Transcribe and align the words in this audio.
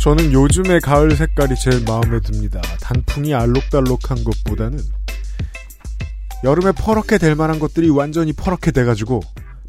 저는 0.00 0.32
요즘의 0.32 0.80
가을 0.80 1.14
색깔이 1.14 1.54
제일 1.56 1.84
마음에 1.86 2.20
듭니다. 2.20 2.62
단풍이 2.80 3.34
알록달록한 3.34 4.24
것보다는 4.24 4.78
여름에 6.42 6.72
퍼렇게 6.72 7.18
될 7.18 7.34
만한 7.34 7.58
것들이 7.58 7.90
완전히 7.90 8.32
퍼렇게 8.32 8.70
돼가지고 8.70 9.20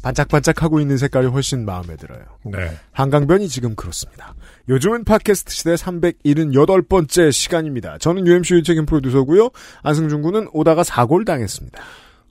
반짝반짝하고 0.02 0.80
있는 0.80 0.96
색깔이 0.96 1.26
훨씬 1.26 1.66
마음에 1.66 1.96
들어요. 1.96 2.22
네. 2.44 2.70
한강변이 2.92 3.46
지금 3.48 3.76
그렇습니다. 3.76 4.34
요즘은 4.70 5.04
팟캐스트 5.04 5.52
시대 5.52 5.74
378번째 5.74 7.30
시간입니다. 7.30 7.98
저는 7.98 8.26
UMC 8.26 8.54
유책임 8.54 8.86
프로듀서고요. 8.86 9.50
안승준 9.82 10.22
군은 10.22 10.48
오다가 10.54 10.82
사고를 10.82 11.26
당했습니다. 11.26 11.78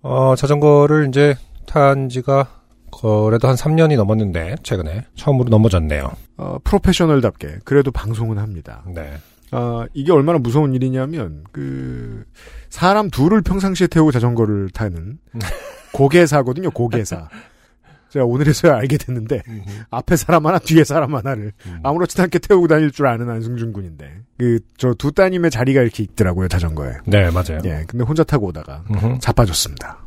어, 0.02 0.36
자전거를 0.36 1.08
이제 1.08 1.38
탄 1.68 2.10
지가 2.10 2.61
그래도 2.92 3.48
한 3.48 3.56
3년이 3.56 3.96
넘었는데 3.96 4.56
최근에 4.64 5.06
처음으로 5.16 5.50
넘어졌네요. 5.50 6.12
어, 6.38 6.58
프로페셔널답게 6.64 7.60
그래도 7.64 7.92
방송은 7.92 8.38
합니다. 8.38 8.84
네. 8.94 9.14
아, 9.52 9.86
이게 9.94 10.12
얼마나 10.14 10.40
무서운 10.40 10.74
일이냐면, 10.74 11.44
그, 11.52 12.24
사람 12.70 13.10
둘을 13.10 13.42
평상시에 13.42 13.88
태우고 13.88 14.12
자전거를 14.12 14.70
타는 14.70 15.18
고개사거든요, 15.94 16.72
고개사. 16.72 17.28
제가 18.10 18.26
오늘에서야 18.26 18.76
알게 18.76 18.98
됐는데, 18.98 19.42
앞에 19.90 20.16
사람 20.16 20.46
하나, 20.46 20.58
뒤에 20.60 20.84
사람 20.86 21.16
하나를 21.16 21.52
아무렇지도 21.84 22.24
않게 22.24 22.40
태우고 22.40 22.68
다닐 22.68 22.92
줄 22.92 23.08
아는 23.08 23.30
안승준 23.30 23.74
군인데, 23.74 24.20
그, 24.38 24.60
저 24.78 24.94
두 24.94 25.12
따님의 25.12 25.52
자리가 25.52 25.82
이렇게 25.82 26.04
있더라고요, 26.04 26.48
자전거에. 26.48 26.94
네, 27.06 27.30
맞아요. 27.32 27.60
예, 27.66 27.84
근데 27.88 28.06
혼자 28.06 28.24
타고 28.24 28.48
오다가. 28.48 28.84
자빠졌습니다. 29.20 30.06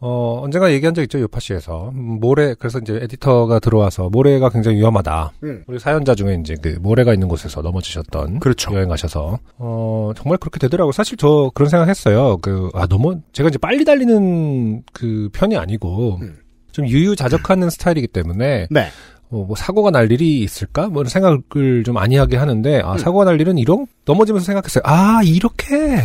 어, 0.00 0.40
언젠가 0.42 0.70
얘기한 0.72 0.94
적 0.94 1.02
있죠, 1.02 1.20
요파씨에서. 1.20 1.90
음, 1.94 2.20
모래, 2.20 2.54
그래서 2.54 2.78
이제 2.78 2.98
에디터가 3.02 3.60
들어와서 3.60 4.08
모래가 4.10 4.50
굉장히 4.50 4.78
위험하다. 4.78 5.32
음. 5.42 5.64
우리 5.66 5.78
사연자 5.78 6.14
중에 6.14 6.38
이제 6.40 6.54
그 6.60 6.76
모래가 6.80 7.14
있는 7.14 7.28
곳에서 7.28 7.62
넘어지셨던. 7.62 8.40
그렇죠. 8.40 8.74
여행 8.74 8.88
가셔서. 8.88 9.38
어, 9.58 10.12
정말 10.16 10.38
그렇게 10.38 10.58
되더라고요. 10.58 10.92
사실 10.92 11.16
저 11.16 11.50
그런 11.54 11.70
생각 11.70 11.88
했어요. 11.88 12.36
그, 12.42 12.68
아, 12.74 12.86
너무, 12.86 13.20
제가 13.32 13.48
이제 13.48 13.58
빨리 13.58 13.84
달리는 13.84 14.82
그 14.92 15.30
편이 15.32 15.56
아니고, 15.56 16.18
음. 16.20 16.36
좀 16.72 16.86
유유자적하는 16.86 17.70
스타일이기 17.70 18.08
때문에, 18.08 18.66
네. 18.70 18.88
어, 19.30 19.44
뭐 19.44 19.56
사고가 19.56 19.90
날 19.90 20.12
일이 20.12 20.40
있을까? 20.40 20.88
뭐 20.88 21.02
이런 21.02 21.08
생각을 21.08 21.84
좀 21.84 21.94
많이 21.94 22.16
하게 22.16 22.36
하는데, 22.36 22.80
음. 22.80 22.86
아, 22.86 22.98
사고가 22.98 23.24
날 23.24 23.40
일은 23.40 23.56
이런, 23.56 23.86
넘어지면서 24.04 24.44
생각했어요. 24.44 24.82
아, 24.84 25.22
이렇게. 25.24 26.04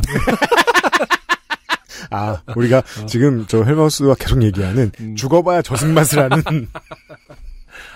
아, 2.10 2.42
우리가 2.56 2.82
지금 3.08 3.46
저 3.48 3.64
헬마우스와 3.64 4.16
계속 4.16 4.42
얘기하는 4.44 4.92
음. 5.00 5.16
죽어봐야 5.16 5.62
저승 5.62 5.94
맛을 5.94 6.20
아는 6.20 6.42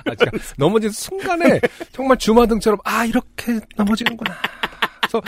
아, 0.06 0.16
제가 0.16 0.32
넘어진 0.58 0.90
순간에 0.92 1.60
정말 1.92 2.18
주마등처럼 2.18 2.80
아 2.84 3.06
이렇게 3.06 3.60
넘어지는구나. 3.76 4.36
그래서 5.02 5.22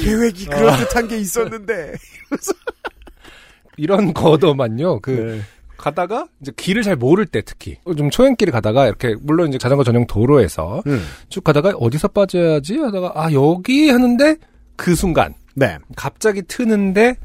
계획이 0.00 0.46
아. 0.50 0.56
그럴듯한 0.56 1.08
게 1.08 1.18
있었는데. 1.18 1.94
이런 3.76 4.12
거더만요. 4.12 5.00
그 5.00 5.10
네. 5.10 5.40
가다가 5.78 6.28
이제 6.42 6.52
길을 6.54 6.82
잘 6.82 6.96
모를 6.96 7.24
때 7.24 7.40
특히 7.40 7.78
좀 7.96 8.10
초행길을 8.10 8.52
가다가 8.52 8.86
이렇게 8.86 9.16
물론 9.20 9.48
이제 9.48 9.56
자전거 9.56 9.82
전용 9.82 10.06
도로에서 10.06 10.82
음. 10.86 11.02
쭉 11.30 11.42
가다가 11.42 11.70
어디서 11.70 12.08
빠져야지 12.08 12.78
하다가 12.78 13.12
아 13.14 13.32
여기 13.32 13.88
하는데 13.88 14.36
그 14.76 14.94
순간 14.94 15.34
네. 15.54 15.78
갑자기 15.96 16.42
트는데 16.42 17.16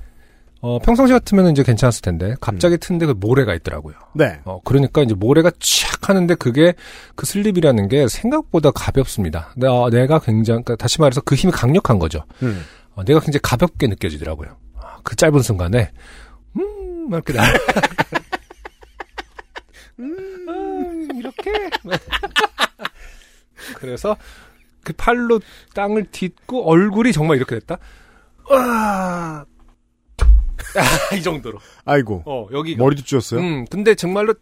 어 0.65 0.79
평상시 0.79 1.13
같으면 1.13 1.51
이제 1.51 1.61
괜찮았을 1.61 2.01
텐데 2.01 2.31
음. 2.31 2.35
갑자기 2.41 2.79
트는데 2.79 3.05
그 3.05 3.11
모래가 3.11 3.53
있더라고요. 3.53 3.93
네. 4.15 4.39
어, 4.45 4.59
그러니까 4.63 5.03
이제 5.03 5.13
모래가 5.13 5.51
촥 5.51 6.07
하는데 6.07 6.33
그게 6.33 6.73
그 7.13 7.27
슬립이라는 7.27 7.87
게 7.87 8.07
생각보다 8.07 8.71
가볍습니다. 8.71 9.53
나, 9.57 9.87
내가 9.91 10.17
굉장히, 10.17 10.63
그러니까 10.63 10.75
다시 10.77 10.99
말해서 10.99 11.21
그 11.21 11.35
힘이 11.35 11.51
강력한 11.51 11.99
거죠. 11.99 12.25
음. 12.41 12.63
어, 12.95 13.03
내가 13.03 13.19
굉장히 13.19 13.41
가볍게 13.43 13.85
느껴지더라고요. 13.85 14.57
아, 14.81 14.97
그 15.03 15.15
짧은 15.15 15.43
순간에, 15.43 15.91
음, 16.57 17.09
막 17.11 17.23
이렇게 17.29 17.33
나. 17.33 17.43
음, 19.99 21.09
이렇게. 21.13 21.69
그래서 23.77 24.17
그 24.83 24.93
팔로 24.93 25.39
땅을 25.75 26.07
딛고 26.09 26.67
얼굴이 26.67 27.11
정말 27.11 27.37
이렇게 27.37 27.59
됐다. 27.59 27.77
와. 28.49 29.45
아, 30.75 31.15
이 31.15 31.21
정도로. 31.21 31.59
아이고. 31.85 32.23
어, 32.25 32.47
여기. 32.53 32.75
머리도 32.75 33.03
쥐었어요? 33.03 33.39
음, 33.39 33.65
근데 33.69 33.95
정말로 33.95 34.33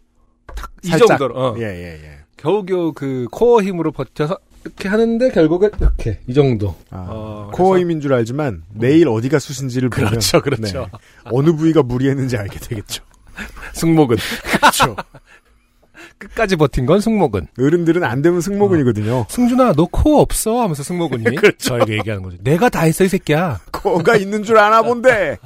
탁, 0.56 0.72
이. 0.84 0.90
정도로. 0.90 1.35
어. 1.35 1.56
예, 1.59 1.63
예, 1.63 2.03
예. 2.03 2.19
겨우겨우 2.38 2.94
그 2.94 3.28
코어 3.31 3.62
힘으로 3.63 3.91
버텨서 3.91 4.38
이렇게 4.66 4.88
하는데 4.90 5.29
결국은 5.31 5.69
이렇게 5.79 6.19
이 6.28 6.34
정도. 6.34 6.75
아, 6.90 7.06
어, 7.09 7.51
코어 7.53 7.79
힘인 7.79 8.01
줄 8.01 8.13
알지만 8.13 8.63
내일 8.74 9.07
어디가 9.07 9.40
수신지를 9.40 9.90
보면 9.90 10.09
그렇죠, 10.09 10.41
그렇죠. 10.41 10.79
네, 10.81 10.88
어느 11.25 11.53
부위가 11.53 11.84
무리했는지 11.84 12.38
알게 12.38 12.59
되겠죠. 12.59 13.03
승모근 13.74 14.18
그렇죠. 14.59 14.95
끝까지 16.18 16.56
버틴 16.56 16.85
건 16.85 17.01
승모근. 17.01 17.47
어른들은 17.59 18.03
안 18.03 18.22
되면 18.22 18.40
승모근이거든요. 18.41 19.25
승준아 19.30 19.74
너 19.74 19.85
코어 19.85 20.22
없어 20.22 20.62
하면서 20.62 20.81
승모근이 20.84 21.24
그렇죠. 21.35 21.57
저에게 21.57 21.94
얘기하는 21.97 22.24
거죠. 22.24 22.38
내가 22.41 22.69
다 22.69 22.81
했어 22.81 23.03
이 23.03 23.09
새끼야. 23.09 23.59
코어가 23.72 24.16
있는 24.16 24.44
줄 24.44 24.57
아나 24.57 24.81
본데. 24.81 25.38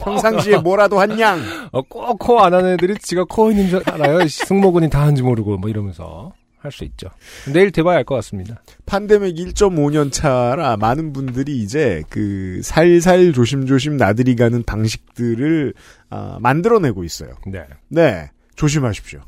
평상시에 0.00 0.58
뭐라도 0.58 0.98
한 1.00 1.18
양. 1.20 1.40
어, 1.72 1.82
꼭 1.82 2.18
코어 2.18 2.40
안 2.44 2.54
하는 2.54 2.72
애들이 2.74 2.94
지가 2.98 3.24
있는 3.50 3.68
줄 3.68 3.82
알아요. 3.86 4.26
씨, 4.26 4.44
승모근이 4.46 4.90
다 4.90 5.02
한지 5.02 5.22
모르고 5.22 5.56
뭐 5.58 5.68
이러면서 5.70 6.32
할 6.58 6.70
수 6.72 6.84
있죠. 6.84 7.08
내일 7.52 7.70
돼봐야 7.70 7.96
알 7.98 8.04
것 8.04 8.14
같습니다. 8.16 8.62
판데믹 8.84 9.34
1.5년 9.34 10.12
차라 10.12 10.76
많은 10.76 11.12
분들이 11.14 11.56
이제 11.58 12.02
그 12.10 12.60
살살 12.62 13.32
조심조심 13.32 13.96
나들이 13.96 14.36
가는 14.36 14.62
방식들을 14.62 15.72
아, 16.10 16.36
만들어내고 16.40 17.02
있어요. 17.04 17.30
네. 17.46 17.64
네. 17.88 18.28
조심하십시오. 18.56 19.20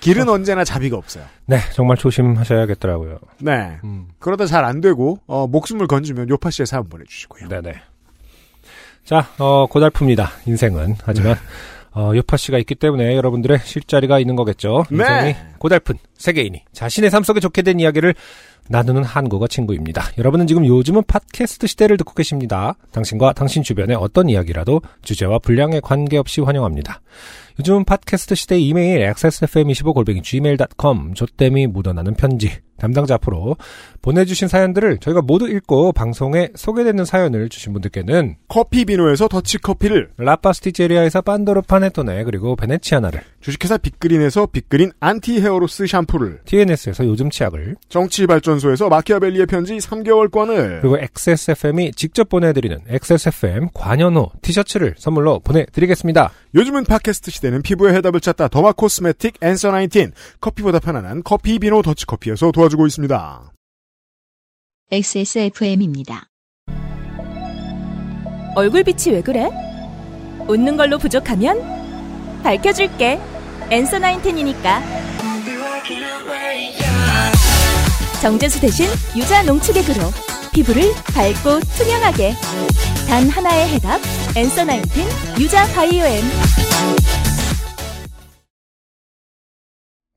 길은 0.00 0.28
언제나 0.28 0.62
자비가 0.64 0.96
없어요. 0.96 1.24
네, 1.46 1.58
정말 1.74 1.96
조심하셔야겠더라고요. 1.96 3.18
네. 3.40 3.78
음. 3.84 4.08
그러다 4.18 4.46
잘 4.46 4.64
안 4.64 4.80
되고 4.80 5.18
어, 5.26 5.46
목숨을 5.48 5.86
건지면 5.86 6.28
요파 6.28 6.50
씨의 6.50 6.66
사연 6.66 6.88
보내주시고요. 6.88 7.48
네네. 7.48 7.74
자, 9.08 9.26
어, 9.38 9.66
고달픕니다. 9.70 10.26
인생은. 10.44 10.96
하지만, 11.02 11.34
어, 11.92 12.12
요파 12.14 12.36
씨가 12.36 12.58
있기 12.58 12.74
때문에 12.74 13.16
여러분들의 13.16 13.58
쉴자리가 13.64 14.18
있는 14.18 14.36
거겠죠. 14.36 14.84
네. 14.90 14.98
인생이 14.98 15.34
고달픈 15.56 15.96
세계인이 16.18 16.62
자신의 16.74 17.08
삶 17.08 17.22
속에 17.22 17.40
좋게 17.40 17.62
된 17.62 17.80
이야기를 17.80 18.14
나누는 18.68 19.04
한국어 19.04 19.46
친구입니다. 19.46 20.02
여러분은 20.18 20.46
지금 20.46 20.66
요즘은 20.66 21.04
팟캐스트 21.06 21.68
시대를 21.68 21.96
듣고 21.96 22.12
계십니다. 22.12 22.74
당신과 22.92 23.32
당신 23.32 23.62
주변의 23.62 23.96
어떤 23.96 24.28
이야기라도 24.28 24.82
주제와 25.00 25.38
분량에 25.38 25.80
관계없이 25.80 26.42
환영합니다. 26.42 27.00
요즘은 27.60 27.86
팟캐스트 27.86 28.34
시대 28.34 28.58
이메일 28.58 29.10
xsfm25골뱅이 29.10 30.22
gmail.com 30.22 31.14
조땜이 31.14 31.68
묻어나는 31.68 32.12
편지 32.12 32.58
담당자 32.78 33.14
앞으로 33.14 33.56
보내주신 34.02 34.48
사연들을 34.48 34.98
저희가 34.98 35.22
모두 35.22 35.48
읽고 35.48 35.92
방송에 35.92 36.50
소개되는 36.54 37.04
사연을 37.04 37.48
주신 37.48 37.72
분들께는 37.72 38.36
커피 38.48 38.84
비노에서 38.84 39.28
더치커피를 39.28 40.10
라파스티제리아에서 40.16 41.22
빤도르 41.22 41.62
파네토네 41.62 42.24
그리고 42.24 42.56
베네치아나를 42.56 43.20
주식회사 43.40 43.78
빅그린에서 43.78 44.46
빅그린 44.46 44.92
anti 45.00 45.40
hair 45.40 45.63
loss 45.63 45.86
샴푸를 45.86 46.40
TNS에서 46.44 47.06
요즘 47.06 47.30
치약을 47.30 47.76
정치발전소에서 47.88 48.88
마키아벨리의 48.88 49.46
편지 49.46 49.76
3개월권을 49.76 50.80
그리고 50.80 50.98
XSFM이 50.98 51.92
직접 51.92 52.28
보내드리는 52.28 52.78
XSFM 52.88 53.68
관현호 53.74 54.30
티셔츠를 54.42 54.94
선물로 54.98 55.40
보내드리겠습니다. 55.40 56.30
요즘은 56.54 56.84
팟캐스트 56.84 57.30
시대는 57.30 57.62
피부의 57.62 57.94
해답을 57.94 58.20
찾다 58.20 58.48
더마 58.48 58.72
코스메틱 58.72 59.34
앤서 59.42 59.70
19 59.70 60.10
커피보다 60.40 60.78
편안한 60.78 61.22
커피 61.22 61.58
비노 61.58 61.82
더치커피에서 61.82 62.52
도와 62.52 62.67
주고 62.68 62.86
있습니다. 62.86 63.52
XSFM입니다. 64.90 66.28
얼굴빛이 68.56 69.14
왜 69.14 69.22
그래? 69.22 69.48
웃는 70.48 70.76
걸로 70.76 70.98
부족하면 70.98 72.42
밝혀줄게. 72.42 73.20
엔서 73.70 73.98
나인텐이니까. 73.98 74.82
정제수 78.22 78.60
대신 78.60 78.86
유자 79.16 79.42
농축액으로 79.42 80.00
피부를 80.52 80.82
밝고 81.14 81.60
투명하게. 81.76 82.34
단 83.06 83.28
하나의 83.28 83.68
해답. 83.68 84.00
Answer 84.36 84.64
Nineteen 84.64 85.06
유자 85.38 85.66
biome. 85.74 86.24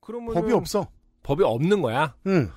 그러면 0.01 0.33
법이 0.33 0.51
없어. 0.53 0.88
법이 1.31 1.43
없는 1.43 1.81
거야. 1.81 2.13
응. 2.27 2.49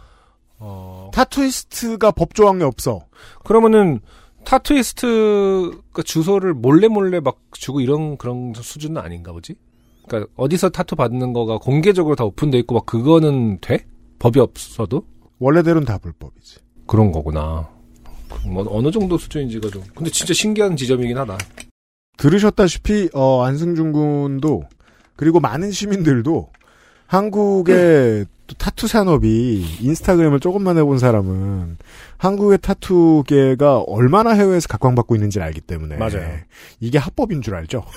어, 0.58 1.10
타투이스트가 1.12 2.10
법조항에 2.10 2.64
없어. 2.64 3.06
그러면은 3.44 4.00
타투이스트 4.44 5.80
그 5.92 6.02
주소를 6.02 6.54
몰래 6.54 6.88
몰래 6.88 7.20
막 7.20 7.38
주고 7.52 7.80
이런 7.80 8.16
그런 8.16 8.52
수준은 8.54 9.00
아닌가 9.00 9.32
보지? 9.32 9.54
그러니까 10.08 10.30
어디서 10.36 10.70
타투 10.70 10.96
받는 10.96 11.32
거가 11.32 11.58
공개적으로 11.58 12.16
다 12.16 12.24
오픈돼 12.24 12.58
있고 12.60 12.74
막 12.74 12.86
그거는 12.86 13.58
돼? 13.60 13.86
법이 14.18 14.40
없어도 14.40 15.06
원래대로는 15.38 15.86
다 15.86 15.98
불법이지. 15.98 16.58
그런 16.86 17.12
거구나. 17.12 17.68
뭐 18.46 18.66
어느 18.68 18.90
정도 18.90 19.16
수준인지가 19.16 19.70
좀. 19.70 19.82
근데 19.94 20.10
진짜 20.10 20.34
신기한 20.34 20.76
지점이긴 20.76 21.16
하다. 21.18 21.38
들으셨다시피 22.16 23.10
어, 23.14 23.44
안승준 23.44 23.92
군도 23.92 24.64
그리고 25.16 25.40
많은 25.40 25.70
시민들도 25.70 26.50
한국의 27.06 28.26
또 28.46 28.54
타투 28.56 28.86
산업이 28.86 29.64
인스타그램을 29.80 30.40
조금만 30.40 30.76
해본 30.76 30.98
사람은 30.98 31.78
한국의 32.18 32.58
타투계가 32.60 33.80
얼마나 33.80 34.32
해외에서 34.32 34.68
각광받고 34.68 35.14
있는지를 35.14 35.46
알기 35.46 35.60
때문에 35.62 35.96
맞아요. 35.96 36.38
이게 36.80 36.98
합법인 36.98 37.42
줄 37.42 37.54
알죠. 37.54 37.84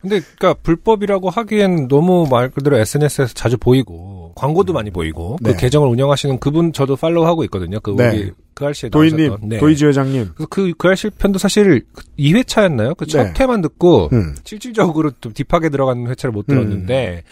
근데 0.00 0.20
그러니까 0.38 0.54
불법이라고 0.62 1.30
하기엔 1.30 1.88
너무 1.88 2.28
말 2.30 2.50
그대로 2.50 2.78
SNS에서 2.78 3.34
자주 3.34 3.58
보이고 3.58 4.32
광고도 4.36 4.72
많이 4.72 4.90
보이고 4.90 5.36
네. 5.40 5.52
그 5.52 5.58
계정을 5.58 5.88
운영하시는 5.88 6.38
그분 6.38 6.72
저도 6.72 6.94
팔로우하고 6.94 7.42
있거든요. 7.44 7.80
그 7.80 7.90
네. 7.96 8.08
우리 8.08 8.32
그 8.54 8.66
알씨에 8.66 8.90
도희님, 8.90 9.26
나오셨던. 9.26 9.48
네. 9.48 9.58
도희지 9.58 9.86
회장님. 9.86 10.30
그래서 10.34 10.46
그, 10.48 10.72
그 10.78 10.88
알씨 10.88 11.10
편도 11.10 11.38
사실 11.38 11.84
2회차였나요? 12.18 12.96
그첫 12.96 13.26
네. 13.26 13.34
회만 13.40 13.62
듣고 13.62 14.10
음. 14.12 14.36
실질적으로 14.44 15.10
좀 15.20 15.32
딥하게 15.32 15.70
들어가는 15.70 16.06
회차를 16.08 16.32
못 16.32 16.46
들었는데 16.46 16.76
근데 16.76 17.22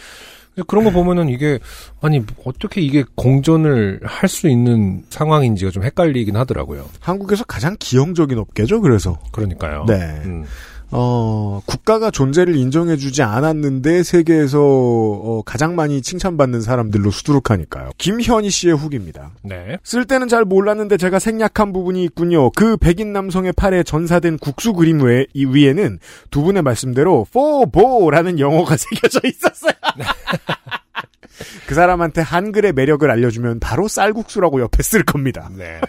그런 0.68 0.84
거 0.84 0.90
보면은 0.90 1.28
이게 1.28 1.58
아니 2.00 2.22
어떻게 2.44 2.80
이게 2.80 3.04
공존을 3.16 4.00
할 4.04 4.28
수 4.28 4.48
있는 4.48 5.02
상황인지가 5.10 5.70
좀 5.70 5.82
헷갈리긴 5.84 6.36
하더라고요. 6.36 6.88
한국에서 7.00 7.44
가장 7.44 7.76
기형적인 7.78 8.38
업계죠. 8.38 8.80
그래서 8.80 9.18
그러니까요. 9.32 9.84
네. 9.86 9.94
음. 10.24 10.44
어, 10.96 11.60
국가가 11.66 12.12
존재를 12.12 12.54
인정해주지 12.54 13.24
않았는데 13.24 14.04
세계에서 14.04 14.60
어, 14.60 15.42
가장 15.44 15.74
많이 15.74 16.00
칭찬받는 16.00 16.60
사람들로 16.60 17.10
수두룩하니까요. 17.10 17.90
김현희 17.98 18.48
씨의 18.48 18.76
후기입니다. 18.76 19.32
네. 19.42 19.78
쓸 19.82 20.04
때는 20.04 20.28
잘 20.28 20.44
몰랐는데 20.44 20.96
제가 20.96 21.18
생략한 21.18 21.72
부분이 21.72 22.04
있군요. 22.04 22.50
그 22.50 22.76
백인 22.76 23.12
남성의 23.12 23.54
팔에 23.54 23.82
전사된 23.82 24.38
국수 24.38 24.72
그림 24.72 25.02
외, 25.02 25.26
이 25.34 25.44
위에는 25.46 25.98
두 26.30 26.42
분의 26.42 26.62
말씀대로 26.62 27.26
포보라는 27.32 28.38
영어가 28.38 28.76
새겨져 28.78 29.18
있었어요. 29.24 29.72
그 31.66 31.74
사람한테 31.74 32.20
한글의 32.20 32.72
매력을 32.72 33.10
알려주면 33.10 33.58
바로 33.58 33.88
쌀국수라고 33.88 34.60
옆에 34.60 34.84
쓸 34.84 35.02
겁니다. 35.02 35.50
네. 35.56 35.80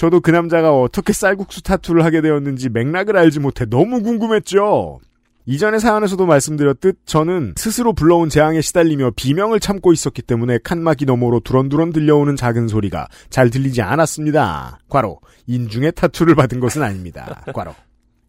저도 0.00 0.20
그 0.20 0.30
남자가 0.30 0.72
어떻게 0.72 1.12
쌀국수 1.12 1.62
타투를 1.62 2.06
하게 2.06 2.22
되었는지 2.22 2.70
맥락을 2.70 3.18
알지 3.18 3.38
못해 3.38 3.66
너무 3.66 4.02
궁금했죠. 4.02 4.98
이전의 5.44 5.78
사연에서도 5.78 6.24
말씀드렸듯 6.24 7.00
저는 7.04 7.52
스스로 7.58 7.92
불러온 7.92 8.30
재앙에 8.30 8.62
시달리며 8.62 9.10
비명을 9.14 9.60
참고 9.60 9.92
있었기 9.92 10.22
때문에 10.22 10.56
칸막이 10.64 11.04
너머로 11.04 11.40
두런두런 11.40 11.92
들려오는 11.92 12.34
작은 12.34 12.68
소리가 12.68 13.08
잘 13.28 13.50
들리지 13.50 13.82
않았습니다. 13.82 14.78
과로 14.88 15.20
인중에 15.46 15.90
타투를 15.90 16.34
받은 16.34 16.60
것은 16.60 16.82
아닙니다. 16.82 17.42
과로 17.52 17.74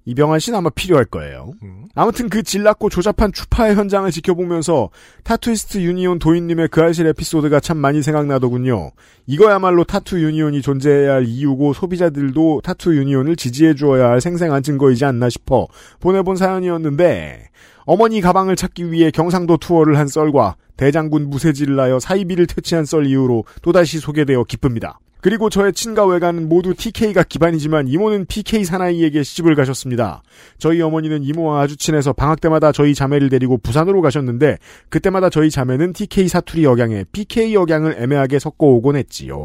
이병환 0.06 0.39
씨는 0.39 0.57
아마 0.57 0.69
필요할 0.69 1.06
거예요. 1.06 1.53
음. 1.63 1.86
아무튼 1.94 2.30
그 2.30 2.42
질났고 2.42 2.89
조잡한 2.89 3.31
추파의 3.31 3.75
현장을 3.75 4.09
지켜보면서 4.09 4.89
타투이스트 5.24 5.80
유니온 5.80 6.19
도인님의 6.19 6.69
그 6.69 6.81
알실 6.81 7.06
에피소드가 7.07 7.59
참 7.59 7.77
많이 7.77 8.01
생각나더군요. 8.01 8.92
이거야말로 9.27 9.83
타투 9.83 10.21
유니온이 10.21 10.62
존재해야 10.62 11.13
할 11.13 11.25
이유고 11.25 11.74
소비자들도 11.74 12.62
타투 12.63 12.95
유니온을 12.95 13.36
지지해 13.36 13.75
주어야 13.75 14.09
할 14.09 14.21
생생한 14.21 14.63
증거이지 14.63 15.06
않나 15.06 15.30
싶어 15.30 15.68
보내본 16.00 16.36
사연이었는데 16.36 17.50
어머니 17.86 18.21
가방을 18.21 18.56
찾기 18.56 18.92
위해 18.92 19.12
경상도 19.12 19.57
투어를 19.57 19.97
한 19.97 20.07
썰과 20.07 20.56
대장군 20.77 21.30
무쇠질을 21.30 21.80
하여 21.80 22.00
사이비를 22.00 22.47
퇴치한 22.47 22.86
썰 22.86 23.06
이후로 23.06 23.45
또다시 23.62 24.00
소개되어 24.00 24.45
기쁩니다. 24.45 25.00
그리고 25.21 25.50
저의 25.50 25.71
친가 25.71 26.06
외가는 26.06 26.50
모두 26.50 26.73
TK가 26.73 27.23
기반이지만 27.23 27.88
이모는 27.88 28.25
PK 28.25 28.65
사나이에게 28.65 29.23
시집을 29.23 29.56
가셨습니다. 29.56 30.23
저희 30.57 30.81
어머니는 30.81 31.23
이모와 31.23 31.62
아주 31.62 31.77
친해서 31.77 32.12
방학 32.12 32.41
때마다 32.41 32.71
저희 32.71 32.95
자매를 32.95 33.29
데리고 33.29 33.57
부산으로 33.57 34.01
가셨는데 34.01 34.57
그때마다 34.89 35.29
저희 35.29 35.51
자매는 35.51 35.94
TK 35.94 36.27
사투리 36.27 36.65
억양에 36.65 37.06
PK 37.12 37.56
억양을 37.56 37.97
애매하게 38.00 38.39
섞어 38.39 38.65
오곤 38.65 38.95
했지요. 38.95 39.38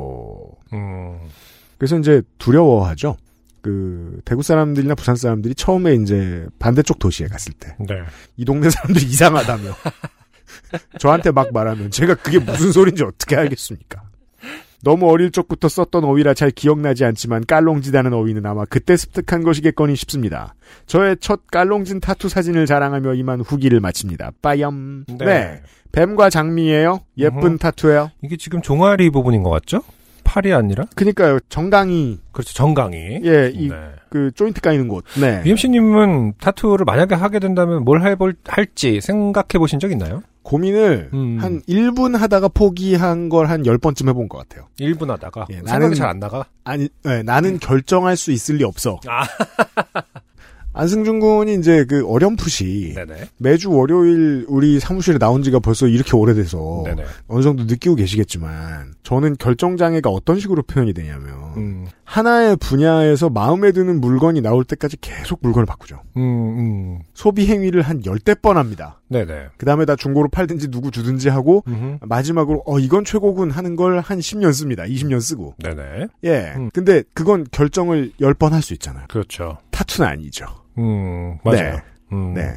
음. 0.73 1.19
그래서 1.77 1.99
이제 1.99 2.23
두려워하죠. 2.39 3.17
그 3.61 4.21
대구 4.25 4.43
사람들이나 4.43 4.95
부산 4.95 5.17
사람들이 5.17 5.55
처음에 5.57 5.95
이제 5.95 6.47
반대쪽 6.59 7.01
도시에 7.01 7.27
갔을 7.27 7.53
때이 7.53 7.75
네. 7.81 8.45
동네 8.45 8.71
사람들이 8.71 9.05
이상하다며 9.07 9.75
저한테 11.01 11.33
막 11.33 11.53
말하면 11.53 11.91
제가 11.91 12.15
그게 12.15 12.39
무슨 12.39 12.71
소린지 12.71 13.03
어떻게 13.03 13.35
알겠습니까? 13.35 14.06
너무 14.87 15.11
어릴 15.11 15.33
적부터 15.33 15.69
썼던 15.69 16.05
어휘라 16.05 16.35
잘 16.35 16.53
기억나지 16.53 17.05
않지만 17.05 17.45
깔롱지다는 17.45 18.13
어휘는 18.13 18.47
아마 18.47 18.65
그때 18.67 18.97
습득한 18.97 19.43
것이겠거니 19.43 19.97
싶습니다. 19.97 20.55
저의 20.87 21.17
첫 21.19 21.49
깔롱진 21.49 21.99
타투 21.99 22.29
사진을 22.29 22.67
자랑하며 22.67 23.15
이만 23.15 23.41
후기를 23.41 23.81
마칩니다. 23.81 24.31
빠염. 24.41 25.05
네. 25.09 25.25
네. 25.25 25.63
뱀과 25.91 26.31
장미예요. 26.31 27.01
예쁜 27.19 27.43
음흠. 27.43 27.59
타투예요. 27.59 28.13
이게 28.23 28.37
지금 28.37 28.63
종아리 28.63 29.11
부분인 29.11 29.43
것 29.43 29.51
같죠? 29.51 29.83
팔이 30.23 30.53
아니라? 30.53 30.85
그니까요. 30.95 31.41
정강이 31.49 32.21
그렇죠. 32.31 32.55
정강이. 32.55 33.23
예, 33.25 33.51
이 33.53 33.69
네. 33.69 33.77
그 34.09 34.31
조인트 34.37 34.61
까이는 34.61 34.87
곳. 34.87 35.05
네. 35.21 35.43
UMC님은 35.45 36.35
타투를 36.39 36.85
만약에 36.85 37.17
하게 37.17 37.41
된다면 37.41 37.85
뭘 37.85 38.03
해볼, 38.03 38.37
할지 38.47 39.01
생각해 39.01 39.59
보신 39.59 39.81
적 39.81 39.91
있나요? 39.91 40.23
고민을 40.47 41.11
음. 41.13 41.39
한 41.41 41.61
1분 41.63 42.17
하다가 42.17 42.47
포기한 42.49 43.29
걸 43.29 43.47
한 43.51 43.63
10번쯤 43.65 44.09
해본 44.09 44.29
것 44.29 44.39
같아요. 44.39 44.69
1분 44.79 45.09
하다가. 45.09 45.47
예, 45.51 45.61
나는- 45.61 45.95
잘 45.97 46.09
안 46.09 46.21
나가? 46.21 46.45
아니, 46.63 46.89
네, 47.03 47.23
나는 47.25 47.59
결정할 47.59 48.17
수 48.17 48.31
있을 48.31 48.57
리 48.57 48.65
없어. 48.65 49.01
아. 49.09 49.25
안승준 50.77 51.21
군이 51.21 51.55
이제 51.55 51.85
그 51.89 52.07
어렴풋이 52.07 52.93
네네. 52.95 53.15
매주 53.39 53.71
월요일 53.73 54.45
우리 54.49 54.79
사무실에 54.79 55.19
나온 55.19 55.43
지가 55.43 55.59
벌써 55.59 55.87
이렇게 55.89 56.17
오래돼서 56.17 56.83
네네. 56.85 57.05
어느 57.29 57.43
정도 57.43 57.65
느끼고 57.65 57.95
계시겠지만 57.97 58.95
저는 59.03 59.37
결정장애가 59.39 60.11
어떤 60.11 60.39
식으로 60.39 60.63
표현이 60.63 60.93
되냐면 60.95 61.35
음, 61.57 61.87
하나의 62.05 62.57
분야에서 62.57 63.31
마음에 63.31 63.73
드는 63.73 64.01
물건이 64.01 64.41
나올 64.43 64.65
때까지 64.65 64.99
계속 65.01 65.41
물건을 65.43 65.67
바꾸죠. 65.67 66.03
음, 66.17 66.21
음. 66.23 66.99
소비 67.15 67.47
행위를 67.47 67.83
한 67.83 68.05
열대 68.05 68.35
번 68.37 68.57
합니다. 68.57 69.01
네네. 69.09 69.49
그 69.57 69.67
다음에 69.67 69.85
다 69.87 69.97
중고로 69.97 70.29
팔든지 70.29 70.69
누구 70.71 70.91
주든지 70.91 71.29
하고 71.29 71.65
음흠. 71.69 71.99
마지막으로 72.03 72.63
어 72.67 72.79
이건 72.79 73.05
최고군 73.05 73.51
하는 73.51 73.75
걸 73.77 73.97
한 73.97 74.19
10년 74.19 74.53
씁니다. 74.53 74.83
20년 74.85 75.21
쓰고. 75.21 75.55
네네. 75.63 76.09
예. 76.25 76.53
음. 76.57 76.71
근데 76.75 77.03
그건 77.15 77.47
결정을 77.51 78.13
10번 78.21 78.51
할 78.51 78.61
수 78.63 78.75
있잖아요. 78.75 79.05
그렇죠. 79.09 79.57
타투는 79.71 80.09
아니죠. 80.11 80.45
음, 80.79 81.39
맞아요. 81.45 81.77
네. 81.77 81.83
음. 82.13 82.35
네. 82.35 82.55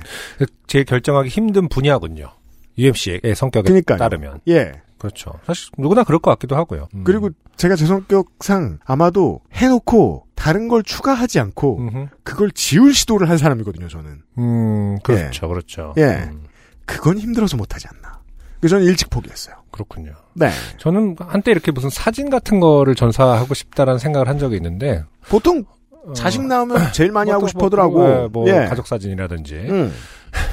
제일 0.67 0.85
결정하기 0.85 1.29
힘든 1.29 1.67
분야군요. 1.69 2.31
UMC의 2.77 3.21
성격에 3.35 3.63
그러니까요. 3.67 3.97
따르면. 3.97 4.41
예. 4.47 4.73
그렇죠. 4.97 5.31
사실 5.45 5.71
누구나 5.77 6.03
그럴 6.03 6.19
것 6.19 6.29
같기도 6.31 6.55
하고요. 6.57 6.89
음. 6.93 7.03
그리고 7.05 7.29
제가 7.55 7.75
제 7.75 7.85
성격상 7.85 8.79
아마도 8.85 9.39
해놓고 9.53 10.25
다른 10.35 10.67
걸 10.67 10.83
추가하지 10.83 11.39
않고 11.39 11.77
음흠. 11.79 12.07
그걸 12.23 12.51
지울 12.51 12.93
시도를 12.93 13.29
한 13.29 13.37
사람이거든요, 13.37 13.87
저는. 13.87 14.21
음, 14.37 14.97
그렇죠. 15.03 15.47
그렇죠. 15.47 15.93
예. 15.97 16.03
음, 16.29 16.43
그건 16.85 17.17
힘들어서 17.17 17.55
못하지 17.55 17.87
않나. 17.87 18.19
그래서 18.59 18.75
저는 18.75 18.87
일찍 18.87 19.09
포기했어요. 19.09 19.55
그렇군요. 19.71 20.11
네. 20.33 20.49
저는 20.77 21.15
한때 21.19 21.51
이렇게 21.51 21.71
무슨 21.71 21.89
사진 21.89 22.29
같은 22.29 22.59
거를 22.59 22.93
전사하고 22.95 23.53
싶다라는 23.53 23.99
생각을 23.99 24.27
한 24.27 24.37
적이 24.37 24.57
있는데 24.57 25.03
보통 25.29 25.59
어, 25.59 25.78
자식 26.13 26.45
나오면 26.45 26.93
제일 26.93 27.11
많이 27.11 27.29
하고 27.29 27.41
뭐, 27.41 27.49
싶어더라고. 27.49 27.99
뭐, 27.99 28.29
뭐 28.29 28.49
예. 28.49 28.65
가족 28.65 28.87
사진이라든지. 28.87 29.55
음. 29.55 29.93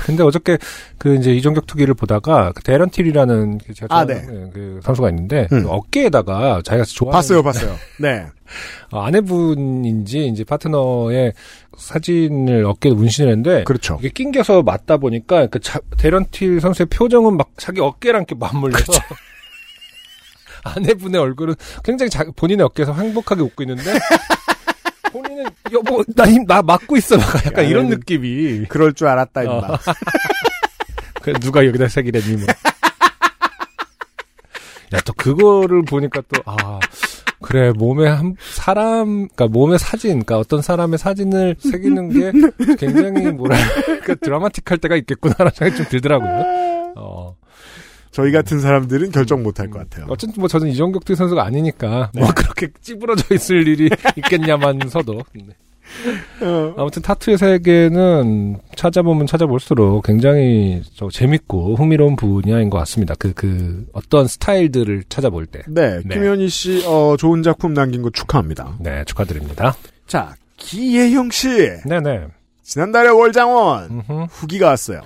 근데 0.05 0.23
어저께 0.23 0.59
그 0.99 1.17
이제 1.17 1.33
이종격 1.33 1.67
투기를 1.67 1.95
보다가 1.95 2.53
그 2.55 2.63
대런틸이라는 2.63 3.59
그 3.59 3.75
제가 3.75 3.95
아, 3.95 4.07
좋아하는 4.07 4.51
그 4.51 4.81
선수가 4.83 5.11
있는데 5.11 5.49
음. 5.53 5.63
그 5.63 5.69
어깨에다가 5.69 6.63
자기가 6.65 6.85
좋아하는 6.85 7.17
봤어요, 7.17 7.43
봤어요. 7.43 7.77
네. 8.01 8.27
어, 8.91 9.01
아내분인지 9.01 10.27
이제 10.29 10.45
파트너의 10.45 11.33
사진을 11.77 12.65
어깨에 12.65 12.93
문신을 12.93 13.31
했는데 13.31 13.65
그렇죠. 13.65 13.99
이게 14.01 14.09
낑겨서 14.09 14.63
맞다 14.63 14.97
보니까 14.97 15.49
그 15.49 15.61
자, 15.61 15.81
대런틸 15.99 16.61
선수의 16.61 16.87
표정은 16.87 17.37
막 17.37 17.51
자기 17.57 17.81
어깨랑 17.81 18.23
이렇게 18.23 18.35
맞물려서 18.35 18.93
아내분의 20.65 21.21
얼굴은 21.21 21.55
굉장히 21.85 22.11
자, 22.11 22.25
본인의 22.35 22.65
어깨에서 22.67 22.93
행복하게 22.95 23.43
웃고 23.43 23.63
있는데 23.65 23.93
본인은 25.37 25.51
여보 25.73 26.03
나힘나 26.15 26.63
맞고 26.63 26.97
있어 26.97 27.17
약간 27.47 27.67
이런 27.67 27.87
아내는- 27.87 27.91
느낌이 27.99 28.65
그럴 28.69 28.93
줄 28.95 29.07
알았다 29.09 29.43
임마. 29.43 29.53
어. 29.55 29.79
그 31.23 31.33
누가 31.35 31.67
여기다 31.67 31.89
새기랬니 31.89 32.37
뭐. 32.37 32.47
야또 34.95 35.13
그거를 35.15 35.83
보니까 35.85 36.23
또아 36.33 36.79
그래 37.43 37.73
몸에 37.73 38.09
한 38.09 38.37
사람 38.39 39.29
그러니까 39.29 39.49
몸의 39.49 39.79
사진 39.79 40.11
그러니까 40.11 40.39
어떤 40.39 40.63
사람의 40.63 40.99
사진을 40.99 41.57
새기는 41.59 42.09
게 42.11 42.33
굉장히 42.79 43.33
뭐랄까 43.33 44.15
드라마틱할 44.21 44.79
때가 44.79 44.97
있겠구나라는 44.97 45.51
생각이 45.55 45.77
좀 45.77 45.87
들더라고요. 45.91 46.93
어. 46.97 47.36
저희 48.17 48.33
같은 48.33 48.61
사람들은 48.61 49.11
결정 49.11 49.43
못할 49.43 49.69
것 49.69 49.79
같아요. 49.79 50.07
어쨌든 50.09 50.41
뭐 50.41 50.49
저는 50.49 50.69
이정격투 50.69 51.15
선수가 51.15 51.45
아니니까 51.45 52.11
뭐 52.15 52.27
그렇게 52.35 52.69
찌부러져 52.81 53.35
있을 53.35 53.69
일이 53.69 53.91
있겠냐만서도 54.17 55.21
네. 55.35 55.55
어. 56.41 56.75
아무튼 56.79 57.03
타투의 57.03 57.37
세계는 57.37 58.57
찾아보면 58.75 59.27
찾아볼수록 59.27 60.03
굉장히 60.03 60.81
저 60.95 61.11
재밌고 61.11 61.77
흥미로운 61.77 62.17
분야인 62.17 62.71
것 62.71 62.79
같습니다. 62.79 63.15
그, 63.19 63.35
그, 63.35 63.87
어떤 63.93 64.27
스타일들을 64.27 65.05
찾아볼 65.11 65.45
때. 65.45 65.61
네, 65.69 66.01
네. 66.03 66.15
김현희 66.15 66.49
씨, 66.49 66.85
어, 66.87 67.17
좋은 67.19 67.43
작품 67.43 67.75
남긴 67.75 68.01
거 68.01 68.09
축하합니다. 68.09 68.79
네, 68.81 69.05
축하드립니다. 69.05 69.77
자, 70.07 70.35
기예형 70.57 71.31
씨. 71.31 71.49
네네. 71.85 72.29
지난달에 72.63 73.11
월장원 73.11 73.91
음흠. 73.91 74.27
후기가 74.31 74.69
왔어요. 74.69 75.03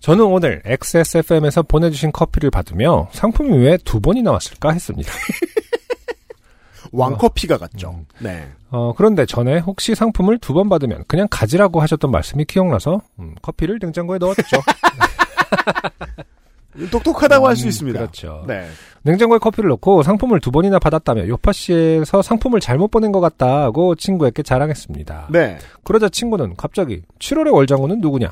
저는 0.00 0.24
오늘 0.24 0.62
XSFM에서 0.64 1.62
보내주신 1.62 2.12
커피를 2.12 2.50
받으며 2.50 3.08
상품이 3.12 3.56
왜 3.58 3.76
두 3.78 4.00
번이 4.00 4.22
나 4.22 4.32
왔을까 4.32 4.70
했습니다. 4.72 5.12
왕커피가 6.92 7.58
같죠. 7.58 7.90
음. 7.90 8.06
네. 8.20 8.48
어, 8.70 8.92
그런데 8.96 9.26
전에 9.26 9.58
혹시 9.58 9.94
상품을 9.94 10.38
두 10.38 10.54
번 10.54 10.68
받으면 10.68 11.04
그냥 11.06 11.26
가지라고 11.30 11.80
하셨던 11.82 12.10
말씀이 12.10 12.44
기억나서 12.44 13.00
음, 13.18 13.34
커피를 13.42 13.78
냉장고에 13.82 14.18
넣었죠. 14.18 14.42
똑똑하다고 16.90 17.46
할수 17.48 17.64
음, 17.64 17.68
있습니다. 17.68 17.98
그렇죠. 17.98 18.44
네. 18.46 18.68
냉장고에 19.02 19.38
커피를 19.38 19.70
넣고 19.70 20.02
상품을 20.02 20.40
두 20.40 20.50
번이나 20.50 20.78
받았다며 20.78 21.28
요파 21.28 21.52
씨에서 21.52 22.22
상품을 22.22 22.60
잘못 22.60 22.90
보낸 22.90 23.12
것 23.12 23.20
같다고 23.20 23.94
친구에게 23.94 24.42
자랑했습니다. 24.42 25.28
네. 25.30 25.58
그러자 25.84 26.08
친구는 26.08 26.54
갑자기 26.56 27.02
7월의 27.18 27.54
월장군은 27.54 28.00
누구냐? 28.00 28.28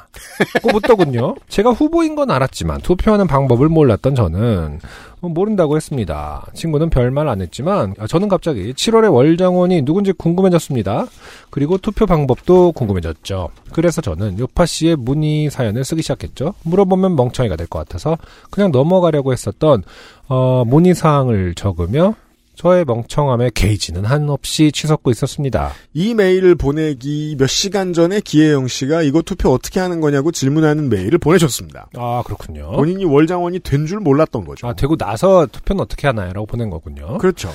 고 0.62 0.68
묻더군요. 0.72 1.36
제가 1.48 1.70
후보인 1.70 2.14
건 2.14 2.30
알았지만 2.30 2.80
투표하는 2.82 3.26
방법을 3.26 3.68
몰랐던 3.68 4.14
저는 4.14 4.80
어, 5.22 5.28
모른다고 5.28 5.76
했습니다. 5.76 6.44
친구는 6.52 6.90
별말 6.90 7.28
안 7.28 7.40
했지만 7.40 7.94
아, 7.98 8.06
저는 8.06 8.28
갑자기 8.28 8.74
7월의 8.74 9.12
월장원이 9.14 9.82
누군지 9.82 10.12
궁금해졌습니다. 10.12 11.06
그리고 11.50 11.78
투표 11.78 12.04
방법도 12.04 12.72
궁금해졌죠. 12.72 13.48
그래서 13.72 14.02
저는 14.02 14.38
요파 14.38 14.66
씨의 14.66 14.96
문의 14.96 15.48
사연을 15.48 15.84
쓰기 15.84 16.02
시작했죠. 16.02 16.52
물어보면 16.64 17.16
멍청이가 17.16 17.56
될 17.56 17.66
것 17.66 17.80
같아서 17.80 18.16
그냥 18.50 18.70
넘어가려고 18.70 19.32
했었던 19.32 19.82
어, 20.28 20.64
문의 20.66 20.94
사항을 20.94 21.54
적으며 21.54 22.14
저의 22.56 22.86
멍청함에 22.86 23.50
게이지는 23.54 24.06
한없이 24.06 24.72
치솟고 24.72 25.10
있었습니다. 25.10 25.72
이 25.92 26.14
메일을 26.14 26.54
보내기 26.54 27.36
몇 27.38 27.46
시간 27.48 27.92
전에 27.92 28.20
기예영 28.20 28.66
씨가 28.66 29.02
이거 29.02 29.20
투표 29.20 29.50
어떻게 29.50 29.78
하는 29.78 30.00
거냐고 30.00 30.32
질문하는 30.32 30.88
메일을 30.88 31.18
보내셨습니다. 31.18 31.88
아 31.96 32.22
그렇군요. 32.24 32.70
본인이 32.72 33.04
월장원이 33.04 33.60
된 33.60 33.86
줄 33.86 34.00
몰랐던 34.00 34.46
거죠. 34.46 34.66
아, 34.66 34.72
되고 34.72 34.96
나서 34.96 35.46
투표는 35.46 35.82
어떻게 35.82 36.06
하나요? 36.06 36.32
라고 36.32 36.46
보낸 36.46 36.70
거군요. 36.70 37.18
그렇죠. 37.18 37.50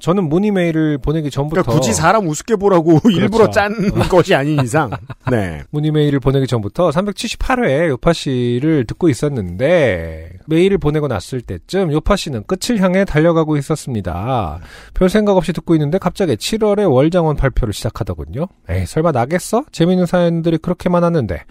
저는 0.00 0.28
문의 0.28 0.50
메일을 0.50 0.98
보내기 0.98 1.30
전부터. 1.30 1.62
그러니까 1.62 1.72
굳이 1.72 1.92
사람 1.92 2.28
우습게 2.28 2.56
보라고 2.56 3.00
일부러 3.10 3.50
짠 3.50 3.74
것이 4.08 4.34
아닌 4.34 4.60
이상. 4.62 4.90
네. 5.30 5.62
문의 5.70 5.90
메일을 5.90 6.20
보내기 6.20 6.46
전부터 6.46 6.90
378회 6.90 7.88
요파 7.88 8.12
씨를 8.12 8.84
듣고 8.86 9.08
있었는데, 9.08 10.30
메일을 10.46 10.78
보내고 10.78 11.08
났을 11.08 11.40
때쯤 11.40 11.92
요파 11.92 12.16
씨는 12.16 12.44
끝을 12.46 12.80
향해 12.80 13.04
달려가고 13.04 13.56
있었습니다. 13.56 14.60
별 14.94 15.08
생각 15.08 15.36
없이 15.36 15.52
듣고 15.52 15.74
있는데 15.74 15.98
갑자기 15.98 16.36
7월에 16.36 16.90
월장원 16.90 17.36
발표를 17.36 17.74
시작하더군요. 17.74 18.46
에이, 18.68 18.86
설마 18.86 19.12
나겠어? 19.12 19.64
재밌는 19.72 20.06
사연들이 20.06 20.58
그렇게 20.58 20.88
많았는데. 20.88 21.42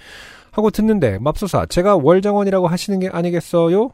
하고 0.52 0.72
듣는데, 0.72 1.20
맙소사, 1.20 1.68
제가 1.68 1.98
월장원이라고 1.98 2.68
하시는 2.68 3.00
게 3.00 3.10
아니겠어요? 3.10 3.92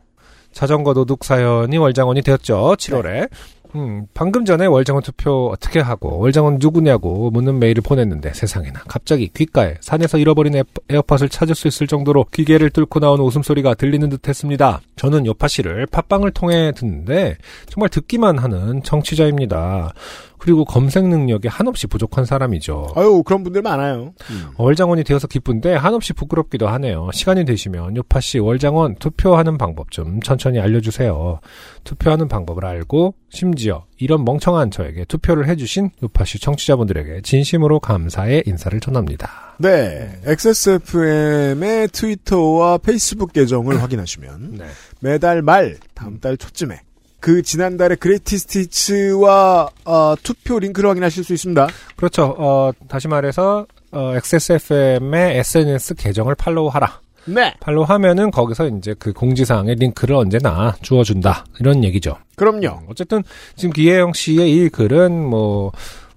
자전거 0.53 0.93
도둑 0.93 1.25
사연이 1.25 1.77
월장원이 1.77 2.21
되었죠. 2.21 2.75
7월에. 2.77 3.29
음, 3.75 4.05
방금 4.13 4.45
전에 4.45 4.67
월장원 4.67 5.01
투표 5.01 5.49
어떻게 5.51 5.79
하고 5.79 6.19
월장원 6.19 6.57
누구냐고 6.59 7.31
묻는 7.31 7.57
메일을 7.57 7.81
보냈는데 7.81 8.31
세상에나 8.33 8.81
갑자기 8.87 9.29
귓가에 9.33 9.77
산에서 9.81 10.19
잃어버린 10.19 10.55
에- 10.55 10.63
에어 10.89 11.01
팟을 11.01 11.27
찾을 11.29 11.55
수 11.55 11.67
있을 11.67 11.87
정도로 11.87 12.25
기계를 12.31 12.69
뚫고 12.69 12.99
나온 12.99 13.19
웃음소리가 13.19 13.73
들리는 13.73 14.07
듯 14.09 14.27
했습니다. 14.27 14.79
저는 14.95 15.25
요팟시를 15.25 15.87
팟빵을 15.87 16.31
통해 16.31 16.71
듣는데 16.75 17.37
정말 17.67 17.89
듣기만 17.89 18.37
하는 18.37 18.83
청취자입니다. 18.83 19.93
그리고 20.43 20.65
검색 20.65 21.07
능력이 21.07 21.47
한없이 21.47 21.87
부족한 21.87 22.25
사람이죠. 22.25 22.87
아유, 22.97 23.23
그런 23.25 23.43
분들 23.43 23.61
많아요. 23.61 24.13
음. 24.29 24.47
월장원이 24.57 25.05
되어서 25.05 25.25
기쁜데 25.25 25.73
한없이 25.73 26.11
부끄럽기도 26.11 26.67
하네요. 26.67 27.09
시간이 27.13 27.45
되시면 27.45 27.95
요파 27.95 28.19
씨 28.19 28.39
월장원 28.39 28.95
투표하는 28.95 29.57
방법 29.57 29.89
좀 29.91 30.19
천천히 30.19 30.59
알려주세요. 30.59 31.39
투표하는 31.85 32.27
방법을 32.27 32.65
알고 32.65 33.15
심지어 33.29 33.85
이런 33.97 34.25
멍청한 34.25 34.69
저에게 34.69 35.05
투표를 35.05 35.47
해주신 35.47 35.91
요파 36.03 36.25
씨 36.25 36.41
청취자분들에게 36.41 37.21
진심으로 37.21 37.79
감사의 37.79 38.43
인사를 38.45 38.77
전합니다. 38.81 39.55
네. 39.59 40.11
XSFM의 40.25 41.87
트위터와 41.93 42.79
페이스북 42.79 43.31
계정을 43.31 43.81
확인하시면 43.81 44.55
네. 44.57 44.65
매달 44.99 45.41
말 45.41 45.77
다음 45.93 46.19
달 46.19 46.35
초쯤에 46.35 46.81
그 47.23 47.41
지난달의 47.41 47.97
Greatest 48.01 48.37
Hits와 48.37 49.69
어, 49.85 50.15
투표 50.23 50.59
링크를 50.59 50.89
확인하실 50.89 51.23
수 51.23 51.31
있습니다. 51.31 51.69
그렇죠. 51.95 52.35
어, 52.37 52.73
다시 52.89 53.07
말해서 53.07 53.65
어, 53.93 54.13
XSFM의 54.15 55.37
SNS 55.37 55.95
계정을 55.95 56.35
팔로우하라. 56.35 56.99
네. 57.27 57.53
팔로우하면은 57.61 58.29
거기서 58.29 58.67
이제 58.67 58.93
그 58.99 59.13
공지사항의 59.13 59.75
링크를 59.75 60.17
언제나 60.17 60.75
주어준다. 60.81 61.45
이런 61.61 61.85
얘기죠. 61.85 62.17
그럼요. 62.35 62.81
어쨌든 62.89 63.23
지금 63.55 63.71
기혜영 63.71 64.11
씨의 64.11 64.51
이 64.51 64.67
글은 64.67 65.13
뭐 65.25 65.71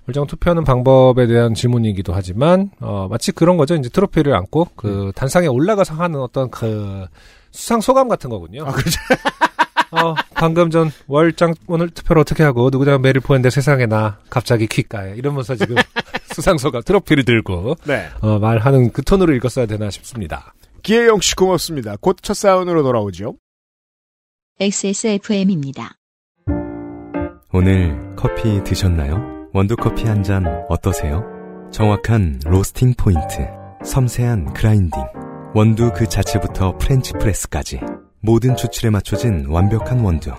월장 0.09 0.27
투표하는 0.27 0.65
방법에 0.65 1.29
대한 1.29 1.55
질문이기도 1.55 2.15
하지만 2.15 2.71
어 2.81 3.07
마치 3.09 3.31
그런 3.31 3.57
거죠. 3.57 3.77
이제 3.77 3.89
트로피를 3.91 4.35
안고 4.35 4.71
그 4.75 5.13
단상에 5.15 5.47
올라가서 5.47 5.95
하는 5.95 6.19
어떤 6.19 6.51
그 6.51 7.07
수상 7.53 7.81
소감 7.81 8.09
같은 8.09 8.29
거군요. 8.29 8.65
아, 8.67 8.73
그렇죠. 8.73 8.99
어 9.93 10.14
방금 10.35 10.71
전 10.71 10.90
월장 11.07 11.55
오늘 11.66 11.90
투표를 11.90 12.21
어떻게 12.21 12.43
하고 12.43 12.71
누구냐 12.71 12.99
메일을 12.99 13.21
보냈는데 13.21 13.50
세상에 13.50 13.87
나 13.87 14.19
갑자기 14.31 14.66
귓가에 14.66 15.14
이러면서 15.16 15.55
지금 15.55 15.76
수상 16.35 16.59
소감 16.59 16.83
트로피를 16.83 17.25
들고 17.25 17.76
네. 17.85 18.09
어 18.21 18.38
말하는 18.38 18.93
그 18.93 19.02
톤으로 19.02 19.35
읽었어야 19.35 19.66
되나 19.66 19.90
싶습니다. 19.90 20.55
기혜영 20.83 21.21
씨 21.21 21.35
고맙습니다. 21.37 21.97
곧 22.00 22.16
첫 22.23 22.35
사연으로 22.35 22.83
돌아오죠. 22.83 23.35
XSFM입니다. 24.61 25.97
오늘 27.52 28.14
커피 28.16 28.62
드셨나요? 28.64 29.49
원두커피 29.52 30.05
한 30.05 30.23
잔 30.23 30.45
어떠세요? 30.69 31.25
정확한 31.73 32.40
로스팅 32.45 32.95
포인트, 32.97 33.47
섬세한 33.85 34.52
grinding, 34.55 35.03
원두 35.55 35.90
그 35.95 36.07
자체부터 36.07 36.76
French 36.79 37.12
press까지 37.15 37.81
모든 38.26 38.56
추출에 38.56 38.90
맞춰진 38.90 39.47
완벽한 39.47 40.00
원두. 40.00 40.33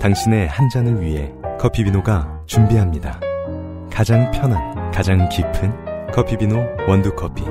당신의 0.00 0.46
한 0.46 0.68
잔을 0.68 1.02
위해 1.02 1.32
커피비노가 1.58 2.44
준비합니다. 2.46 3.18
가장 3.90 4.30
편한, 4.30 4.92
가장 4.92 5.28
깊은 5.28 6.12
커피비노 6.12 6.56
원두커피. 6.88 7.42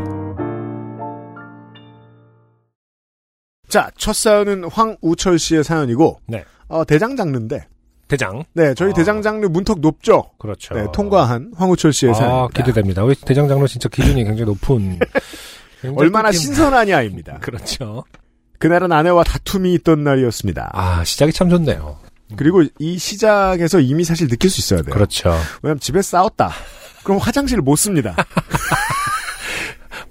자, 3.67 3.91
첫 3.97 4.15
사연은 4.15 4.63
황우철 4.71 5.37
씨의 5.37 5.65
사연이고, 5.65 6.21
네. 6.27 6.45
어, 6.69 6.85
대장 6.85 7.17
장르인데, 7.17 7.67
대장 8.07 8.45
네, 8.53 8.73
저희 8.75 8.91
아. 8.91 8.93
대장 8.93 9.21
장르 9.21 9.45
문턱 9.45 9.81
높죠? 9.81 10.31
그렇죠. 10.37 10.73
네, 10.73 10.85
통과한 10.93 11.51
황우철 11.53 11.91
씨의 11.91 12.11
아, 12.11 12.13
사연입니다. 12.13 12.63
기대됩니다. 12.63 13.01
대장 13.25 13.49
장르 13.49 13.67
진짜 13.67 13.89
기준이 13.89 14.23
굉장히 14.23 14.45
높은. 14.45 14.99
굉장히 15.81 15.97
얼마나 15.97 16.31
신선하냐입니다. 16.31 17.39
그렇죠. 17.43 18.05
그날은 18.59 18.91
아내와 18.91 19.23
다툼이 19.23 19.73
있던 19.75 20.03
날이었습니다. 20.03 20.71
아, 20.73 21.03
시작이 21.03 21.33
참 21.33 21.49
좋네요. 21.49 21.97
그리고 22.37 22.63
이 22.79 22.97
시작에서 22.97 23.79
이미 23.79 24.03
사실 24.03 24.27
느낄 24.27 24.49
수 24.49 24.59
있어야 24.59 24.81
돼요. 24.81 24.93
그렇죠. 24.93 25.35
왜냐면 25.61 25.79
집에 25.79 26.01
싸웠다. 26.01 26.51
그럼 27.03 27.19
화장실 27.19 27.61
못 27.61 27.75
씁니다. 27.75 28.15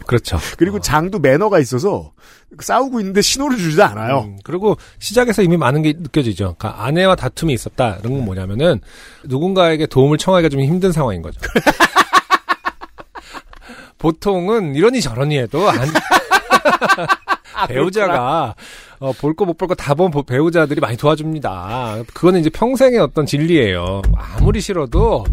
그렇죠. 0.06 0.38
그리고 0.58 0.76
어. 0.76 0.80
장도 0.80 1.18
매너가 1.18 1.58
있어서 1.58 2.12
싸우고 2.60 3.00
있는데 3.00 3.20
신호를 3.20 3.56
주지도 3.56 3.84
않아요. 3.84 4.20
음, 4.20 4.38
그리고 4.44 4.76
시작에서 4.98 5.42
이미 5.42 5.56
많은 5.56 5.82
게 5.82 5.94
느껴지죠. 5.96 6.54
그러니까 6.58 6.84
아내와 6.84 7.16
다툼이 7.16 7.52
있었다. 7.52 7.96
이런 8.00 8.12
건 8.12 8.24
뭐냐면은 8.24 8.80
누군가에게 9.24 9.86
도움을 9.86 10.18
청하기가 10.18 10.50
좀 10.50 10.60
힘든 10.60 10.92
상황인 10.92 11.22
거죠. 11.22 11.40
보통은 13.98 14.74
이러니 14.74 15.00
저러니 15.00 15.38
해도 15.38 15.68
안, 15.68 15.78
배우자가 17.68 18.54
어, 19.00 19.12
볼 19.12 19.34
거 19.34 19.44
못 19.44 19.56
볼 19.58 19.68
거 19.68 19.74
다 19.74 19.94
본 19.94 20.10
배우자들이 20.26 20.80
많이 20.80 20.96
도와줍니다. 20.96 22.04
그거는 22.14 22.40
이제 22.40 22.50
평생의 22.50 22.98
어떤 23.00 23.26
진리예요. 23.26 24.02
아무리 24.16 24.60
싫어도 24.60 25.24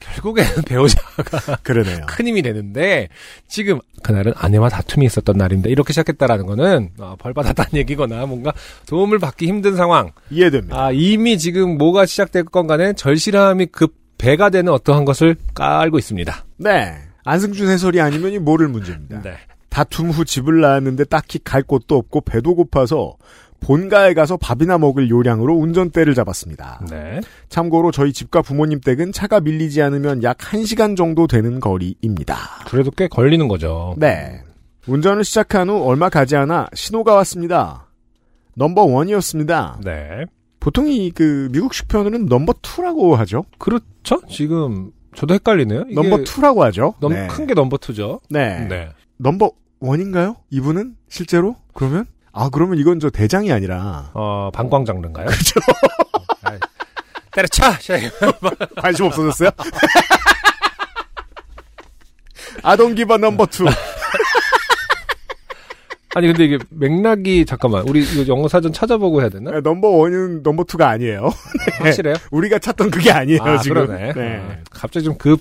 결국에는 0.00 0.62
배우자가 0.66 1.56
그러네요. 1.62 2.06
큰 2.06 2.26
힘이 2.28 2.42
되는데 2.42 3.08
지금 3.48 3.80
그날은 4.02 4.32
아내와 4.36 4.68
다툼이 4.68 5.04
있었던 5.06 5.36
날인데 5.36 5.70
이렇게 5.70 5.92
시작했다라는 5.92 6.46
거는 6.46 6.90
어, 6.98 7.16
벌 7.18 7.34
받았다는 7.34 7.70
얘기거나 7.80 8.24
뭔가 8.26 8.52
도움을 8.86 9.18
받기 9.18 9.46
힘든 9.46 9.76
상황. 9.76 10.12
이해됩니다. 10.30 10.78
아 10.80 10.90
이미 10.92 11.36
지금 11.38 11.76
뭐가 11.78 12.06
시작될 12.06 12.44
건 12.44 12.66
간에 12.66 12.92
절실함이 12.94 13.66
급 13.66 13.94
배가 14.18 14.50
되는 14.50 14.72
어떠한 14.72 15.04
것을 15.04 15.36
깔고 15.54 15.98
있습니다. 15.98 16.44
네. 16.58 16.94
안승준 17.24 17.68
해설이 17.68 18.00
아니면 18.00 18.32
이 18.32 18.38
모를 18.38 18.68
문제입니다. 18.68 19.20
네. 19.22 19.36
다툼 19.68 20.10
후 20.10 20.24
집을 20.24 20.60
나왔는데 20.60 21.04
딱히 21.04 21.38
갈 21.42 21.62
곳도 21.62 21.96
없고 21.96 22.22
배도 22.22 22.54
고파서 22.54 23.16
본가에 23.60 24.14
가서 24.14 24.36
밥이나 24.36 24.78
먹을 24.78 25.10
요량으로 25.10 25.54
운전대를 25.54 26.14
잡았습니다. 26.14 26.80
네. 26.90 27.20
참고로 27.48 27.90
저희 27.90 28.12
집과 28.12 28.42
부모님 28.42 28.80
댁은 28.80 29.12
차가 29.12 29.40
밀리지 29.40 29.82
않으면 29.82 30.22
약 30.22 30.38
1시간 30.38 30.96
정도 30.96 31.26
되는 31.26 31.58
거리입니다. 31.60 32.36
그래도 32.66 32.90
꽤 32.92 33.08
걸리는 33.08 33.48
거죠. 33.48 33.94
네. 33.98 34.42
운전을 34.86 35.24
시작한 35.24 35.68
후 35.68 35.82
얼마 35.84 36.08
가지 36.08 36.36
않아 36.36 36.68
신호가 36.72 37.14
왔습니다. 37.16 37.88
number 38.54 38.84
one이었습니다. 38.84 39.80
네. 39.84 40.24
보통 40.60 40.88
이 40.88 41.10
그 41.10 41.48
미국식 41.52 41.88
표현으로는 41.88 42.26
number 42.26 42.54
two라고 42.62 43.16
하죠. 43.16 43.44
그렇죠. 43.58 44.20
지금 44.28 44.90
저도 45.14 45.34
헷갈리네요. 45.34 45.84
number 45.94 46.24
two라고 46.24 46.62
하죠. 46.64 46.94
네. 47.08 47.26
큰게 47.28 47.54
number 47.54 47.78
two죠. 47.78 48.20
네. 48.30 48.66
네. 48.68 48.88
number 49.18 49.50
one인가요? 49.80 50.36
이분은 50.50 50.96
실제로? 51.08 51.56
그러면? 51.74 52.06
아 52.32 52.48
그러면 52.50 52.78
이건 52.78 53.00
저 53.00 53.10
대장이 53.10 53.52
아니라 53.52 54.10
어 54.14 54.50
방광 54.52 54.84
장르인가요? 54.84 55.26
그렇죠. 55.26 55.60
때려쳐. 57.32 57.62
관심 58.76 59.06
없어졌어요? 59.06 59.50
아동 62.62 62.94
기반 62.94 63.20
number 63.20 63.46
two. 63.46 63.64
아니 66.14 66.26
근데 66.26 66.44
이게 66.46 66.58
맥락이 66.70 67.44
잠깐만 67.46 67.86
우리 67.86 68.02
이거 68.02 68.26
영어 68.26 68.48
사전 68.48 68.72
찾아보고 68.72 69.20
해야 69.20 69.28
되나? 69.28 69.52
네, 69.52 69.60
number 69.60 69.88
one은 69.88 70.42
number 70.42 70.64
two가 70.64 70.88
아니에요. 70.88 71.30
확실해요? 71.78 72.14
우리가 72.32 72.58
찾던 72.58 72.90
그게 72.90 73.12
아니에요 73.12 73.40
아, 73.42 73.58
지금. 73.58 73.86
그러네. 73.86 74.14
네. 74.14 74.36
어, 74.38 74.56
갑자기 74.70 75.04
좀급 75.04 75.40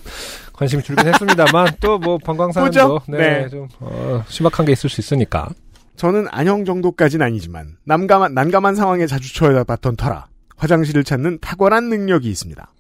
관심이 0.58 0.84
줄긴 0.84 1.08
했습니다만 1.08 1.68
또 1.80 1.98
뭐 2.00 2.18
방광사람도 2.18 2.72
그죠? 2.72 3.00
네, 3.08 3.18
네. 3.44 3.50
좀 3.50 3.68
어, 3.80 4.24
심각한 4.28 4.66
게 4.66 4.74
있을 4.74 4.90
수 4.90 5.00
있으니까. 5.02 5.50
저는 5.96 6.28
안형 6.30 6.66
정도까진 6.66 7.22
아니지만 7.24 7.78
난감한 7.86 8.34
난감한 8.36 8.76
상황에 8.76 9.08
자주 9.08 9.34
처해봤던 9.34 9.96
터라 9.96 10.28
화장실을 10.56 11.04
찾는 11.04 11.40
탁월한 11.42 11.90
능력이 11.90 12.30
있습니다. 12.30 12.72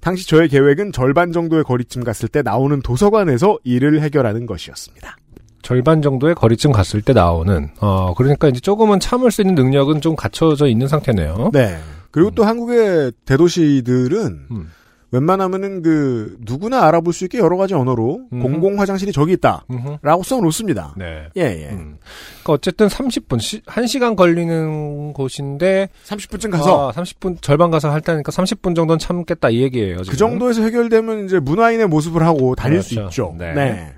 당시 0.00 0.26
저의 0.28 0.48
계획은 0.48 0.90
절반 0.92 1.32
정도의 1.32 1.62
거리쯤 1.64 2.02
갔을 2.02 2.28
때 2.28 2.42
나오는 2.42 2.80
도서관에서 2.82 3.58
일을 3.64 4.00
해결하는 4.02 4.46
것이었습니다. 4.46 5.16
절반 5.62 6.02
정도의 6.02 6.34
거리쯤 6.34 6.72
갔을 6.72 7.02
때 7.02 7.12
나오는 7.12 7.68
어 7.80 8.14
그러니까 8.14 8.48
이제 8.48 8.58
조금은 8.60 8.98
참을 8.98 9.30
수 9.30 9.42
있는 9.42 9.54
능력은 9.54 10.00
좀 10.00 10.16
갖춰져 10.16 10.66
있는 10.66 10.88
상태네요. 10.88 11.50
네. 11.52 11.78
그리고 12.10 12.32
또 12.32 12.44
한국의 12.44 13.12
대도시들은 13.26 14.46
음. 14.50 14.70
웬만하면은 15.12 15.82
그 15.82 16.36
누구나 16.40 16.86
알아볼 16.86 17.12
수 17.12 17.24
있게 17.24 17.38
여러 17.38 17.56
가지 17.56 17.74
언어로 17.74 18.28
음흠. 18.32 18.42
공공 18.42 18.80
화장실이 18.80 19.12
저기 19.12 19.32
있다라고 19.32 19.64
음흠. 19.70 20.22
써놓습니다. 20.22 20.94
네. 20.96 21.28
예 21.36 21.42
예. 21.42 21.68
음. 21.70 21.98
그러니까 22.42 22.52
어쨌든 22.52 22.86
30분, 22.86 23.40
시, 23.40 23.60
1시간 23.62 24.14
걸리는 24.16 25.12
곳인데 25.12 25.88
30분쯤 26.06 26.50
가서 26.50 26.90
아, 26.90 26.92
30분 26.92 27.42
절반 27.42 27.70
가서 27.70 27.90
할 27.90 28.00
때니까 28.00 28.30
30분 28.30 28.76
정도는 28.76 28.98
참겠다 28.98 29.50
이 29.50 29.62
얘기예요. 29.62 30.02
지금. 30.02 30.12
그 30.12 30.16
정도에서 30.16 30.62
해결되면 30.62 31.24
이제 31.24 31.40
문화인의 31.40 31.88
모습을 31.88 32.22
하고 32.22 32.54
달릴 32.54 32.82
수 32.82 32.94
그렇죠. 32.94 33.34
있죠. 33.34 33.36
네. 33.38 33.92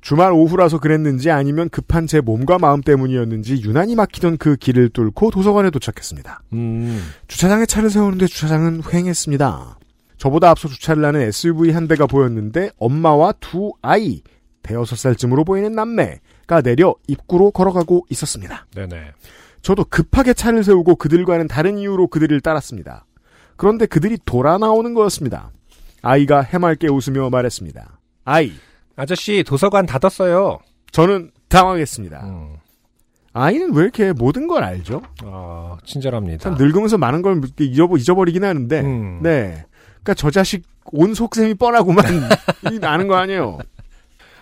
주말 0.00 0.32
오후라서 0.32 0.78
그랬는지 0.78 1.30
아니면 1.30 1.68
급한 1.68 2.06
제 2.06 2.20
몸과 2.20 2.58
마음 2.58 2.80
때문이었는지 2.80 3.62
유난히 3.62 3.94
막히던 3.94 4.38
그 4.38 4.56
길을 4.56 4.90
뚫고 4.90 5.30
도서관에 5.30 5.70
도착했습니다. 5.70 6.42
음. 6.52 7.10
주차장에 7.26 7.66
차를 7.66 7.90
세우는데 7.90 8.26
주차장은 8.26 8.82
휑했습니다. 8.82 9.77
저보다 10.18 10.50
앞서 10.50 10.68
주차를 10.68 11.04
하는 11.04 11.20
SUV 11.22 11.70
한 11.70 11.88
대가 11.88 12.06
보였는데 12.06 12.70
엄마와 12.78 13.32
두 13.40 13.72
아이, 13.82 14.22
대여섯 14.62 14.98
살쯤으로 14.98 15.44
보이는 15.44 15.72
남매가 15.72 16.62
내려 16.62 16.94
입구로 17.06 17.52
걸어가고 17.52 18.06
있었습니다. 18.10 18.66
네네. 18.74 19.12
저도 19.62 19.84
급하게 19.84 20.34
차를 20.34 20.62
세우고 20.64 20.96
그들과는 20.96 21.48
다른 21.48 21.78
이유로 21.78 22.08
그들을 22.08 22.40
따랐습니다. 22.40 23.06
그런데 23.56 23.86
그들이 23.86 24.18
돌아 24.24 24.58
나오는 24.58 24.92
거였습니다. 24.94 25.50
아이가 26.02 26.42
해맑게 26.42 26.88
웃으며 26.88 27.30
말했습니다. 27.30 27.98
아이, 28.24 28.52
아저씨 28.96 29.42
도서관 29.44 29.86
닫았어요. 29.86 30.58
저는 30.92 31.30
당황했습니다. 31.48 32.24
음. 32.24 32.56
아이는 33.32 33.72
왜 33.74 33.82
이렇게 33.82 34.12
모든 34.12 34.48
걸 34.48 34.64
알죠? 34.64 35.02
아, 35.24 35.76
친절합니다. 35.84 36.42
참 36.42 36.54
늙으면서 36.54 36.98
많은 36.98 37.22
걸 37.22 37.40
잊어버, 37.60 37.96
잊어버리긴 37.96 38.44
하는데, 38.44 38.80
음. 38.80 39.20
네. 39.22 39.64
그니까 40.08 40.14
저 40.14 40.30
자식 40.30 40.62
온 40.86 41.12
속셈이 41.12 41.54
뻔하구만. 41.54 42.02
이 42.72 42.78
아는 42.82 43.08
거 43.08 43.16
아니에요. 43.16 43.58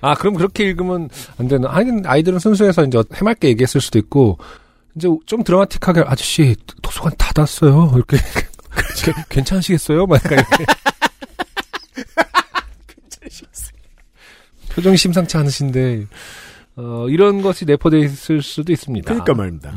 아, 0.01 0.15
그럼 0.15 0.35
그렇게 0.35 0.63
읽으면 0.63 1.09
안 1.39 1.49
되는. 1.49 1.69
아니, 1.69 1.91
아이들은 2.05 2.39
순수해서 2.39 2.85
이제 2.85 3.03
해맑게 3.15 3.49
얘기했을 3.49 3.81
수도 3.81 3.99
있고, 3.99 4.39
이제 4.95 5.09
좀 5.27 5.43
드라마틱하게, 5.43 6.05
아저씨, 6.07 6.55
도서관 6.83 7.13
닫았어요. 7.19 7.91
이렇게. 7.97 8.17
게- 9.05 9.25
괜찮으시겠어요? 9.29 10.07
막 10.07 10.23
약간 10.25 10.39
이렇게. 10.39 10.65
표정이 14.71 14.97
심상치 14.97 15.37
않으신데, 15.37 16.07
어, 16.77 17.07
이런 17.09 17.43
것이 17.43 17.65
내포되어 17.65 17.99
있을 18.01 18.41
수도 18.41 18.73
있습니다. 18.73 19.09
그러니까 19.09 19.35
말입니다. 19.35 19.75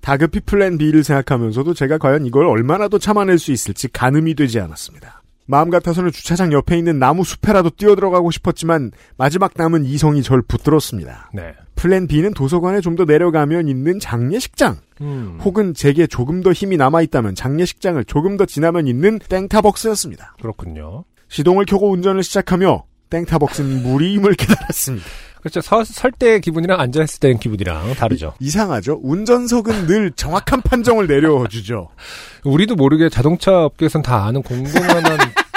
다급히 0.00 0.40
플랜 0.40 0.78
B를 0.78 1.04
생각하면서도 1.04 1.74
제가 1.74 1.98
과연 1.98 2.26
이걸 2.26 2.46
얼마나 2.46 2.88
더 2.88 2.98
참아낼 2.98 3.38
수 3.38 3.52
있을지 3.52 3.86
가늠이 3.88 4.34
되지 4.34 4.58
않았습니다. 4.58 5.17
마음 5.50 5.70
같아서는 5.70 6.12
주차장 6.12 6.52
옆에 6.52 6.76
있는 6.76 6.98
나무 6.98 7.24
숲에라도 7.24 7.70
뛰어들어가고 7.70 8.30
싶었지만 8.30 8.90
마지막 9.16 9.52
남은 9.56 9.86
이성이 9.86 10.22
절 10.22 10.42
붙들었습니다. 10.42 11.30
네. 11.32 11.54
플랜 11.74 12.06
B는 12.06 12.34
도서관에 12.34 12.80
좀 12.82 12.96
더 12.98 13.04
내려가면 13.04 13.68
있는 13.68 13.98
장례식장 14.00 14.76
음, 15.02 15.38
혹은 15.40 15.72
제게 15.72 16.06
조금 16.08 16.42
더 16.42 16.52
힘이 16.52 16.76
남아있다면 16.76 17.34
장례식장을 17.36 18.04
조금 18.06 18.36
더 18.36 18.44
지나면 18.44 18.86
있는 18.88 19.20
땡타벅스였습니다. 19.20 20.34
그렇군요. 20.40 21.04
시동을 21.28 21.64
켜고 21.64 21.90
운전을 21.92 22.22
시작하며 22.24 22.84
땡타벅스는 23.10 23.82
무리임을 23.84 24.34
깨달았습니다. 24.34 25.06
그렇죠. 25.40 25.60
서, 25.60 25.84
설때 25.84 26.40
기분이랑 26.40 26.80
앉아있을 26.80 27.20
때 27.20 27.34
기분이랑 27.34 27.94
다르죠. 27.94 28.34
이 28.40 28.50
상하죠? 28.50 28.98
운전석은 29.02 29.86
늘 29.86 30.10
정확한 30.10 30.62
판정을 30.62 31.06
내려주죠. 31.06 31.88
우리도 32.44 32.74
모르게 32.74 33.08
자동차 33.08 33.64
업계에선 33.64 34.02
다 34.02 34.24
아는 34.26 34.42
공공연한 34.42 35.04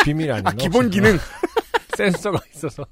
비밀 0.03 0.31
아닌가? 0.31 0.51
아, 0.51 0.53
기본 0.55 0.89
기능 0.89 1.17
센서가 1.97 2.39
있어서. 2.53 2.85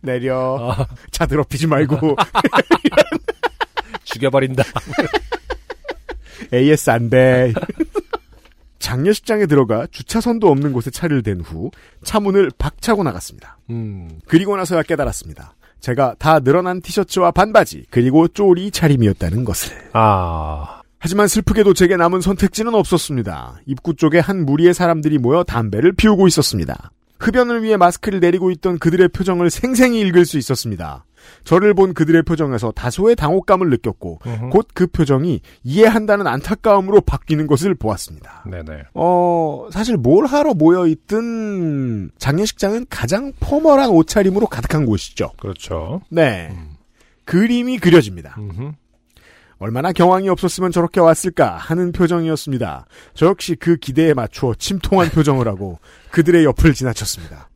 내려 0.00 0.58
아, 0.72 0.86
차 1.10 1.26
더럽히지 1.26 1.66
말고 1.66 2.16
죽여버린다. 4.04 4.62
AS 6.52 6.90
안 6.90 7.10
돼. 7.10 7.52
장례식장에 8.78 9.46
들어가 9.46 9.86
주차선도 9.90 10.48
없는 10.48 10.72
곳에 10.72 10.90
차를 10.90 11.22
댄 11.22 11.40
후 11.40 11.70
차문을 12.04 12.50
박차고 12.58 13.02
나갔습니다. 13.02 13.58
음, 13.70 14.20
그리고 14.26 14.56
나서야 14.56 14.82
깨달았습니다. 14.82 15.54
제가 15.80 16.14
다 16.18 16.40
늘어난 16.40 16.80
티셔츠와 16.80 17.30
반바지 17.32 17.86
그리고 17.90 18.28
쪼리 18.28 18.70
차림이었다는 18.70 19.44
것을. 19.44 19.76
아, 19.92 20.82
하지만 21.06 21.28
슬프게도 21.28 21.72
제게 21.72 21.96
남은 21.96 22.20
선택지는 22.20 22.74
없었습니다. 22.74 23.60
입구 23.64 23.94
쪽에 23.94 24.18
한 24.18 24.44
무리의 24.44 24.74
사람들이 24.74 25.18
모여 25.18 25.44
담배를 25.44 25.92
피우고 25.92 26.26
있었습니다. 26.26 26.90
흡연을 27.20 27.62
위해 27.62 27.76
마스크를 27.76 28.18
내리고 28.18 28.50
있던 28.50 28.80
그들의 28.80 29.10
표정을 29.10 29.48
생생히 29.50 30.00
읽을 30.00 30.24
수 30.24 30.36
있었습니다. 30.36 31.04
저를 31.44 31.74
본 31.74 31.94
그들의 31.94 32.24
표정에서 32.24 32.72
다소의 32.72 33.14
당혹감을 33.14 33.70
느꼈고. 33.70 34.18
곧 34.50 34.66
그 34.74 34.88
표정이 34.88 35.42
이해한다는 35.62 36.26
안타까움으로 36.26 37.02
바뀌는 37.02 37.46
것을 37.46 37.76
보았습니다. 37.76 38.44
네네. 38.50 38.86
어, 38.94 39.68
사실 39.70 39.96
뭘 39.96 40.26
하러 40.26 40.54
모여 40.54 40.88
있든 40.88 42.10
장례식장은 42.18 42.86
가장 42.90 43.32
포멀한 43.38 43.90
옷차림으로 43.90 44.48
가득한 44.48 44.84
곳이죠. 44.86 45.30
그렇죠. 45.38 46.00
네. 46.08 46.48
음. 46.50 46.70
그림이 47.26 47.78
그려집니다. 47.78 48.34
음흠. 48.38 48.72
얼마나 49.58 49.92
경황이 49.92 50.28
없었으면 50.28 50.70
저렇게 50.70 51.00
왔을까 51.00 51.56
하는 51.56 51.92
표정이었습니다. 51.92 52.86
저 53.14 53.26
역시 53.26 53.56
그 53.56 53.76
기대에 53.76 54.14
맞추어 54.14 54.54
침통한 54.54 55.08
표정을 55.10 55.48
하고 55.48 55.78
그들의 56.10 56.44
옆을 56.44 56.74
지나쳤습니다. 56.74 57.48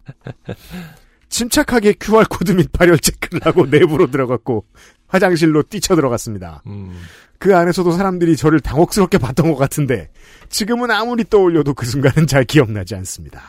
침착하게 1.28 1.94
QR코드 2.00 2.52
및 2.52 2.72
발열 2.72 2.98
체크를 2.98 3.40
하고 3.44 3.66
내부로 3.66 4.10
들어갔고 4.10 4.64
화장실로 5.06 5.62
뛰쳐 5.62 5.94
들어갔습니다. 5.94 6.62
음. 6.66 7.00
그 7.38 7.56
안에서도 7.56 7.92
사람들이 7.92 8.36
저를 8.36 8.60
당혹스럽게 8.60 9.18
봤던 9.18 9.50
것 9.50 9.56
같은데 9.56 10.10
지금은 10.48 10.90
아무리 10.90 11.24
떠올려도 11.24 11.74
그 11.74 11.86
순간은 11.86 12.26
잘 12.26 12.44
기억나지 12.44 12.94
않습니다. 12.96 13.42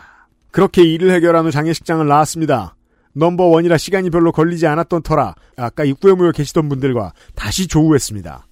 그렇게 0.51 0.83
일을 0.83 1.11
해결한 1.11 1.45
후 1.45 1.51
장례식장을 1.51 2.05
나왔습니다. 2.07 2.75
넘버원이라 3.13 3.77
시간이 3.77 4.09
별로 4.09 4.31
걸리지 4.31 4.67
않았던 4.67 5.01
터라 5.03 5.35
아까 5.57 5.83
입구에 5.83 6.13
모여 6.13 6.31
계시던 6.31 6.69
분들과 6.69 7.13
다시 7.35 7.67
조우했습니다. 7.67 8.47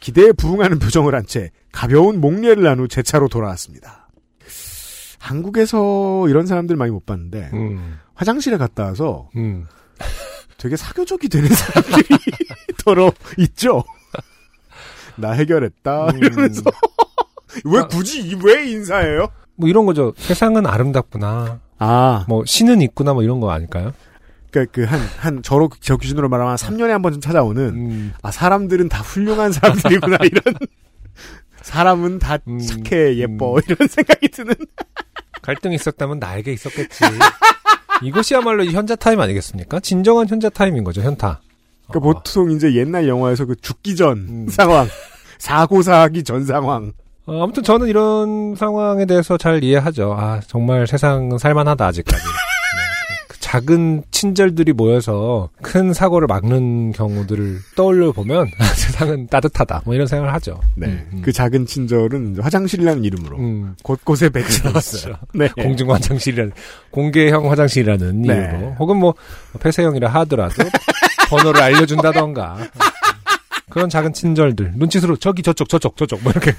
기대에 0.00 0.32
부응하는 0.32 0.78
표정을 0.78 1.14
한 1.14 1.24
채 1.26 1.50
가벼운 1.72 2.20
목례를 2.20 2.66
한 2.66 2.78
후 2.80 2.88
제 2.88 3.02
차로 3.02 3.28
돌아왔습니다. 3.28 4.08
한국에서 5.18 6.26
이런 6.28 6.46
사람들 6.46 6.76
많이 6.76 6.90
못 6.92 7.04
봤는데 7.04 7.50
음. 7.52 7.98
화장실에 8.14 8.56
갔다 8.56 8.84
와서 8.84 9.28
음. 9.36 9.66
되게 10.58 10.76
사교적이 10.76 11.28
되는 11.28 11.48
사람들이 11.48 12.04
더러 12.84 13.12
있죠. 13.38 13.84
나 15.16 15.32
해결했다 15.32 16.06
음. 16.10 16.18
이러면서 16.18 16.62
왜 17.64 17.82
굳이 17.90 18.20
이- 18.22 18.38
왜 18.44 18.70
인사해요? 18.70 19.28
뭐 19.56 19.68
이런 19.68 19.86
거죠. 19.86 20.14
세상은 20.16 20.66
아름답구나. 20.66 21.60
아, 21.78 22.24
뭐 22.28 22.44
신은 22.44 22.82
있구나. 22.82 23.14
뭐 23.14 23.22
이런 23.22 23.40
거 23.40 23.50
아닐까요? 23.50 23.92
그러니까 24.50 24.72
그한 24.72 25.00
한 25.18 25.42
저로 25.42 25.68
저 25.80 25.96
기준으로 25.96 26.28
말하면 26.28 26.56
3년에 26.56 26.88
한 26.88 27.02
번쯤 27.02 27.20
찾아오는 27.20 27.62
음. 27.62 28.12
아 28.22 28.30
사람들은 28.30 28.88
다 28.88 29.02
훌륭한 29.02 29.52
사람들이구나 29.52 30.18
이런 30.24 30.42
사람은 31.62 32.18
다 32.18 32.38
음, 32.48 32.58
착해 32.58 33.18
예뻐 33.18 33.56
음. 33.56 33.60
이런 33.68 33.88
생각이 33.88 34.28
드는 34.28 34.54
갈등이 35.42 35.74
있었다면 35.74 36.18
나에게 36.18 36.52
있었겠지. 36.52 37.04
이것이야말로 38.02 38.64
이 38.64 38.72
현자 38.72 38.96
타임 38.96 39.20
아니겠습니까? 39.20 39.80
진정한 39.80 40.28
현자 40.28 40.48
타임인 40.48 40.84
거죠, 40.84 41.02
현타. 41.02 41.40
그러니까 41.88 42.08
어. 42.08 42.12
보통 42.12 42.50
이제 42.52 42.74
옛날 42.74 43.08
영화에서 43.08 43.44
그 43.44 43.56
죽기 43.56 43.96
전 43.96 44.18
음. 44.18 44.48
상황 44.48 44.88
사고 45.38 45.82
사기 45.82 46.22
전 46.22 46.44
상황 46.44 46.92
어, 47.28 47.42
아무튼 47.42 47.62
저는 47.62 47.88
이런 47.88 48.54
상황에 48.56 49.04
대해서 49.04 49.36
잘 49.36 49.62
이해하죠. 49.62 50.16
아, 50.18 50.40
정말 50.46 50.86
세상은 50.86 51.36
살만하다, 51.36 51.86
아직까지. 51.86 52.24
네, 52.24 52.30
그 53.28 53.38
작은 53.38 54.04
친절들이 54.10 54.72
모여서 54.72 55.50
큰 55.60 55.92
사고를 55.92 56.26
막는 56.26 56.92
경우들을 56.92 57.58
떠올려 57.76 58.12
보면 58.12 58.46
아, 58.58 58.64
세상은 58.74 59.26
따뜻하다. 59.26 59.82
뭐 59.84 59.94
이런 59.94 60.06
생각을 60.06 60.32
하죠. 60.32 60.58
네. 60.74 60.86
음, 60.86 61.08
음. 61.12 61.22
그 61.22 61.30
작은 61.30 61.66
친절은 61.66 62.38
화장실이라는 62.40 63.04
이름으로 63.04 63.36
음, 63.36 63.76
곳곳에 63.82 64.30
배치되어 64.30 64.72
있어요. 64.78 65.16
네. 65.34 65.48
공중 65.48 65.92
화장실이라는 65.92 66.52
공개형 66.90 67.50
화장실이라는 67.50 68.22
네. 68.22 68.34
이유로 68.34 68.76
혹은 68.78 68.96
뭐 68.96 69.12
폐쇄형이라 69.60 70.08
하더라도 70.08 70.64
번호를 71.28 71.60
알려준다던가 71.60 72.56
그런 73.68 73.90
작은 73.90 74.14
친절들 74.14 74.72
눈짓으로 74.76 75.16
저기 75.16 75.42
저쪽 75.42 75.68
저쪽 75.68 75.94
저쪽 75.98 76.22
뭐 76.22 76.32
이렇게 76.32 76.52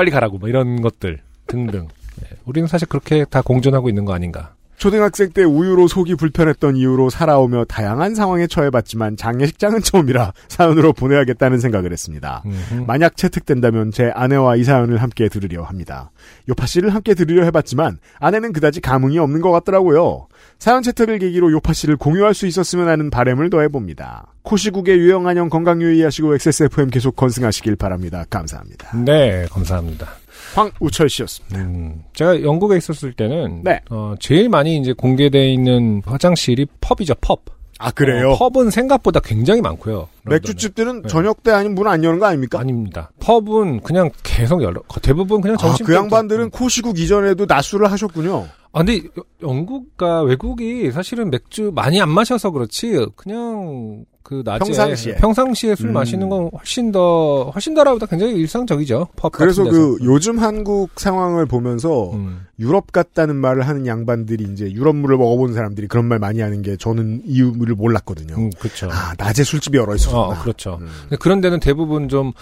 빨리 0.00 0.10
가라고 0.10 0.38
뭐 0.38 0.48
이런 0.48 0.80
것들 0.80 1.18
등등. 1.46 1.86
네, 2.22 2.28
우리는 2.46 2.66
사실 2.66 2.88
그렇게 2.88 3.26
다 3.26 3.42
공존하고 3.42 3.90
있는 3.90 4.06
거 4.06 4.14
아닌가 4.14 4.54
초등학생 4.80 5.28
때 5.28 5.44
우유로 5.44 5.88
속이 5.88 6.14
불편했던 6.14 6.74
이유로 6.74 7.10
살아오며 7.10 7.66
다양한 7.66 8.14
상황에 8.14 8.46
처해봤지만 8.46 9.18
장례식장은 9.18 9.82
처음이라 9.82 10.32
사연으로 10.48 10.94
보내야겠다는 10.94 11.60
생각을 11.60 11.92
했습니다. 11.92 12.42
음흠. 12.46 12.84
만약 12.86 13.14
채택된다면 13.18 13.90
제 13.90 14.10
아내와 14.14 14.56
이 14.56 14.64
사연을 14.64 14.96
함께 14.96 15.28
들으려 15.28 15.64
합니다. 15.64 16.10
요파 16.48 16.64
씨를 16.64 16.94
함께 16.94 17.12
들으려 17.12 17.44
해봤지만 17.44 17.98
아내는 18.20 18.54
그다지 18.54 18.80
감흥이 18.80 19.18
없는 19.18 19.42
것 19.42 19.50
같더라고요. 19.50 20.28
사연 20.58 20.82
채택을 20.82 21.18
계기로 21.18 21.52
요파 21.52 21.74
씨를 21.74 21.98
공유할 21.98 22.32
수 22.32 22.46
있었으면 22.46 22.88
하는 22.88 23.10
바램을 23.10 23.50
더해봅니다. 23.50 24.32
코시국의 24.44 24.96
유영안녕 24.96 25.50
건강 25.50 25.82
유의하시고 25.82 26.34
XSFM 26.36 26.88
계속 26.88 27.16
건승하시길 27.16 27.76
바랍니다. 27.76 28.24
감사합니다. 28.30 28.96
네 28.96 29.44
감사합니다 29.50 30.08
황우철 30.54 31.08
씨였습니다. 31.08 31.58
음, 31.58 32.02
제가 32.14 32.42
영국에 32.42 32.76
있었을 32.76 33.12
때는 33.12 33.62
네. 33.64 33.80
어, 33.90 34.14
제일 34.20 34.48
많이 34.48 34.76
이제 34.78 34.92
공개돼 34.92 35.52
있는 35.52 36.02
화장실이 36.06 36.66
펍이죠 36.80 37.14
펍 37.20 37.38
아 37.82 37.90
그래요? 37.92 38.32
어, 38.32 38.50
펍은 38.50 38.68
생각보다 38.68 39.20
굉장히 39.20 39.62
많고요. 39.62 40.06
맥주집들은 40.26 41.00
네. 41.02 41.08
저녁 41.08 41.42
때 41.42 41.50
아니면 41.50 41.76
문 41.76 41.86
안 41.86 42.04
여는 42.04 42.18
거 42.18 42.26
아닙니까? 42.26 42.60
아닙니다. 42.60 43.10
펍은 43.20 43.80
그냥 43.80 44.10
계속 44.22 44.62
열어. 44.62 44.82
대부분 45.00 45.40
그냥 45.40 45.54
아, 45.60 45.62
점심. 45.62 45.86
그 45.86 45.92
때부터- 45.92 45.96
양반들은 45.96 46.50
코시국 46.50 46.98
이전에도 46.98 47.46
낮술을 47.48 47.90
하셨군요. 47.90 48.48
아, 48.72 48.84
근데 48.84 49.08
영국과 49.42 50.22
외국이 50.22 50.92
사실은 50.92 51.30
맥주 51.30 51.72
많이 51.74 52.00
안 52.00 52.08
마셔서 52.08 52.50
그렇지 52.50 53.06
그냥 53.16 54.04
그 54.22 54.42
낮에 54.44 54.58
평상시에. 54.60 55.14
평상시에 55.16 55.74
술 55.74 55.88
음. 55.88 55.94
마시는 55.94 56.28
건 56.28 56.50
훨씬 56.56 56.92
더 56.92 57.50
훨씬 57.52 57.74
더라보다 57.74 58.06
굉장히 58.06 58.34
일상적이죠. 58.34 59.08
펍 59.16 59.32
그래서. 59.32 59.64
그 59.64 59.96
요즘 60.04 60.38
한국 60.38 61.00
상황을 61.00 61.46
보면서 61.46 62.12
음. 62.12 62.46
유럽 62.60 62.92
같다는 62.92 63.34
말을 63.34 63.66
하는 63.66 63.86
양반들이 63.88 64.44
이제 64.52 64.70
유럽물을 64.70 65.16
먹어본 65.16 65.52
사람들이 65.52 65.88
그런 65.88 66.04
말 66.04 66.20
많이 66.20 66.40
하는 66.40 66.62
게 66.62 66.76
저는 66.76 67.22
이유를 67.24 67.74
몰랐거든요. 67.74 68.36
음, 68.36 68.50
그렇죠. 68.58 68.88
아 68.92 69.14
낮에 69.18 69.42
술집이 69.42 69.78
열어 69.78 69.96
있었구나. 69.96 70.20
어, 70.22 70.42
그렇죠. 70.42 70.78
음. 70.80 70.88
근데 71.02 71.16
그런 71.16 71.40
데는 71.40 71.58
대부분 71.58 72.08
좀, 72.08 72.32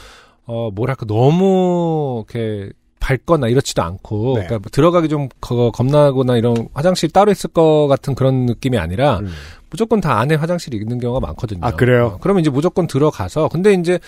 어, 0.44 0.70
뭐랄까, 0.70 1.06
너무, 1.06 2.24
이렇게, 2.28 2.70
밝거나 3.00 3.48
이렇지도 3.48 3.82
않고, 3.82 4.34
네. 4.38 4.46
그러니까 4.46 4.54
뭐 4.58 4.62
들어가기 4.70 5.08
좀 5.08 5.28
거- 5.40 5.70
겁나거나 5.70 6.36
이런 6.36 6.68
화장실 6.74 7.10
따로 7.10 7.30
있을 7.30 7.50
것 7.50 7.86
같은 7.88 8.14
그런 8.14 8.46
느낌이 8.46 8.76
아니라, 8.78 9.18
음. 9.18 9.28
무조건 9.70 10.00
다 10.00 10.18
안에 10.18 10.34
화장실이 10.34 10.78
있는 10.78 10.98
경우가 10.98 11.20
많거든요. 11.26 11.60
아, 11.62 11.72
그래요? 11.72 12.12
어, 12.14 12.18
그러면 12.22 12.40
이제 12.40 12.48
무조건 12.48 12.86
들어가서, 12.86 13.48
근데 13.48 13.74
이제, 13.74 13.98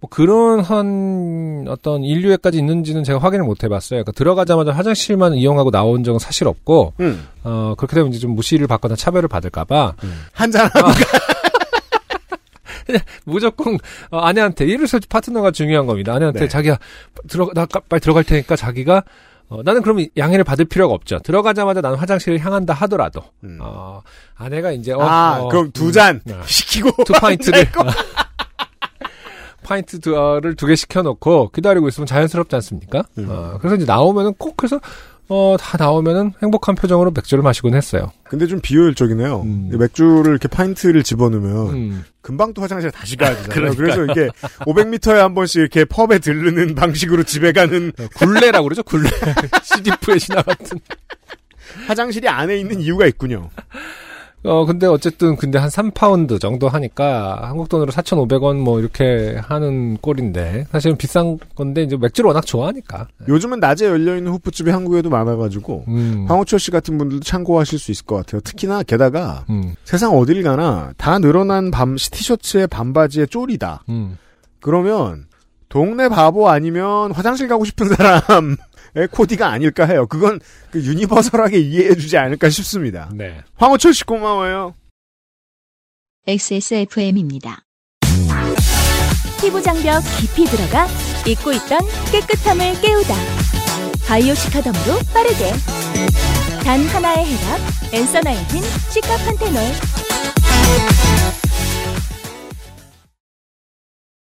뭐 0.00 0.08
그런 0.08 0.60
한 0.60 1.66
어떤 1.68 2.02
인류에까지 2.02 2.56
있는지는 2.58 3.04
제가 3.04 3.18
확인을 3.18 3.44
못 3.44 3.62
해봤어요. 3.62 3.98
그러니까 4.02 4.12
들어가자마자 4.12 4.72
화장실만 4.72 5.34
이용하고 5.34 5.70
나온 5.70 6.04
적은 6.04 6.18
사실 6.18 6.48
없고, 6.48 6.94
음. 7.00 7.26
어, 7.44 7.74
그렇게 7.76 7.94
되면 7.96 8.10
이제 8.10 8.18
좀 8.18 8.34
무시를 8.34 8.66
받거나 8.66 8.96
차별을 8.96 9.28
받을까봐, 9.28 9.94
한잔 10.32 10.70
무조건 13.24 13.78
어, 14.10 14.18
아내한테 14.18 14.66
이를 14.66 14.86
서 14.86 14.98
파트너가 15.08 15.50
중요한 15.50 15.86
겁니다. 15.86 16.14
아내한테 16.14 16.40
네. 16.40 16.48
자기야 16.48 16.78
들어 17.28 17.50
나 17.54 17.66
까- 17.66 17.80
빨리 17.88 18.00
들어갈 18.00 18.24
테니까 18.24 18.56
자기가 18.56 19.02
어, 19.48 19.62
나는 19.64 19.82
그러면 19.82 20.06
양해를 20.16 20.44
받을 20.44 20.64
필요가 20.64 20.94
없죠. 20.94 21.18
들어가자마자 21.20 21.80
나는 21.80 21.96
화장실을 21.98 22.38
향한다 22.38 22.72
하더라도 22.74 23.22
음. 23.44 23.58
어, 23.60 24.00
아내가 24.36 24.70
이제 24.72 24.92
어, 24.92 25.00
아 25.00 25.38
어, 25.40 25.48
그럼 25.48 25.70
두 25.72 25.86
음, 25.88 25.92
잔 25.92 26.20
네. 26.24 26.34
시키고 26.46 27.04
두 27.04 27.12
파인트를 27.14 27.66
파인트 29.62 30.00
두를 30.00 30.54
두 30.56 30.66
개 30.66 30.74
시켜놓고 30.76 31.50
기다리고 31.50 31.88
있으면 31.88 32.06
자연스럽지 32.06 32.54
않습니까? 32.56 33.04
음. 33.18 33.26
어, 33.28 33.58
그래서 33.60 33.76
이제 33.76 33.84
나오면은 33.84 34.34
꼭 34.34 34.56
그래서 34.56 34.80
어, 35.32 35.56
다 35.58 35.78
나오면은 35.78 36.32
행복한 36.42 36.74
표정으로 36.74 37.12
맥주를 37.12 37.42
마시곤 37.44 37.74
했어요. 37.74 38.10
근데 38.24 38.48
좀 38.48 38.60
비효율적이네요. 38.60 39.42
음. 39.42 39.70
맥주를 39.78 40.32
이렇게 40.32 40.48
파인트를 40.48 41.04
집어넣으면 41.04 41.68
음. 41.68 42.04
금방 42.20 42.52
또 42.52 42.62
화장실에 42.62 42.90
다시 42.90 43.16
가야 43.16 43.36
되잖아요. 43.36 43.74
그래서 43.78 44.04
이게 44.06 44.28
500m에 44.66 45.14
한 45.14 45.34
번씩 45.34 45.60
이렇게 45.60 45.84
펍에 45.84 46.18
들르는 46.18 46.74
방식으로 46.74 47.22
집에 47.22 47.52
가는 47.52 47.92
어, 47.96 48.08
굴레라고 48.16 48.64
그러죠, 48.64 48.82
굴레. 48.82 49.08
CD프의 49.62 50.18
신화 50.18 50.42
같은. 50.42 50.80
화장실이 51.86 52.28
안에 52.28 52.58
있는 52.58 52.80
이유가 52.80 53.06
있군요. 53.06 53.50
어, 54.42 54.64
근데 54.64 54.86
어쨌든, 54.86 55.36
근데 55.36 55.58
한 55.58 55.68
3파운드 55.68 56.40
정도 56.40 56.68
하니까, 56.68 57.40
한국 57.42 57.68
돈으로 57.68 57.92
4,500원 57.92 58.56
뭐 58.56 58.80
이렇게 58.80 59.36
하는 59.42 59.98
꼴인데, 59.98 60.66
사실은 60.72 60.96
비싼 60.96 61.38
건데, 61.54 61.82
이제 61.82 61.96
맥주를 61.96 62.28
워낙 62.28 62.46
좋아하니까. 62.46 63.08
요즘은 63.28 63.60
낮에 63.60 63.86
열려있는 63.86 64.32
호프집이 64.32 64.70
한국에도 64.70 65.10
많아가지고 65.10 65.84
음. 65.88 66.24
황호철 66.26 66.58
씨 66.58 66.70
같은 66.70 66.96
분들도 66.96 67.22
참고하실 67.22 67.78
수 67.78 67.90
있을 67.90 68.06
것 68.06 68.16
같아요. 68.16 68.40
특히나 68.40 68.82
게다가 68.82 69.44
음. 69.50 69.74
세상 69.84 70.16
어딜 70.16 70.42
가나 70.42 70.92
다 70.96 71.18
늘어난 71.18 71.70
밤 71.70 71.96
티셔츠에 71.96 72.66
반바지에 72.66 73.26
쫄이다. 73.26 73.84
음. 73.90 74.16
그러면 74.60 75.26
동네 75.68 76.08
바보 76.08 76.48
아니면 76.48 77.12
화장실 77.12 77.46
가고 77.46 77.64
싶은 77.64 77.88
사람의 77.88 78.56
코디가 79.10 79.48
아닐까 79.48 79.86
해요. 79.86 80.06
그건 80.06 80.40
그 80.70 80.82
유니버설하게 80.82 81.58
이해해주지 81.58 82.16
않을까 82.16 82.50
싶습니다. 82.50 83.10
네. 83.14 83.40
황호철 83.56 83.94
씨 83.94 84.04
고마워요. 84.04 84.74
XSFM입니다. 86.26 87.62
피부 89.40 89.62
장벽 89.62 90.02
깊이 90.18 90.44
들어가 90.44 90.86
잊고 91.26 91.52
있던 91.52 91.78
깨끗함을 92.12 92.80
깨우다. 92.80 93.14
바이오 94.06 94.34
시카덤으로 94.34 94.98
빠르게. 95.14 95.52
단 96.62 96.80
하나의 96.88 97.26
해답. 97.26 97.60
엔서 97.92 98.20
나인틴 98.20 98.62
시카 98.90 99.16
판테놀. 99.16 99.62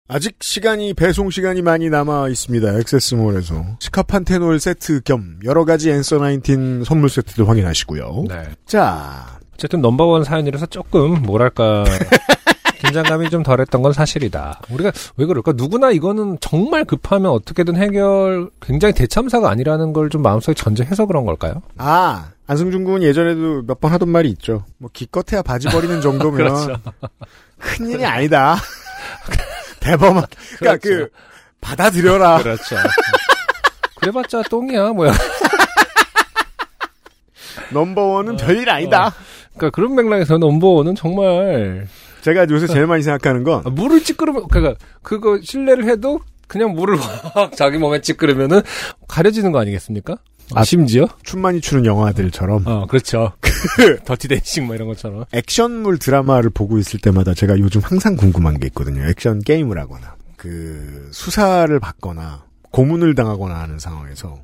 아직 0.07 0.35
시간이 0.41 0.93
배송 0.93 1.31
시간이 1.31 1.63
많이 1.63 1.89
남아 1.89 2.29
있습니다. 2.29 2.77
액세스몰에서 2.79 3.65
시카판테놀 3.79 4.59
세트 4.59 5.01
겸 5.03 5.39
여러 5.43 5.65
가지 5.65 5.89
앤서 5.89 6.19
19 6.19 6.83
선물 6.85 7.09
세트들 7.09 7.47
확인하시고요. 7.49 8.25
네. 8.29 8.43
자, 8.67 9.39
어쨌든 9.55 9.81
넘버원 9.81 10.23
사연이라서 10.23 10.67
조금 10.67 11.23
뭐랄까 11.23 11.85
긴장감이 12.85 13.31
좀 13.31 13.41
덜했던 13.41 13.81
건 13.81 13.93
사실이다. 13.93 14.61
우리가 14.69 14.91
왜 15.17 15.25
그럴까? 15.25 15.53
누구나 15.55 15.89
이거는 15.89 16.37
정말 16.39 16.85
급하면 16.85 17.31
어떻게든 17.31 17.75
해결 17.75 18.51
굉장히 18.61 18.93
대참사가 18.93 19.49
아니라는 19.49 19.91
걸 19.91 20.09
좀 20.09 20.21
마음속에 20.21 20.53
전제해서 20.53 21.07
그런 21.07 21.25
걸까요? 21.25 21.63
아 21.79 22.29
안승준 22.45 22.83
군은 22.83 23.01
예전에도 23.01 23.63
몇 23.65 23.79
번 23.79 23.91
하던 23.91 24.07
말이 24.09 24.29
있죠. 24.29 24.65
뭐 24.77 24.87
기껏해야 24.93 25.41
바지 25.41 25.67
버리는 25.69 25.99
정도면 26.01 26.37
그렇죠. 26.37 26.75
큰 27.57 27.89
일이 27.89 28.05
아니다. 28.05 28.55
대범한. 29.85 30.25
그러니까 30.57 30.81
그 30.81 30.89
그렇죠. 30.89 31.13
받아들여라. 31.61 32.43
그렇죠. 32.43 32.75
그래봤자 34.01 34.43
똥이야 34.49 34.89
뭐야. 34.89 35.13
넘버원은 37.71 38.37
별일 38.37 38.69
아니다. 38.69 39.13
그러니까 39.55 39.69
그런 39.71 39.95
맥락에서 39.95 40.37
넘버원은 40.37 40.95
정말 40.95 41.87
제가 42.21 42.47
요새 42.49 42.67
제일 42.67 42.87
많이 42.87 43.01
생각하는 43.03 43.43
건 43.43 43.61
아, 43.65 43.69
물을 43.69 44.03
찌끄르면 44.03 44.47
그니까 44.49 44.75
그거 45.01 45.39
실내를 45.41 45.85
해도 45.85 46.19
그냥 46.47 46.73
물을 46.73 46.97
확 46.99 47.55
자기 47.55 47.77
몸에 47.77 48.01
찌끄르면은 48.01 48.61
가려지는 49.07 49.51
거 49.51 49.59
아니겠습니까? 49.59 50.15
아, 50.53 50.62
아. 50.62 50.63
심지어? 50.63 51.08
춤만이 51.23 51.62
추는 51.62 51.86
영화들처럼 51.86 52.67
어, 52.67 52.86
그렇죠. 52.88 53.34
더티 54.05 54.27
댄싱 54.27 54.67
뭐 54.67 54.75
이런 54.75 54.88
것처럼. 54.88 55.25
액션물 55.34 55.97
드라마를 55.97 56.49
보고 56.51 56.77
있을 56.77 56.99
때마다 56.99 57.34
제가 57.34 57.58
요즘 57.60 57.81
항상 57.81 58.15
궁금한 58.15 58.60
게 58.60 58.67
있거든요. 58.67 59.03
액션 59.08 59.41
게임을 59.41 59.79
하거나 59.79 60.15
그 60.38 61.10
수사를 61.12 61.77
받거나 61.79 62.45
고문을 62.71 63.15
당하거나 63.15 63.55
하는 63.60 63.79
상황에서 63.79 64.38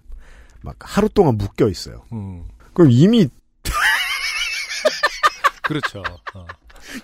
막 0.61 0.75
하루 0.79 1.09
동안 1.09 1.37
묶여 1.37 1.67
있어요. 1.67 2.03
음. 2.13 2.45
그럼 2.73 2.89
이미 2.91 3.27
그렇죠. 5.63 6.01
어. 6.33 6.45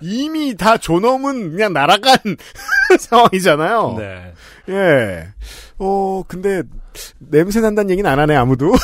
이미 0.01 0.55
다 0.55 0.77
존엄은 0.77 1.51
그냥 1.51 1.73
날아간 1.73 2.17
상황이잖아요. 2.99 3.95
네. 3.97 4.33
예. 4.69 5.27
어, 5.79 6.23
근데, 6.27 6.63
냄새 7.19 7.61
난다는 7.61 7.91
얘기는 7.91 8.09
안 8.09 8.19
하네, 8.19 8.35
아무도. 8.35 8.73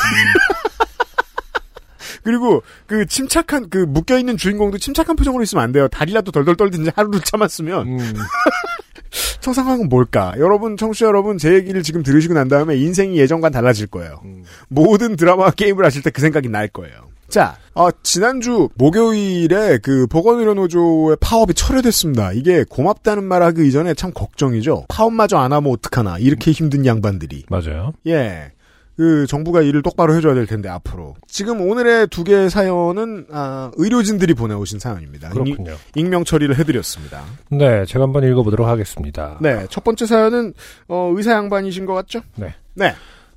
그리고, 2.22 2.62
그, 2.86 3.04
침착한, 3.06 3.68
그, 3.68 3.78
묶여 3.78 4.18
있는 4.18 4.36
주인공도 4.36 4.78
침착한 4.78 5.16
표정으로 5.16 5.42
있으면 5.42 5.64
안 5.64 5.72
돼요. 5.72 5.88
다리라도 5.88 6.32
덜덜 6.32 6.56
떨든지 6.56 6.90
하루를 6.94 7.20
참았으면. 7.20 7.86
음. 7.86 7.98
저 9.40 9.52
상황은 9.52 9.90
뭘까? 9.90 10.32
여러분, 10.38 10.76
청취자 10.78 11.06
여러분, 11.06 11.36
제 11.36 11.52
얘기를 11.52 11.82
지금 11.82 12.02
들으시고 12.02 12.32
난 12.32 12.48
다음에 12.48 12.76
인생이 12.76 13.18
예전과 13.18 13.50
달라질 13.50 13.86
거예요. 13.88 14.22
음. 14.24 14.44
모든 14.68 15.16
드라마와 15.16 15.50
게임을 15.50 15.84
하실 15.84 16.02
때 16.02 16.10
그 16.10 16.22
생각이 16.22 16.48
날 16.48 16.68
거예요. 16.68 16.94
자, 17.34 17.56
어, 17.74 17.88
지난주 18.04 18.68
목요일에 18.76 19.78
그 19.78 20.06
보건의료노조의 20.06 21.16
파업이 21.20 21.52
철회됐습니다. 21.54 22.30
이게 22.32 22.62
고맙다는 22.62 23.24
말 23.24 23.42
하기 23.42 23.66
이전에 23.66 23.94
참 23.94 24.12
걱정이죠. 24.12 24.84
파업마저 24.88 25.38
안 25.38 25.52
하면 25.52 25.72
어떡하나. 25.72 26.18
이렇게 26.18 26.52
힘든 26.52 26.86
양반들이. 26.86 27.46
맞아요. 27.48 27.92
예. 28.06 28.52
그 28.96 29.26
정부가 29.26 29.62
일을 29.62 29.82
똑바로 29.82 30.14
해줘야 30.14 30.34
될 30.34 30.46
텐데 30.46 30.68
앞으로. 30.68 31.16
지금 31.26 31.60
오늘의 31.68 32.06
두 32.06 32.22
개의 32.22 32.50
사연은 32.50 33.26
아, 33.32 33.72
의료진들이 33.74 34.34
보내오신 34.34 34.78
사연입니다. 34.78 35.30
그렇군요. 35.30 35.74
익, 35.96 36.06
명 36.08 36.22
처리를 36.22 36.56
해드렸습니다. 36.60 37.24
네, 37.50 37.84
제가 37.84 38.04
한번 38.04 38.22
읽어보도록 38.22 38.68
하겠습니다. 38.68 39.38
네, 39.40 39.66
첫 39.70 39.82
번째 39.82 40.06
사연은 40.06 40.54
어, 40.86 41.12
의사 41.16 41.32
양반이신 41.32 41.84
것 41.84 41.94
같죠? 41.94 42.20
네. 42.36 42.54
네. 42.74 42.94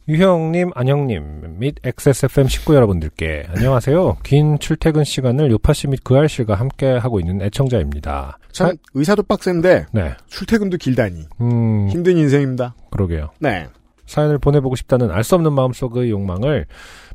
유형님, 0.10 0.72
안영님, 0.74 1.60
및 1.60 1.76
XSFM 1.84 2.48
식구 2.48 2.74
여러분들께 2.76 3.48
안녕하세요. 3.50 4.20
긴 4.24 4.58
출퇴근 4.58 5.04
시간을 5.04 5.52
요파씨 5.52 5.88
및 5.88 6.02
그알씨가 6.06 6.56
함께 6.56 6.86
하고 6.86 7.20
있는 7.20 7.42
애청자입니다. 7.42 8.38
참 8.54 8.68
아, 8.70 8.72
의사도 8.94 9.24
빡센데 9.24 9.88
네, 9.92 10.14
출퇴근도 10.28 10.78
길다니 10.78 11.26
음, 11.42 11.90
힘든 11.90 12.16
인생입니다. 12.16 12.74
그러게요. 12.90 13.32
네. 13.40 13.68
사연을 14.08 14.40
보내보고 14.40 14.76
싶다는 14.76 15.12
알 15.12 15.24
수 15.24 15.36
없는 15.36 15.54
마음속의 15.54 16.10
욕망을 16.10 16.66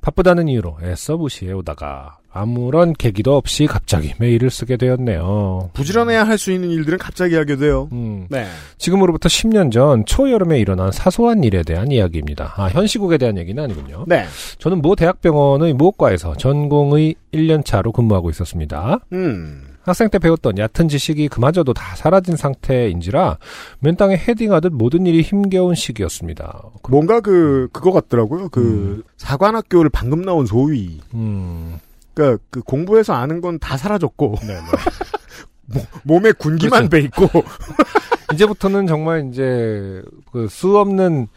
바쁘다는 0.03 0.49
이유로 0.49 0.79
애써 0.83 1.17
무시해 1.17 1.53
오다가 1.53 2.19
아무런 2.35 2.93
계기도 2.93 3.37
없이 3.37 3.67
갑자기 3.67 4.15
메일을 4.19 4.51
쓰게 4.51 4.77
되었네요. 4.77 5.71
부지런해야 5.75 6.25
할 6.27 6.39
수 6.39 6.51
있는 6.51 6.71
일들은 6.71 6.99
갑자기 6.99 7.35
하게 7.37 7.57
돼요. 7.57 7.89
음, 7.93 8.27
네. 8.31 8.47
지금으로부터 8.79 9.29
10년 9.29 9.71
전 9.71 10.05
초여름에 10.07 10.59
일어난 10.59 10.91
사소한 10.93 11.45
일에 11.45 11.63
대한 11.63 11.91
이야기입니다. 11.93 12.55
아, 12.57 12.69
현 12.69 12.87
시국에 12.87 13.19
대한 13.19 13.37
얘기는 13.39 13.63
아니군요. 13.63 14.05
네. 14.09 14.25
저는 14.59 14.81
모 14.83 14.97
대학병원의 14.97 15.75
무호과에서 15.75 16.35
전공의 16.37 17.15
1년차로 17.33 17.93
근무하고 17.93 18.31
있었습니다. 18.31 18.99
음. 19.13 19.65
학생 19.85 20.09
때 20.11 20.19
배웠던 20.19 20.59
얕은 20.59 20.89
지식이 20.89 21.29
그마저도 21.29 21.75
다 21.75 21.97
사라진 21.97 22.37
상태인지라 22.37 23.39
맨땅에 23.81 24.17
헤딩하듯 24.17 24.73
모든 24.73 25.07
일이 25.07 25.23
힘겨운 25.23 25.75
시기였습니다. 25.75 26.63
뭔가 26.89 27.21
그 27.21 27.69
그거 27.73 27.91
같더라고요. 27.93 28.49
그 28.51 29.03
사관학교를 29.17 29.91
방금 29.91 30.23
나온 30.23 30.47
소위. 30.47 31.01
음, 31.15 31.79
그러니까 32.15 32.43
그 32.51 32.61
공부해서 32.63 33.13
아는 33.15 33.41
건 33.41 33.59
다 33.59 33.77
사라졌고 33.77 34.37
네, 34.47 34.59
몸에 36.05 36.33
군기만 36.33 36.89
배 36.89 37.01
있고 37.01 37.27
이제부터는 38.35 38.87
정말 38.87 39.29
이제 39.31 40.03
그 40.33 40.47
수 40.49 40.77
없는 40.79 41.29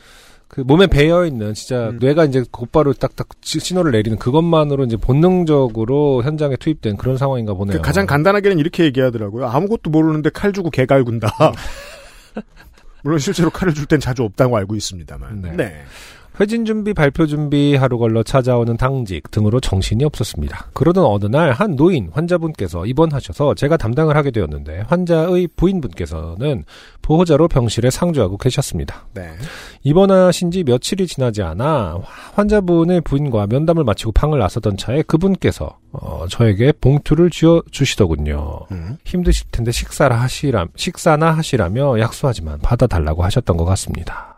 그 0.56 0.62
몸에 0.62 0.88
배어 0.88 1.26
있는 1.26 1.54
진짜 1.54 1.89
음. 1.89 1.98
뇌가 2.00 2.24
이제 2.24 2.46
곧바로 2.50 2.94
딱딱 2.94 3.28
시- 3.41 3.60
신호를 3.60 3.91
내리는 3.91 4.18
그것만으로 4.18 4.86
이제 4.86 4.96
본능적으로 4.96 6.24
현장에 6.24 6.56
투입된 6.56 6.96
그런 6.96 7.18
상황인가 7.18 7.54
보네요. 7.54 7.76
그 7.78 7.82
가장 7.82 8.06
간단하게는 8.06 8.58
이렇게 8.60 8.86
얘기하더라고요. 8.86 9.48
아무것도 9.48 9.89
모르는데 9.89 10.30
칼 10.30 10.54
주고 10.54 10.70
개 10.70 10.86
갈 10.86 11.04
군다. 11.04 11.28
물론 13.04 13.20
실제로 13.20 13.50
칼을 13.50 13.74
줄 13.74 13.86
땐 13.86 14.00
자주 14.00 14.24
없다고 14.24 14.56
알고 14.58 14.76
있습니다만. 14.76 15.41
네. 15.41 15.52
네. 15.58 15.84
회진 16.39 16.65
준비, 16.65 16.93
발표 16.93 17.26
준비 17.26 17.76
하루 17.76 17.98
걸러 17.98 18.21
찾아오는 18.21 18.76
당직 18.78 19.32
등으로 19.32 19.60
정신이 19.60 20.04
없었습니다. 20.04 20.67
그러던 20.74 21.06
어느 21.06 21.26
날 21.26 21.56
한 21.56 21.76
노인 21.76 22.10
환자분께서 22.12 22.86
입원하셔서 22.86 23.54
제가 23.56 23.78
담당을 23.78 24.17
하게 24.17 24.32
되었는데 24.32 24.84
환자의 24.88 25.48
부인분께서는 25.56 26.65
보호자로 27.02 27.48
병실에 27.48 27.89
상주하고 27.89 28.38
계셨습니다. 28.38 29.06
네. 29.13 29.32
입원하신 29.84 30.52
지 30.52 30.63
며칠이 30.63 31.08
지나지 31.08 31.41
않아 31.43 32.00
환자분의 32.34 33.02
부인과 33.02 33.48
면담을 33.48 33.84
마치고 33.84 34.12
방을 34.12 34.39
나서던 34.39 34.76
차에 34.78 35.04
그분께서 35.04 35.78
어, 35.93 36.26
저에게 36.30 36.74
봉투를 36.74 37.30
쥐어 37.30 37.62
주시더군요. 37.71 38.65
음. 38.71 38.98
힘드실 39.06 39.48
텐데 39.52 39.71
식사를 39.71 40.13
하시라 40.19 40.65
식사나 40.76 41.32
하시라며 41.32 42.00
약속하지만 42.00 42.60
받아달라고 42.60 43.24
하셨던 43.24 43.56
것 43.56 43.63
같습니다. 43.65 44.35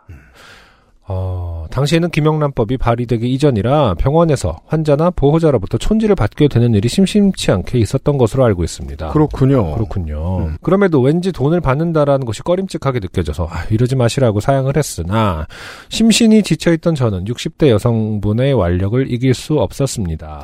어, 1.10 1.64
당시에는 1.70 2.10
김영란법이 2.10 2.76
발의되기 2.76 3.32
이전이라 3.32 3.94
병원에서 3.94 4.58
환자나 4.66 5.10
보호자로부터 5.10 5.78
촌지를 5.78 6.14
받게 6.14 6.48
되는 6.48 6.74
일이 6.74 6.86
심심치 6.86 7.50
않게 7.50 7.78
있었던 7.78 8.18
것으로 8.18 8.44
알고 8.44 8.62
있습니다. 8.62 9.08
그렇군요. 9.12 9.74
그렇군요. 9.74 10.38
음. 10.40 10.56
그럼에도 10.62 11.00
왠지 11.00 11.32
돈을 11.32 11.62
받는다라는 11.62 12.26
것이 12.26 12.42
꺼림칙하게 12.42 13.00
느껴져서 13.00 13.48
아, 13.50 13.64
이러지 13.70 13.96
마시라고 13.96 14.40
사양을 14.40 14.76
했으나 14.76 15.46
심신이 15.88 16.42
지쳐있던 16.42 16.94
저는 16.94 17.24
60대 17.24 17.70
여성분의 17.70 18.52
완력을 18.52 19.10
이길 19.10 19.32
수 19.32 19.58
없었습니다. 19.58 20.42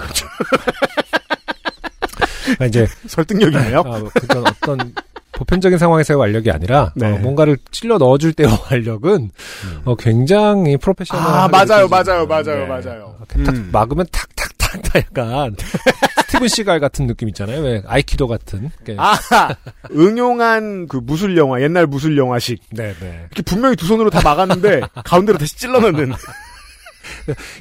아, 2.59 2.64
이제 2.64 2.87
설득력이네요. 3.07 3.81
아, 3.81 3.98
뭐 3.98 4.09
어떤 4.46 4.94
보편적인 5.36 5.78
상황에서의 5.78 6.18
완력이 6.18 6.50
아니라 6.50 6.92
네. 6.94 7.06
어, 7.06 7.18
뭔가를 7.18 7.58
찔러 7.70 7.98
넣어줄 7.98 8.32
때의 8.34 8.50
완력은 8.70 9.30
어, 9.84 9.96
굉장히 9.96 10.76
프로페셔널. 10.76 11.24
아, 11.24 11.48
맞아요, 11.48 11.88
맞아요, 11.88 12.26
맞아요, 12.26 12.66
맞아요. 12.66 13.16
탁 13.28 13.54
음. 13.54 13.68
막으면 13.72 14.06
탁탁탁탁 14.10 14.96
약간 14.96 15.56
스티븐 16.26 16.48
시갈 16.48 16.80
같은 16.80 17.06
느낌 17.06 17.28
있잖아요. 17.28 17.60
왜 17.62 17.82
아이키도 17.86 18.26
같은. 18.26 18.70
아, 18.96 19.16
응용한 19.92 20.88
그 20.88 20.96
무술 20.96 21.36
영화, 21.36 21.60
옛날 21.60 21.86
무술 21.86 22.16
영화식. 22.16 22.60
네, 22.70 22.94
네. 23.00 23.26
이렇게 23.30 23.42
분명히 23.42 23.76
두 23.76 23.86
손으로 23.86 24.10
다 24.10 24.20
막았는데 24.22 24.80
가운데로 25.04 25.38
다시 25.38 25.56
찔러 25.56 25.80
넣는. 25.80 26.12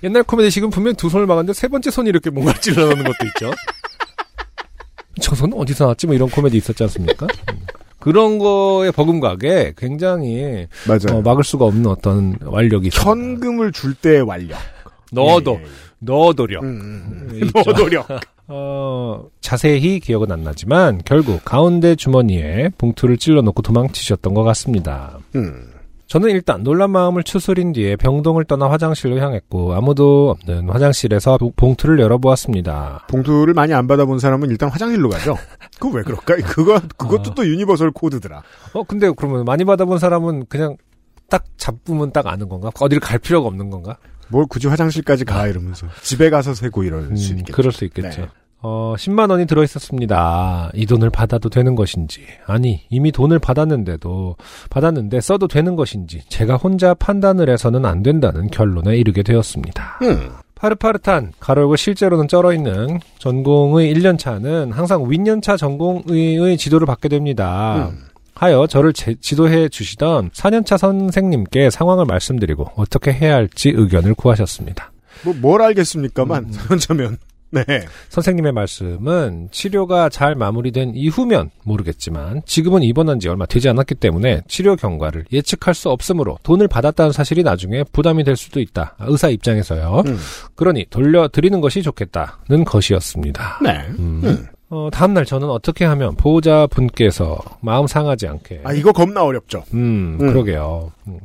옛날 0.03 0.23
코미디식은 0.23 0.69
분명 0.69 0.95
두 0.95 1.09
손을 1.09 1.25
막았는데 1.27 1.53
세 1.53 1.67
번째 1.67 1.91
손이 1.91 2.09
이렇게 2.09 2.29
뭔가 2.29 2.53
찔러 2.53 2.87
넣는 2.87 3.03
것도 3.03 3.25
있죠. 3.27 3.51
저 5.21 5.35
손은 5.35 5.57
어디서 5.57 5.85
나왔지? 5.85 6.07
뭐 6.07 6.15
이런 6.15 6.29
코미디 6.29 6.57
있었지 6.57 6.83
않습니까? 6.83 7.27
음. 7.51 7.59
그런 7.99 8.37
거에 8.37 8.91
버금가게 8.91 9.75
굉장히 9.77 10.67
맞아요. 10.87 11.19
어, 11.19 11.21
막을 11.21 11.43
수가 11.45 11.63
없는 11.65 11.87
어떤 11.87 12.37
완력이. 12.41 12.89
현금을 12.91 13.71
줄 13.71 13.93
때의 13.93 14.21
완력. 14.23 14.57
넣어도 15.13 15.51
예, 15.53 15.57
예, 15.59 15.63
예. 15.63 15.67
넣어도력 15.99 16.63
음, 16.63 16.67
음, 16.67 17.27
음. 17.31 17.39
있죠. 17.45 17.61
노도력. 17.71 18.07
어, 18.47 19.25
자세히 19.39 20.01
기억은 20.01 20.31
안 20.31 20.43
나지만 20.43 21.01
결국 21.05 21.45
가운데 21.45 21.95
주머니에 21.95 22.71
봉투를 22.77 23.17
찔러놓고 23.17 23.61
도망치셨던 23.61 24.33
것 24.33 24.43
같습니다. 24.43 25.17
음. 25.35 25.72
저는 26.13 26.29
일단 26.29 26.61
놀란 26.61 26.91
마음을 26.91 27.23
추스린 27.23 27.73
뒤에 27.73 27.95
병동을 27.95 28.45
떠나 28.45 28.69
화장실로 28.69 29.17
향했고 29.17 29.73
아무도 29.73 30.29
없는 30.29 30.69
화장실에서 30.69 31.39
보- 31.39 31.49
봉투를 31.55 31.99
열어보았습니다. 31.99 33.07
봉투를 33.09 33.55
많이 33.55 33.73
안 33.73 33.87
받아본 33.87 34.19
사람은 34.19 34.51
일단 34.51 34.69
화장실로 34.69 35.09
가죠. 35.09 35.35
그거 35.79 35.97
왜 35.97 36.03
그럴까? 36.03 36.35
그거 36.45 36.79
그것도 36.97 37.31
아. 37.31 37.33
또 37.33 37.47
universal 37.47 37.89
code더라. 37.89 38.43
어 38.73 38.83
근데 38.83 39.11
그러면 39.17 39.43
많이 39.43 39.65
받아본 39.65 39.97
사람은 39.97 40.45
그냥 40.49 40.77
딱 41.31 41.45
잡으면 41.57 42.11
딱 42.11 42.27
아는 42.27 42.47
건가? 42.47 42.69
어디를 42.79 42.99
갈 42.99 43.17
필요가 43.17 43.47
없는 43.47 43.71
건가? 43.71 43.97
뭘 44.27 44.45
굳이 44.47 44.67
화장실까지 44.67 45.25
가 45.25 45.47
이러면서 45.47 45.87
집에 46.03 46.29
가서 46.29 46.53
세고 46.53 46.83
이럴 46.83 47.17
수 47.17 47.33
음, 47.33 47.39
있겠죠. 47.39 47.53
그럴 47.55 47.71
수 47.71 47.85
있겠죠. 47.85 48.21
네. 48.21 48.27
어, 48.63 48.95
10만 48.97 49.29
원이 49.29 49.45
들어 49.45 49.63
있었습니다. 49.63 50.71
이 50.73 50.85
돈을 50.85 51.09
받아도 51.09 51.49
되는 51.49 51.75
것인지, 51.75 52.21
아니, 52.47 52.81
이미 52.89 53.11
돈을 53.11 53.39
받았는데도, 53.39 54.37
받았는데 54.69 55.19
써도 55.21 55.47
되는 55.47 55.75
것인지, 55.75 56.21
제가 56.29 56.55
혼자 56.55 56.93
판단을 56.93 57.49
해서는 57.49 57.85
안 57.85 58.01
된다는 58.03 58.47
결론에 58.47 58.95
이르게 58.97 59.21
되었습니다. 59.21 59.99
음. 60.03 60.29
파릇파릇한, 60.55 61.33
가로고 61.41 61.75
실제로는 61.75 62.29
쩔어있는 62.29 62.99
전공의 63.19 63.93
1년차는 63.93 64.71
항상 64.71 65.09
윈년차 65.11 65.57
전공의의 65.57 66.57
지도를 66.57 66.87
받게 66.87 67.09
됩니다. 67.09 67.89
음. 67.91 67.99
하여 68.35 68.65
저를 68.65 68.93
제- 68.93 69.15
지도해 69.19 69.67
주시던 69.69 70.29
4년차 70.31 70.77
선생님께 70.77 71.69
상황을 71.69 72.05
말씀드리고 72.05 72.65
어떻게 72.77 73.11
해야 73.13 73.35
할지 73.35 73.69
의견을 73.75 74.15
구하셨습니다. 74.15 74.91
뭐 75.23 75.35
뭘 75.39 75.61
알겠습니까만 75.61 76.45
음. 76.45 76.51
선자면 76.51 77.17
네. 77.53 77.85
선생님의 78.09 78.51
말씀은 78.51 79.49
치료가 79.51 80.09
잘 80.09 80.35
마무리된 80.35 80.93
이후면 80.95 81.51
모르겠지만 81.63 82.41
지금은 82.45 82.81
입원한 82.81 83.19
지 83.19 83.29
얼마 83.29 83.45
되지 83.45 83.69
않았기 83.69 83.95
때문에 83.95 84.41
치료 84.47 84.75
경과를 84.75 85.25
예측할 85.31 85.73
수 85.75 85.89
없으므로 85.89 86.39
돈을 86.43 86.67
받았다는 86.67 87.11
사실이 87.11 87.43
나중에 87.43 87.83
부담이 87.91 88.23
될 88.23 88.35
수도 88.35 88.59
있다. 88.59 88.95
의사 89.01 89.29
입장에서요. 89.29 90.03
음. 90.07 90.17
그러니 90.55 90.87
돌려드리는 90.89 91.61
것이 91.61 91.83
좋겠다는 91.83 92.65
것이었습니다. 92.65 93.59
네. 93.61 93.85
음. 93.99 94.21
음. 94.23 94.47
어, 94.69 94.89
다음날 94.91 95.23
저는 95.23 95.49
어떻게 95.49 95.85
하면 95.85 96.15
보호자 96.15 96.65
분께서 96.65 97.39
마음 97.61 97.85
상하지 97.85 98.27
않게 98.27 98.61
아 98.63 98.73
이거 98.73 98.91
겁나 98.91 99.23
어렵죠. 99.23 99.63
음, 99.75 100.17
음. 100.19 100.27
그러게요. 100.27 100.91
음. 101.07 101.19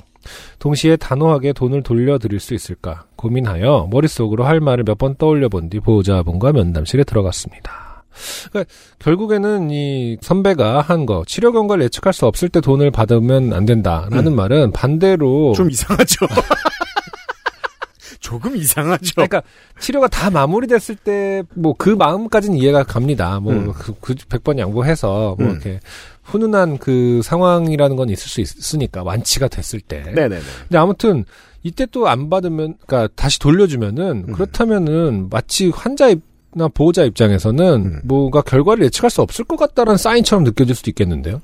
동시에 0.58 0.96
단호하게 0.96 1.54
돈을 1.54 1.82
돌려드릴 1.82 2.40
수 2.40 2.52
있을까 2.52 3.04
고민하여 3.18 3.88
머릿속으로 3.90 4.44
할 4.44 4.60
말을 4.60 4.84
몇 4.84 4.96
번 4.98 5.14
떠올려 5.16 5.48
본 5.48 5.68
뒤 5.68 5.80
보호자분과 5.80 6.52
면담실에 6.52 7.04
들어갔습니다. 7.04 8.04
그러니까 8.50 8.72
결국에는 8.98 9.70
이 9.70 10.16
선배가 10.20 10.80
한 10.80 11.06
거 11.06 11.22
치료 11.26 11.52
경과를 11.52 11.84
예측할 11.84 12.12
수 12.12 12.26
없을 12.26 12.48
때 12.48 12.60
돈을 12.60 12.90
받으면 12.90 13.52
안 13.52 13.64
된다라는 13.64 14.28
음. 14.28 14.36
말은 14.36 14.72
반대로 14.72 15.52
좀 15.54 15.70
이상하죠. 15.70 16.26
조금 18.20 18.56
이상하죠. 18.56 19.12
그러니까 19.14 19.42
치료가 19.78 20.08
다 20.08 20.28
마무리됐을 20.30 20.96
때 20.96 21.42
뭐 21.54 21.74
그 21.78 21.90
마음까지는 21.90 22.58
이해가 22.58 22.82
갑니다. 22.82 23.38
뭐 23.40 23.52
음. 23.52 23.72
그, 23.72 23.94
그 24.00 24.14
100번 24.14 24.58
양보해서 24.58 25.36
뭐 25.38 25.46
음. 25.46 25.52
이렇게 25.52 25.80
훈훈한 26.24 26.78
그 26.78 27.20
상황이라는 27.22 27.94
건 27.96 28.10
있을 28.10 28.28
수 28.28 28.40
있으니까 28.40 29.02
완치가 29.04 29.46
됐을 29.48 29.80
때. 29.80 30.00
네네네. 30.02 30.40
근데 30.62 30.78
아무튼 30.78 31.24
이때 31.62 31.86
또 31.86 32.06
안 32.06 32.30
받으면 32.30 32.74
그러니까 32.86 33.12
다시 33.16 33.38
돌려주면은 33.38 34.24
음. 34.28 34.32
그렇다면은 34.32 35.28
마치 35.30 35.70
환자 35.70 36.08
입나 36.08 36.68
보호자 36.72 37.04
입장에서는 37.04 37.74
음. 37.84 38.00
뭔가 38.04 38.40
결과를 38.42 38.84
예측할 38.84 39.10
수 39.10 39.22
없을 39.22 39.44
것 39.44 39.56
같다는 39.56 39.96
사인처럼 39.96 40.44
느껴질 40.44 40.74
수도 40.74 40.90
있겠는데요. 40.90 41.40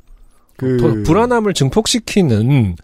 그더 0.56 1.02
불안함을 1.04 1.52
증폭시키는 1.54 2.76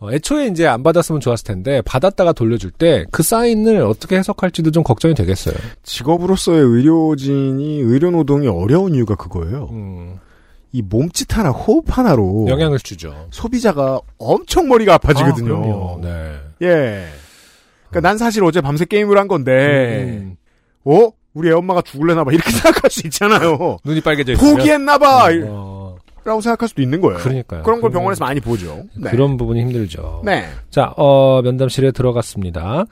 어, 0.00 0.10
애초에 0.12 0.46
이제 0.48 0.66
안 0.66 0.82
받았으면 0.82 1.20
좋았을 1.20 1.44
텐데 1.46 1.82
받았다가 1.82 2.32
돌려줄 2.32 2.70
때 2.70 3.04
그 3.10 3.22
사인을 3.22 3.82
어떻게 3.82 4.16
해석할지도 4.16 4.70
좀 4.70 4.82
걱정이 4.82 5.14
되겠어요. 5.14 5.54
직업으로서의 5.82 6.60
의료진이 6.62 7.80
의료 7.80 8.10
노동이 8.10 8.48
어려운 8.48 8.94
이유가 8.94 9.14
그거예요. 9.14 9.68
음, 9.72 10.18
이 10.72 10.82
몸짓 10.82 11.36
하나, 11.36 11.50
호흡 11.50 11.84
하나로 11.88 12.46
영향을 12.48 12.78
주죠. 12.78 13.26
소비자가 13.30 14.00
엄청 14.18 14.68
머리가 14.68 14.94
아파지거든요. 14.94 15.98
아. 15.98 16.00
네. 16.00 16.34
예. 16.62 17.06
그러니까 17.88 18.08
난 18.08 18.18
사실 18.18 18.44
어제 18.44 18.60
밤새 18.60 18.84
게임을 18.84 19.18
한 19.18 19.26
건데, 19.26 20.20
음, 20.22 20.36
어? 20.84 21.10
우리 21.34 21.48
애 21.48 21.52
엄마가 21.52 21.82
죽을래나 21.82 22.24
봐. 22.24 22.32
이렇게 22.32 22.50
생각할 22.50 22.90
수 22.90 23.06
있잖아요. 23.06 23.78
눈이 23.84 24.00
빨개져 24.00 24.32
있으면 24.32 24.56
포기했나 24.56 24.98
봐! 24.98 25.28
어, 25.46 25.96
라고 26.24 26.40
생각할 26.40 26.68
수도 26.68 26.82
있는 26.82 27.00
거예요. 27.00 27.18
그러니까요. 27.18 27.62
그런 27.62 27.80
걸 27.80 27.90
병원에서 27.90 28.24
많이 28.24 28.40
보죠. 28.40 28.82
네. 28.96 29.10
그런 29.10 29.36
부분이 29.36 29.60
힘들죠. 29.62 30.22
네. 30.24 30.48
자, 30.70 30.92
어, 30.96 31.40
면담실에 31.42 31.92
들어갔습니다. 31.92 32.84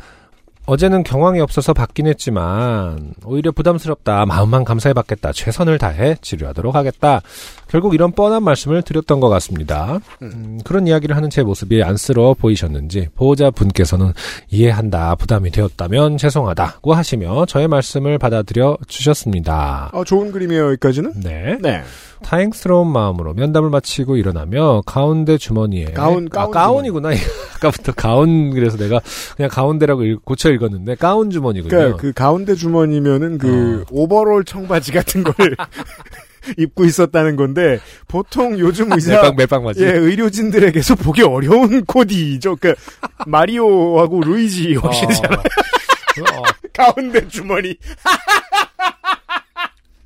어제는 0.67 1.03
경황이 1.03 1.41
없어서 1.41 1.73
받긴 1.73 2.07
했지만 2.07 3.15
오히려 3.25 3.51
부담스럽다. 3.53 4.27
마음만 4.27 4.65
감사해 4.65 4.93
받겠다. 4.93 5.33
최선을 5.33 5.79
다해 5.79 6.17
치료하도록 6.21 6.75
하겠다. 6.75 7.23
결국 7.71 7.95
이런 7.95 8.13
뻔한 8.13 8.43
말씀을 8.43 8.83
드렸던 8.83 9.21
것 9.21 9.29
같습니다. 9.29 10.01
음, 10.23 10.59
그런 10.65 10.87
이야기를 10.87 11.15
하는 11.17 11.29
제 11.31 11.43
모습이 11.43 11.83
안쓰러워 11.83 12.35
보이셨는지 12.35 13.09
보호자 13.15 13.51
분께서는 13.51 14.13
이해한다. 14.51 15.15
부담이 15.17 15.51
되었다면 15.51 16.17
죄송하다고 16.19 16.95
하시며 16.95 17.47
저의 17.47 17.69
말씀을 17.69 18.19
받아들여 18.19 18.79
주셨습니다. 18.87 19.91
어, 19.93 20.05
좋은 20.05 20.33
그림이에요, 20.33 20.67
여기까지는? 20.69 21.13
네. 21.23 21.59
네. 21.61 21.83
다행스러운 22.23 22.91
마음으로 22.91 23.33
면담을 23.35 23.71
마치고 23.71 24.17
일어나며 24.17 24.83
가운데 24.85 25.39
주머니에 25.39 25.93
가운, 25.93 26.27
아, 26.33 26.35
가운 26.35 26.51
가운이구나 26.51 27.11
아까부터 27.57 27.93
가운 27.93 28.51
그래서 28.51 28.77
내가 28.77 29.01
그냥 29.37 29.49
가운데라고 29.51 30.03
읽- 30.05 30.25
고쳐 30.25 30.51
읽었는데 30.51 30.97
가운 30.97 31.31
주머니군요. 31.31 31.69
그러니까 31.71 31.97
그 31.97 32.13
가운데 32.13 32.55
주머니면은 32.57 33.39
그 33.39 33.85
오버롤 33.93 34.45
청바지 34.45 34.91
같은 34.93 35.23
걸 35.23 35.35
입고 36.59 36.85
있었다는 36.85 37.37
건데 37.37 37.79
보통 38.07 38.59
요즘 38.59 38.93
의사 38.93 39.15
멜빵 39.15 39.37
멜빵 39.37 39.65
맞지? 39.65 39.83
예, 39.85 39.93
의료진들에게서 39.93 40.95
보기 40.97 41.23
어려운 41.23 41.85
코디죠. 41.85 42.57
그러니까 42.57 42.81
마리오하고 43.27 44.21
루이지 44.23 44.75
혹시잖아요. 44.75 45.39
어, 45.39 46.39
어, 46.39 46.43
가운데 46.73 47.27
주머니. 47.29 47.77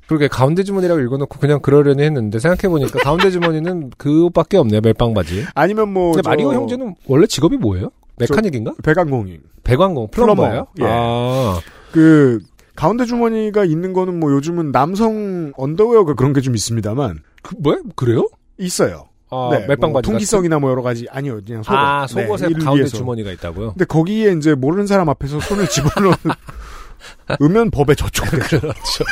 그러게 0.07 0.27
가운데 0.27 0.63
주머니라고 0.63 0.99
읽어놓고 1.01 1.39
그냥 1.39 1.59
그러려니 1.61 2.03
했는데 2.03 2.37
생각해 2.37 2.69
보니까 2.69 2.99
가운데 2.99 3.31
주머니는 3.31 3.91
그밖에 3.97 4.57
없네요 4.57 4.81
멜빵 4.81 5.13
바지. 5.13 5.45
아니면 5.55 5.89
뭐 5.93 6.13
저 6.13 6.21
마리오 6.23 6.53
형제는 6.53 6.95
원래 7.07 7.25
직업이 7.25 7.57
뭐예요? 7.57 7.89
mechanic인가? 8.17 8.73
배관공인. 8.83 9.41
배관공 9.63 10.09
plumber예요? 10.11 10.67
plumber, 10.75 10.81
예. 10.81 10.85
아, 10.87 11.59
그 11.91 12.39
가운데 12.75 13.05
주머니가 13.05 13.65
있는 13.65 13.93
거는 13.93 14.19
뭐 14.19 14.31
요즘은 14.33 14.71
남성 14.71 15.51
underwear가 15.57 16.15
그런 16.15 16.33
게 16.33 16.41
좀 16.41 16.55
있습니다만 16.55 17.19
그, 17.41 17.55
뭐야? 17.59 17.77
그래요? 17.95 18.27
있어요. 18.57 19.09
아, 19.29 19.49
네, 19.51 19.65
뭐. 19.75 20.01
통기성이나 20.01 20.59
뭐 20.59 20.69
여러 20.71 20.81
가지 20.83 21.07
아니요 21.09 21.39
그냥 21.45 21.63
속옷. 21.63 21.79
아, 21.79 22.05
속옷에 22.07 22.47
네, 22.49 22.53
가운데 22.63 22.81
위해서. 22.81 22.97
주머니가 22.97 23.31
있다고요? 23.31 23.71
근데 23.73 23.85
거기에 23.85 24.31
이제 24.33 24.53
모르는 24.55 24.85
사람 24.87 25.09
앞에서 25.09 25.39
손을 25.39 25.67
집어넣으면 25.67 26.17
으면 27.41 27.71
법에 27.71 27.95
저촉되죠. 27.95 28.59
그렇죠. 28.59 29.03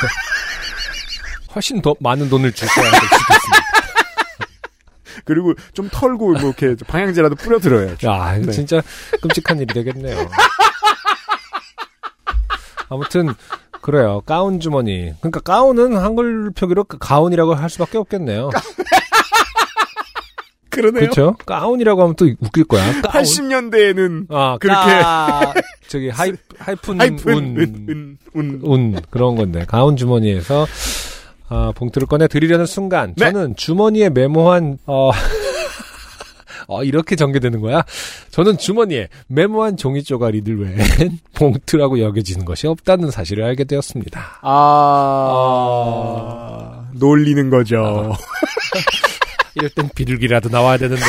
훨씬 1.54 1.82
더 1.82 1.94
많은 2.00 2.28
돈을 2.30 2.52
줄 2.52 2.68
거야 2.68 2.84
될 2.90 3.00
수도 3.00 3.34
있습니다. 3.34 3.62
그리고 5.24 5.54
좀 5.72 5.88
털고 5.90 6.32
뭐 6.32 6.52
이렇게 6.56 6.74
방향제라도 6.86 7.34
뿌려들어야죠. 7.36 8.08
야, 8.08 8.36
이거 8.36 8.46
네. 8.46 8.52
진짜 8.52 8.80
끔찍한 9.20 9.58
일이 9.58 9.66
되겠네요. 9.74 10.16
아무튼 12.92 13.34
그래요. 13.80 14.22
가운 14.24 14.60
주머니. 14.60 15.12
그러니까 15.20 15.40
가운은 15.40 15.96
한글 15.96 16.50
표기로 16.52 16.84
가운이라고 16.84 17.54
할 17.54 17.70
수밖에 17.70 17.98
없겠네요. 17.98 18.50
그러네요. 20.70 21.00
그렇죠? 21.00 21.36
가운이라고 21.44 22.00
하면 22.02 22.14
또 22.16 22.26
웃길 22.40 22.64
거야. 22.64 22.82
가운. 23.02 23.24
80년대에는 23.24 24.26
아, 24.30 24.56
그렇게. 24.58 24.90
까... 24.90 25.52
저기 25.88 26.08
하이 26.08 26.32
하이픈 26.58 27.00
하이픈 27.00 27.56
운, 27.58 28.18
운. 28.34 28.60
운 28.62 29.00
그런 29.10 29.36
건데 29.36 29.66
가운 29.68 29.96
주머니에서 29.96 30.66
아, 31.50 31.72
봉투를 31.74 32.08
꺼내 32.08 32.28
드리려는 32.28 32.64
순간 32.64 33.14
네. 33.16 33.26
저는 33.26 33.56
주머니에 33.56 34.08
메모한 34.08 34.78
어, 34.86 35.10
어 36.74 36.84
이렇게 36.84 37.16
전개되는 37.16 37.60
거야. 37.60 37.84
저는 38.30 38.56
주머니에 38.58 39.08
메모한 39.28 39.76
종이 39.76 40.02
쪼가리들 40.02 40.58
외엔 40.60 41.18
봉투라고 41.34 42.00
여겨지는 42.00 42.44
것이 42.46 42.66
없다는 42.66 43.10
사실을 43.10 43.44
알게 43.44 43.64
되었습니다. 43.64 44.38
아, 45.52 46.84
놀리는 46.94 47.50
거죠. 47.50 48.14
이럴 49.54 49.68
땐 49.70 49.90
비둘기라도 49.94 50.48
나와야 50.48 50.78
되는데 50.78 51.02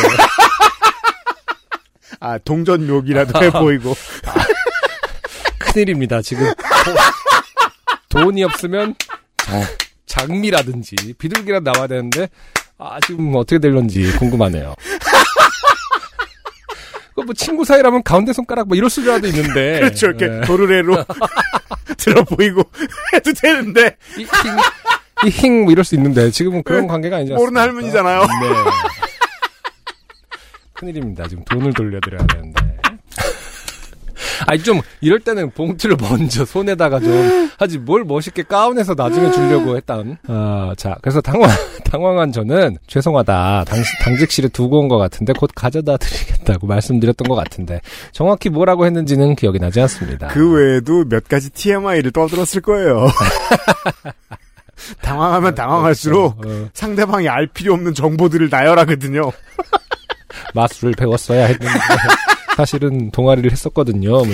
아, 2.20 2.38
동전 2.40 2.86
묘기라도 2.88 3.42
해 3.44 3.50
보이고. 3.52 3.96
큰일입니다. 5.60 6.22
지금 6.22 6.52
돈이 8.10 8.44
없으면 8.44 8.96
자- 9.38 9.68
장미라든지 10.06 10.96
비둘기라도 11.18 11.72
나와야 11.72 11.88
되는데 11.88 12.28
아 12.78 13.00
지금 13.08 13.34
어떻게 13.36 13.60
될런지 13.60 14.12
궁금하네요. 14.18 14.76
그뭐 17.16 17.34
친구 17.36 17.64
사이라면 17.66 18.04
가운데 18.04 18.34
손가락 18.34 18.68
뭐 18.68 18.76
이럴 18.78 18.90
수라도 18.90 19.28
있는데 19.28 19.80
그렇죠. 19.82 20.08
이렇게 20.08 20.26
예. 20.26 20.42
도르래로 20.42 21.04
들어 21.98 22.24
보이고 22.24 22.64
해도 23.14 23.32
되는데 23.34 23.96
이힝 25.26 25.64
뭐 25.64 25.72
이럴 25.72 25.84
수 25.86 25.96
있는데 25.96 26.32
지금은 26.32 26.64
그런 26.64 26.88
관계가 26.88 27.18
아니지 27.18 27.34
모르는? 27.34 27.62
할머니잖아요. 27.62 28.20
네. 28.22 28.28
큰일입니다. 30.74 31.28
지금 31.28 31.46
돈을 31.46 31.74
돌려드려야 31.74 32.26
되는데. 32.28 32.78
아니 34.48 34.62
좀 34.64 34.82
이럴 35.02 35.20
때는 35.20 35.52
봉투를 35.52 35.98
먼저 36.00 36.46
손에다가 36.46 37.00
좀 37.00 37.50
하지 37.58 37.78
뭘 37.78 38.04
멋있게 38.04 38.44
가운에서 38.44 38.94
나중에 38.96 39.32
주려고 39.32 39.76
했던. 39.78 40.18
어, 40.28 40.74
자 40.78 40.96
그래서 41.02 41.22
당황 41.22 41.50
당황한 41.90 42.32
저는 42.32 42.78
죄송하다 42.88 43.66
당, 43.66 43.84
당직실에 44.04 44.48
두고 44.50 44.80
온 44.82 44.88
것 44.90 44.98
같은데 44.98 45.34
곧 45.34 45.50
가져다 45.56 45.98
드리겠다고 45.98 46.68
말씀드렸던 46.68 47.28
것 47.28 47.36
같은데 47.36 47.80
정확히 48.12 48.50
뭐라고 48.50 48.86
했는지는 48.86 49.36
기억이 49.36 49.60
나지 49.60 49.80
않습니다. 49.82 50.28
그 50.28 50.52
외에도 50.54 51.06
몇 51.08 51.28
가지 51.28 51.50
TMI를 51.50 52.12
떠들었을 52.12 52.62
거예요. 52.62 53.08
당황하면 55.02 55.56
당황할수록 55.56 56.46
어, 56.46 56.70
상대방이 56.74 57.30
알 57.30 57.48
필요 57.48 57.74
없는 57.74 57.94
정보들을 57.94 58.50
나열하거든요. 58.52 59.32
마술을 60.54 60.94
배웠어야 60.98 61.46
했는데 61.46 61.68
사실은 62.56 63.12
동아리를 63.12 63.52
했었거든요. 63.52 64.10
뭐. 64.10 64.26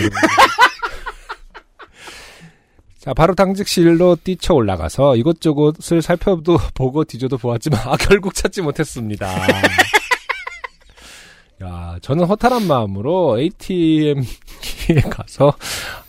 자, 2.99 3.13
바로 3.13 3.33
당직실로 3.33 4.17
뛰쳐 4.23 4.53
올라가서 4.53 5.15
이것저것을 5.15 6.01
살펴도 6.01 6.57
보고 6.73 7.05
뒤져도 7.05 7.37
보았지만 7.37 7.79
아 7.85 7.95
결국 7.97 8.33
찾지 8.33 8.61
못했습니다. 8.61 9.27
야, 11.63 11.97
저는 12.01 12.25
허탈한 12.25 12.67
마음으로 12.67 13.39
ATM기에 13.39 15.01
가서 15.09 15.53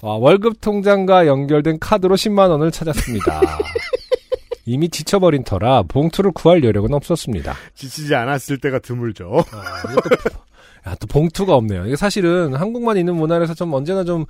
아, 0.03 0.09
월급 0.09 0.61
통장과 0.61 1.27
연결된 1.27 1.79
카드로 1.79 2.17
10만 2.17 2.51
원을 2.51 2.71
찾았습니다. 2.71 3.41
이미 4.67 4.89
지쳐버린 4.89 5.43
터라 5.43 5.85
봉투를 5.85 6.33
구할 6.33 6.63
여력은 6.63 6.95
없었습니다. 6.95 7.55
지치지 7.75 8.15
않았을 8.15 8.59
때가 8.59 8.79
드물죠. 8.79 9.45
아, 9.53 9.83
야, 10.87 10.95
또 10.99 11.07
봉투가 11.07 11.55
없네요. 11.55 11.87
이게 11.87 11.97
사실은 11.97 12.55
한국만 12.55 12.97
있는 12.97 13.14
문화에서 13.16 13.55
좀 13.55 13.72
언제나 13.74 14.03
좀 14.05 14.24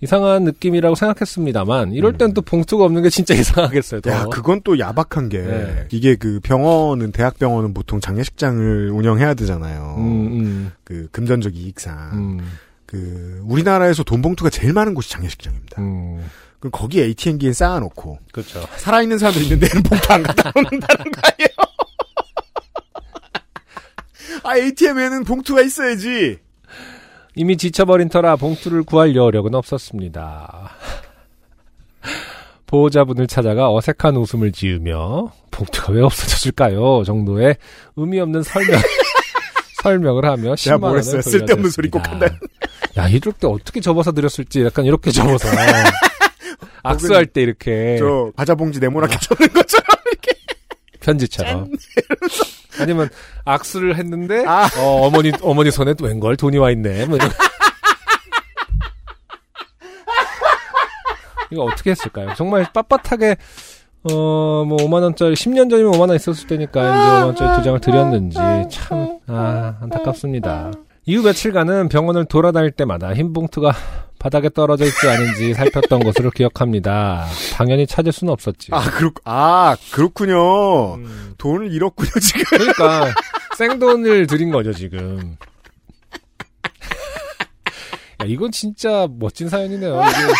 이상한 0.00 0.44
느낌이라고 0.44 0.94
생각했습니다만 0.94 1.92
이럴 1.92 2.16
땐또 2.18 2.42
봉투가 2.42 2.84
없는 2.84 3.02
게 3.02 3.10
진짜 3.10 3.34
이상하겠어요. 3.34 4.00
더. 4.02 4.10
야, 4.10 4.24
그건 4.30 4.60
또 4.62 4.78
야박한 4.78 5.28
게 5.28 5.38
네. 5.42 5.88
이게 5.90 6.14
그 6.16 6.38
병원은 6.42 7.12
대학 7.12 7.38
병원은 7.38 7.74
보통 7.74 8.00
장례식장을 8.00 8.90
운영해야 8.90 9.34
되잖아요. 9.34 9.96
음, 9.98 10.26
음, 10.26 10.72
그 10.84 11.08
금전적 11.12 11.56
이익상. 11.56 12.10
음, 12.12 12.40
그 12.84 13.42
우리나라에서 13.46 14.04
돈 14.04 14.22
봉투가 14.22 14.50
제일 14.50 14.72
많은 14.74 14.94
곳이 14.94 15.10
장례식장입니다. 15.10 15.80
음, 15.82 16.24
그럼 16.60 16.70
거기 16.72 17.00
ATM기에 17.00 17.52
쌓아놓고 17.52 18.18
그렇죠. 18.32 18.64
살아있는 18.76 19.18
사람들 19.18 19.42
있는 19.42 19.58
데는 19.60 19.82
봉투 19.82 20.12
안 20.12 20.22
갖다 20.22 20.52
놓는다는 20.54 21.10
거 21.10 21.20
아니에요? 21.24 21.48
아 24.46 24.56
ATM에는 24.56 25.24
봉투가 25.24 25.60
있어야지. 25.62 26.38
이미 27.34 27.56
지쳐버린 27.56 28.08
터라 28.08 28.36
봉투를 28.36 28.84
구할 28.84 29.16
여력은 29.16 29.54
없었습니다. 29.54 30.70
보호자분을 32.66 33.26
찾아가 33.26 33.72
어색한 33.72 34.16
웃음을 34.16 34.52
지으며 34.52 35.32
봉투가 35.50 35.92
왜 35.92 36.02
없어졌을까요? 36.02 37.02
정도의 37.04 37.56
의미 37.96 38.20
없는 38.20 38.42
설명 38.42 38.80
설명을 39.82 40.24
하며 40.24 40.52
10만 40.54 40.56
제가 40.56 40.78
뭘 40.78 40.90
원을? 40.96 41.22
쓸데없는 41.22 41.70
소리 41.70 41.90
꼭 41.90 42.02
돌려드렸습니다. 42.02 42.46
야 42.98 43.08
이럴 43.08 43.32
때 43.34 43.46
어떻게 43.46 43.80
접어서 43.80 44.12
드렸을지 44.12 44.62
약간 44.64 44.84
이렇게 44.84 45.10
접어서 45.10 45.48
악수할 46.82 47.26
때 47.26 47.42
이렇게 47.42 47.96
저 47.98 48.30
과자 48.36 48.54
봉지 48.54 48.78
네모나게 48.80 49.16
접는 49.20 49.48
것처럼 49.48 49.95
편지처럼 51.06 51.70
아니면 52.80 53.08
악수를 53.44 53.96
했는데 53.96 54.44
아. 54.46 54.68
어, 54.78 55.06
어머니 55.06 55.32
어머니 55.40 55.70
손에 55.70 55.94
또 55.94 56.04
웬걸 56.04 56.36
돈이 56.36 56.58
와 56.58 56.70
있네. 56.72 57.06
뭐 57.06 57.16
이런. 57.16 57.30
이거 61.52 61.62
어떻게 61.62 61.92
했을까요? 61.92 62.34
정말 62.36 62.64
빳빳하게 62.64 63.36
어, 64.10 64.64
뭐 64.64 64.76
5만 64.78 65.02
원짜리 65.02 65.34
10년 65.34 65.70
전이면 65.70 65.92
5만 65.92 66.00
원 66.00 66.16
있었을 66.16 66.48
때니까 66.48 66.80
이제 66.80 66.98
5만 66.98 67.24
원짜리 67.26 67.56
두 67.56 67.62
장을 67.62 67.80
드렸는지 67.80 68.38
참 68.70 69.20
아, 69.28 69.76
안타깝습니다. 69.80 70.72
이후 71.06 71.22
며칠간은 71.22 71.88
병원을 71.88 72.24
돌아다닐 72.24 72.72
때마다 72.72 73.14
흰 73.14 73.32
봉투가 73.32 73.72
바닥에 74.26 74.48
떨어져 74.48 74.86
있지 74.86 75.08
않은지 75.08 75.54
살폈던 75.54 76.00
것으로 76.00 76.32
기억합니다. 76.32 77.26
당연히 77.52 77.86
찾을 77.86 78.10
수는 78.10 78.32
없었지. 78.32 78.70
아 78.72 78.90
그렇 78.90 79.12
아 79.24 79.76
그렇군요. 79.92 80.96
음. 80.96 81.34
돈을 81.38 81.72
잃었군요 81.72 82.10
지금. 82.20 82.42
그러니까 82.50 83.14
생돈을 83.56 84.26
드린 84.26 84.50
거죠 84.50 84.72
지금. 84.72 85.36
야, 88.20 88.24
이건 88.26 88.50
진짜 88.50 89.06
멋진 89.16 89.48
사연이네요. 89.48 89.94
이게 89.94 90.32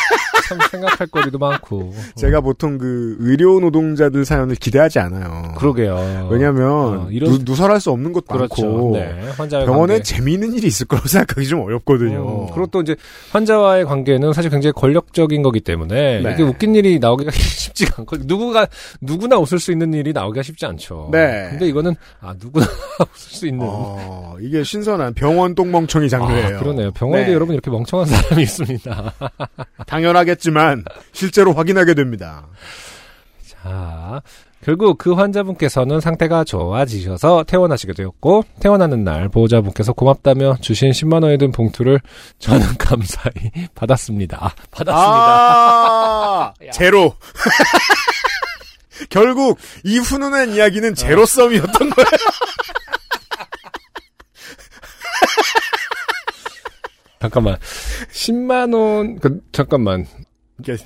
참 0.48 0.58
생각할 0.70 1.06
거리도 1.08 1.38
많고. 1.38 1.92
제가 2.16 2.40
보통 2.40 2.78
그 2.78 3.16
의료 3.20 3.58
노동자들 3.60 4.24
사연을 4.24 4.54
기대하지 4.56 4.98
않아요. 4.98 5.54
그러게요. 5.58 6.28
왜냐하면 6.30 6.66
어, 6.70 7.08
이런- 7.10 7.30
누, 7.32 7.38
누설할 7.44 7.80
수 7.80 7.90
없는 7.90 8.12
것도 8.12 8.26
그렇죠. 8.26 8.62
많고 8.66 8.92
네, 8.96 9.20
병원에 9.64 9.94
관계. 9.94 10.02
재미있는 10.02 10.54
일이 10.54 10.66
있을 10.66 10.86
거라고 10.86 11.08
생각하기 11.08 11.46
좀 11.46 11.60
어렵거든요. 11.62 12.46
음, 12.46 12.46
그리고 12.52 12.66
또 12.68 12.80
이제 12.80 12.96
환자와의 13.32 13.84
관계는 13.84 14.32
사실 14.32 14.50
굉장히 14.50 14.72
권력적인 14.72 15.42
거기 15.42 15.60
때문에 15.60 16.20
네. 16.22 16.32
이게 16.32 16.42
웃긴 16.42 16.74
일이 16.74 16.98
나오기가 16.98 17.30
쉽지가 17.34 17.96
않고 17.98 18.16
누구가 18.24 18.66
누구나 19.00 19.38
웃을 19.38 19.58
수 19.58 19.72
있는 19.72 19.92
일이 19.94 20.12
나오기가 20.12 20.42
쉽지 20.42 20.66
않죠. 20.66 21.08
네. 21.12 21.48
근데 21.50 21.66
이거는 21.68 21.94
아 22.20 22.34
누구나 22.40 22.66
웃을 23.14 23.36
수 23.36 23.46
있는 23.46 23.66
어, 23.68 24.36
이게 24.40 24.62
신선한 24.62 25.14
병원 25.14 25.54
똥멍청이 25.54 26.08
장르예요. 26.08 26.56
아, 26.56 26.58
그러네요. 26.60 26.90
병원에도 26.92 27.28
네. 27.28 27.34
여러분 27.34 27.54
이렇게 27.54 27.70
멍청한 27.70 28.06
사람이 28.06 28.42
있습니다. 28.42 29.12
당연하 29.86 30.24
겠지만 30.36 30.84
실제로 31.12 31.52
확인하게 31.52 31.94
됩니다. 31.94 32.46
자, 33.44 34.22
결국 34.62 34.98
그 34.98 35.12
환자분께서는 35.12 36.00
상태가 36.00 36.44
좋아지셔서 36.44 37.44
퇴원하시게 37.44 37.92
되었고, 37.92 38.44
퇴원하는 38.60 39.04
날 39.04 39.28
보호자분께서 39.28 39.92
고맙다며 39.92 40.56
주신 40.60 40.90
10만 40.90 41.22
원에 41.22 41.36
든 41.36 41.52
봉투를 41.52 42.00
저는 42.38 42.66
감사히 42.78 43.50
받았습니다. 43.74 44.38
아, 44.40 44.50
받았습니다. 44.70 45.26
아, 45.26 46.52
제로. 46.72 47.14
결국 49.10 49.58
이 49.84 49.98
훈훈한 49.98 50.54
이야기는 50.54 50.94
제로 50.94 51.26
썸이었던 51.26 51.90
거예요. 51.90 52.06
잠깐만. 57.20 57.56
10만 58.12 58.74
원, 58.74 59.18
그, 59.18 59.40
잠깐만. 59.52 60.06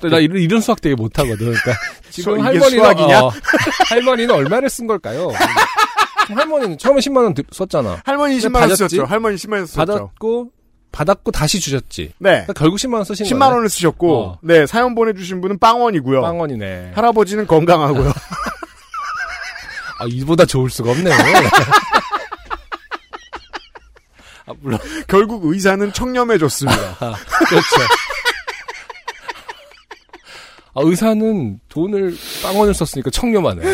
나 0.09 0.19
이런, 0.19 0.37
이런 0.37 0.61
수학 0.61 0.81
되게 0.81 0.95
못하거든. 0.95 1.37
그러니까, 1.37 1.73
지금 2.09 2.41
할머니는, 2.41 2.69
수학이냐? 2.69 3.23
어, 3.23 3.31
할머니는 3.89 4.35
얼마를 4.35 4.69
쓴 4.69 4.87
걸까요? 4.87 5.31
할머니는 6.27 6.77
처음에 6.77 6.99
10만 6.99 7.23
원 7.23 7.33
썼잖아. 7.51 8.01
할머니 8.05 8.39
근데 8.39 8.47
10만 8.47 8.61
원? 8.61 8.69
쓰셨죠. 8.69 9.05
할머니 9.05 9.35
10만 9.35 9.53
원 9.53 9.65
쓰셨죠. 9.65 9.85
받았고, 9.93 10.51
받았고 10.91 11.31
다시 11.31 11.59
주셨지. 11.59 12.13
네. 12.19 12.29
그러니까 12.31 12.53
결국 12.53 12.77
10만 12.77 12.95
원 12.95 13.03
쓰신 13.05 13.25
10만 13.25 13.39
거네. 13.39 13.55
원을 13.55 13.69
쓰셨고 13.69 14.21
어. 14.23 14.39
네, 14.41 14.65
사연 14.65 14.93
보내 14.93 15.13
주신 15.13 15.39
분은 15.41 15.57
빵원이고요. 15.59 16.21
빵원이네. 16.21 16.91
할아버지는 16.95 17.47
건강하고요. 17.47 18.09
아, 19.99 20.05
이보다 20.07 20.45
좋을 20.45 20.69
수가 20.69 20.91
없네요. 20.91 21.13
아, 24.47 24.53
물론, 24.61 24.79
결국 25.07 25.45
의사는 25.45 25.93
청렴해 25.93 26.37
줬습니다. 26.39 26.97
그렇죠. 26.97 27.75
아, 30.73 30.81
의사는 30.83 31.59
돈을, 31.69 32.15
빵원을 32.43 32.73
썼으니까 32.73 33.09
청렴하네. 33.09 33.61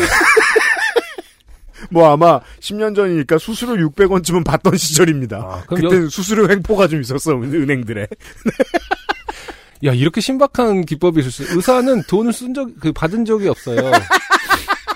뭐 1.90 2.10
아마 2.10 2.40
10년 2.60 2.94
전이니까 2.94 3.38
수수료 3.38 3.74
600원쯤은 3.88 4.44
받던 4.44 4.76
시절입니다. 4.76 5.36
아, 5.36 5.62
그때 5.66 6.08
수수료 6.08 6.48
횡포가 6.48 6.88
좀 6.88 7.00
있었어 7.00 7.32
은행들에. 7.32 8.06
야, 9.84 9.92
이렇게 9.92 10.20
신박한 10.20 10.86
기법이 10.86 11.20
있을 11.20 11.30
수, 11.30 11.56
의사는 11.56 12.02
돈을 12.08 12.32
쓴 12.32 12.52
적, 12.52 12.68
그, 12.80 12.92
받은 12.92 13.24
적이 13.24 13.48
없어요. 13.48 13.92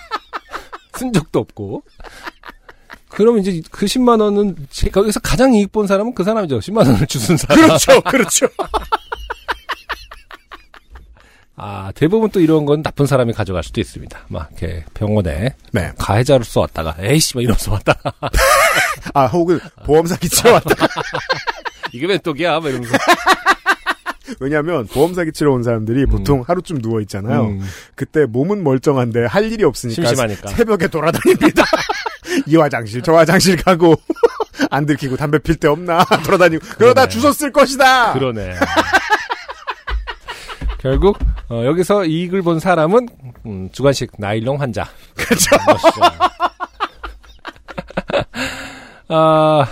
쓴 0.94 1.12
적도 1.12 1.38
없고. 1.38 1.84
그럼 3.08 3.38
이제 3.38 3.62
그 3.70 3.86
10만 3.86 4.20
원은, 4.20 4.56
거기서 4.90 5.20
가장 5.20 5.54
이익 5.54 5.70
본 5.70 5.86
사람은 5.86 6.14
그 6.14 6.24
사람이죠. 6.24 6.58
10만 6.58 6.78
원을 6.78 7.06
주순 7.06 7.36
사람. 7.36 7.64
그렇죠, 7.64 8.00
그렇죠. 8.02 8.48
아, 11.56 11.92
대부분 11.94 12.30
또 12.30 12.40
이런 12.40 12.64
건 12.64 12.82
나쁜 12.82 13.06
사람이 13.06 13.32
가져갈 13.34 13.62
수도 13.62 13.80
있습니다. 13.80 14.18
막, 14.28 14.48
이렇게 14.52 14.84
병원에 14.94 15.54
네. 15.72 15.92
가해자로서 15.98 16.60
왔다가, 16.60 16.96
에이씨, 16.98 17.36
막 17.36 17.42
이러면서 17.42 17.72
왔다가, 17.72 18.12
아, 19.14 19.26
혹은 19.26 19.60
보험 19.84 20.06
사기치러 20.06 20.52
왔다. 20.54 20.74
이게 21.92 22.06
왜 22.06 22.16
똑이야? 22.18 22.58
막 22.60 22.68
이러면서. 22.68 22.96
왜냐하면 24.40 24.86
보험 24.86 25.12
사기 25.14 25.30
치러 25.30 25.52
온 25.52 25.62
사람들이 25.62 26.06
보통 26.06 26.42
하루쯤 26.46 26.80
누워 26.80 27.00
있잖아요. 27.02 27.48
음, 27.48 27.60
그때 27.94 28.24
몸은 28.24 28.64
멀쩡한데 28.64 29.26
할 29.26 29.52
일이 29.52 29.62
없으니까 29.62 29.94
심심하니까. 30.06 30.48
새벽에 30.50 30.88
돌아다닙니다. 30.88 31.64
이 32.46 32.56
화장실 32.56 33.02
저 33.02 33.12
화장실 33.12 33.56
가고 33.62 33.94
안 34.70 34.86
들키고 34.86 35.16
담배 35.16 35.38
필 35.38 35.56
데 35.56 35.68
없나 35.68 36.02
돌아다니고 36.24 36.64
그러다. 36.78 37.08
주워 37.08 37.30
쓸 37.32 37.52
것이다. 37.52 38.14
그러네. 38.14 38.54
결국, 40.82 41.16
어, 41.48 41.64
여기서 41.64 42.04
이익을 42.06 42.42
본 42.42 42.58
사람은, 42.58 43.08
음, 43.46 43.68
주관식 43.70 44.10
나일론 44.18 44.56
환자. 44.56 44.84
그렇죠. 45.14 45.50
아, 49.06 49.64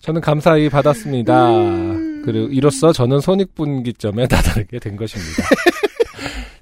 저는 0.00 0.20
감사히 0.20 0.68
받았습니다. 0.68 1.32
그리고 2.22 2.48
이로써 2.50 2.92
저는 2.92 3.20
손익분기점에 3.20 4.26
다다르게 4.28 4.78
된 4.78 4.96
것입니다. 4.96 5.42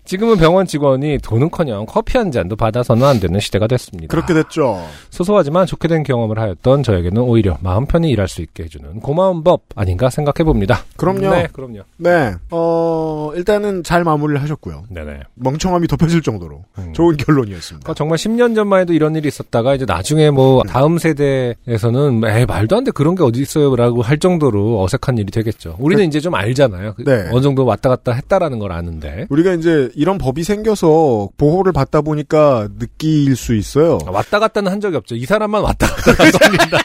지금은 0.07 0.36
병원 0.38 0.66
직원이 0.66 1.18
돈은커녕 1.22 1.84
커피 1.86 2.16
한 2.16 2.30
잔도 2.32 2.57
받아서는 2.57 3.04
안 3.04 3.20
되는 3.20 3.38
시대가 3.38 3.66
됐습니다. 3.66 4.09
그렇게 4.09 4.32
됐죠. 4.32 4.82
소소하지만 5.11 5.66
좋게 5.66 5.88
된 5.88 6.02
경험을 6.02 6.38
하였던 6.38 6.82
저에게는 6.82 7.20
오히려 7.20 7.59
마음 7.61 7.84
편히 7.86 8.11
일할 8.11 8.28
수 8.28 8.40
있게 8.40 8.64
해주는 8.64 9.00
고마운 9.00 9.44
법 9.44 9.62
아닌가 9.74 10.09
생각해 10.09 10.44
봅니다. 10.44 10.84
그럼요. 10.96 11.30
네, 11.30 11.48
그럼요. 11.52 11.80
네. 11.98 12.34
어, 12.50 13.32
일단은 13.34 13.82
잘 13.82 14.04
마무리를 14.04 14.40
하셨고요. 14.40 14.84
네네. 14.88 15.20
멍청함이 15.34 15.86
덮여질 15.88 16.22
정도로 16.22 16.64
음. 16.78 16.92
좋은 16.94 17.16
결론이었습니다. 17.16 17.84
그러니까 17.84 17.94
정말 17.94 18.16
10년 18.16 18.54
전만 18.54 18.80
해도 18.80 18.92
이런 18.94 19.14
일이 19.16 19.28
있었다가 19.28 19.74
이제 19.74 19.84
나중에 19.86 20.30
뭐 20.30 20.62
다음 20.62 20.96
세대에서는 20.98 22.22
에 22.24 22.46
말도 22.46 22.76
안 22.76 22.84
돼 22.86 22.92
그런 22.92 23.16
게 23.16 23.24
어디 23.24 23.40
있어요라고 23.40 24.02
할 24.02 24.18
정도로 24.18 24.80
어색한 24.84 25.18
일이 25.18 25.32
되겠죠. 25.32 25.74
우리는 25.80 26.04
이제 26.04 26.20
좀 26.20 26.34
알잖아요. 26.36 26.94
그 26.94 27.02
네. 27.04 27.28
어느 27.32 27.40
정도 27.40 27.64
왔다 27.64 27.88
갔다 27.88 28.12
했다라는 28.12 28.61
걸 28.61 28.70
아는데 28.70 29.26
우리가 29.28 29.54
이제 29.54 29.90
이런 29.97 30.18
법이 30.18 30.44
생겨서 30.44 31.30
보호를 31.38 31.72
받다 31.72 32.03
보니까 32.03 32.68
느낄 32.78 33.34
수 33.34 33.55
있어요. 33.55 33.99
왔다 34.07 34.38
갔다는 34.38 34.70
한 34.70 34.78
적이 34.82 34.99
없죠. 34.99 35.14
이 35.14 35.24
사람만 35.24 35.62
왔다 35.62 35.86
갔다 35.86 36.22
한 36.22 36.32
겁니다. 36.32 36.78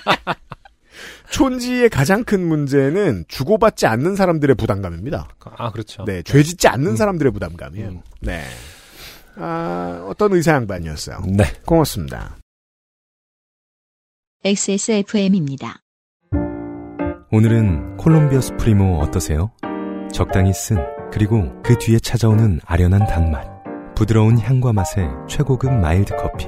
촌지의 1.29 1.89
가장 1.89 2.23
큰 2.23 2.47
문제는 2.47 3.25
주고받지 3.27 3.85
않는 3.85 4.15
사람들의 4.15 4.55
부담감입니다. 4.55 5.27
아 5.57 5.71
그렇죠. 5.71 6.05
네, 6.05 6.23
죄 6.23 6.41
짓지 6.41 6.69
않는 6.69 6.95
사람들의 6.95 7.33
부담감이에요. 7.33 7.89
음. 7.89 8.01
네. 8.21 8.43
아, 9.35 10.05
어떤 10.07 10.31
의사 10.33 10.53
양반이었어요. 10.53 11.21
네. 11.27 11.43
고맙습니다. 11.65 12.37
XSFM입니다. 14.45 15.81
오늘은 17.31 17.97
콜롬비아 17.97 18.39
수프리모 18.39 18.99
어떠세요? 18.99 19.51
적당히 20.13 20.53
쓴 20.53 20.77
그리고 21.11 21.51
그 21.61 21.77
뒤에 21.77 21.99
찾아오는 21.99 22.61
아련한 22.65 23.05
단맛 23.05 23.45
부드러운 23.95 24.39
향과 24.39 24.71
맛의 24.73 25.09
최고급 25.27 25.71
마일드 25.73 26.15
커피 26.15 26.47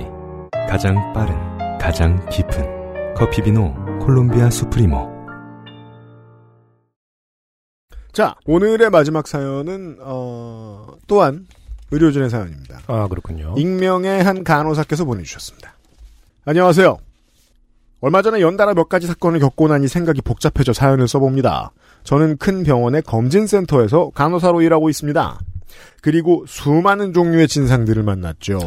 가장 0.69 0.95
빠른 1.13 1.35
가장 1.77 2.25
깊은 2.29 3.13
커피 3.13 3.41
비노 3.41 3.73
콜롬비아 3.99 4.49
수프리모 4.49 5.11
자, 8.13 8.35
오늘의 8.45 8.91
마지막 8.91 9.27
사연은, 9.27 9.97
어, 9.99 10.85
또한 11.07 11.47
의료진의 11.89 12.29
사연입니다. 12.29 12.81
아 12.85 13.07
그렇군요. 13.07 13.55
익명의 13.57 14.23
한 14.23 14.43
간호사께서 14.43 15.03
보내주셨습니다. 15.03 15.73
안녕하세요. 16.45 16.99
얼마 18.01 18.21
전에 18.21 18.39
연달아 18.39 18.75
몇 18.75 18.87
가지 18.87 19.07
사건을 19.07 19.39
겪고 19.39 19.67
나니 19.67 19.87
생각이 19.87 20.21
복잡해져 20.21 20.73
사연을 20.73 21.07
써봅니다. 21.07 21.71
저는 22.03 22.37
큰 22.37 22.63
병원의 22.63 23.01
검진센터에서 23.03 24.11
간호사로 24.13 24.61
일하고 24.61 24.89
있습니다. 24.89 25.39
그리고 26.01 26.43
수많은 26.47 27.13
종류의 27.13 27.47
진상들을 27.47 28.03
만났죠. 28.03 28.59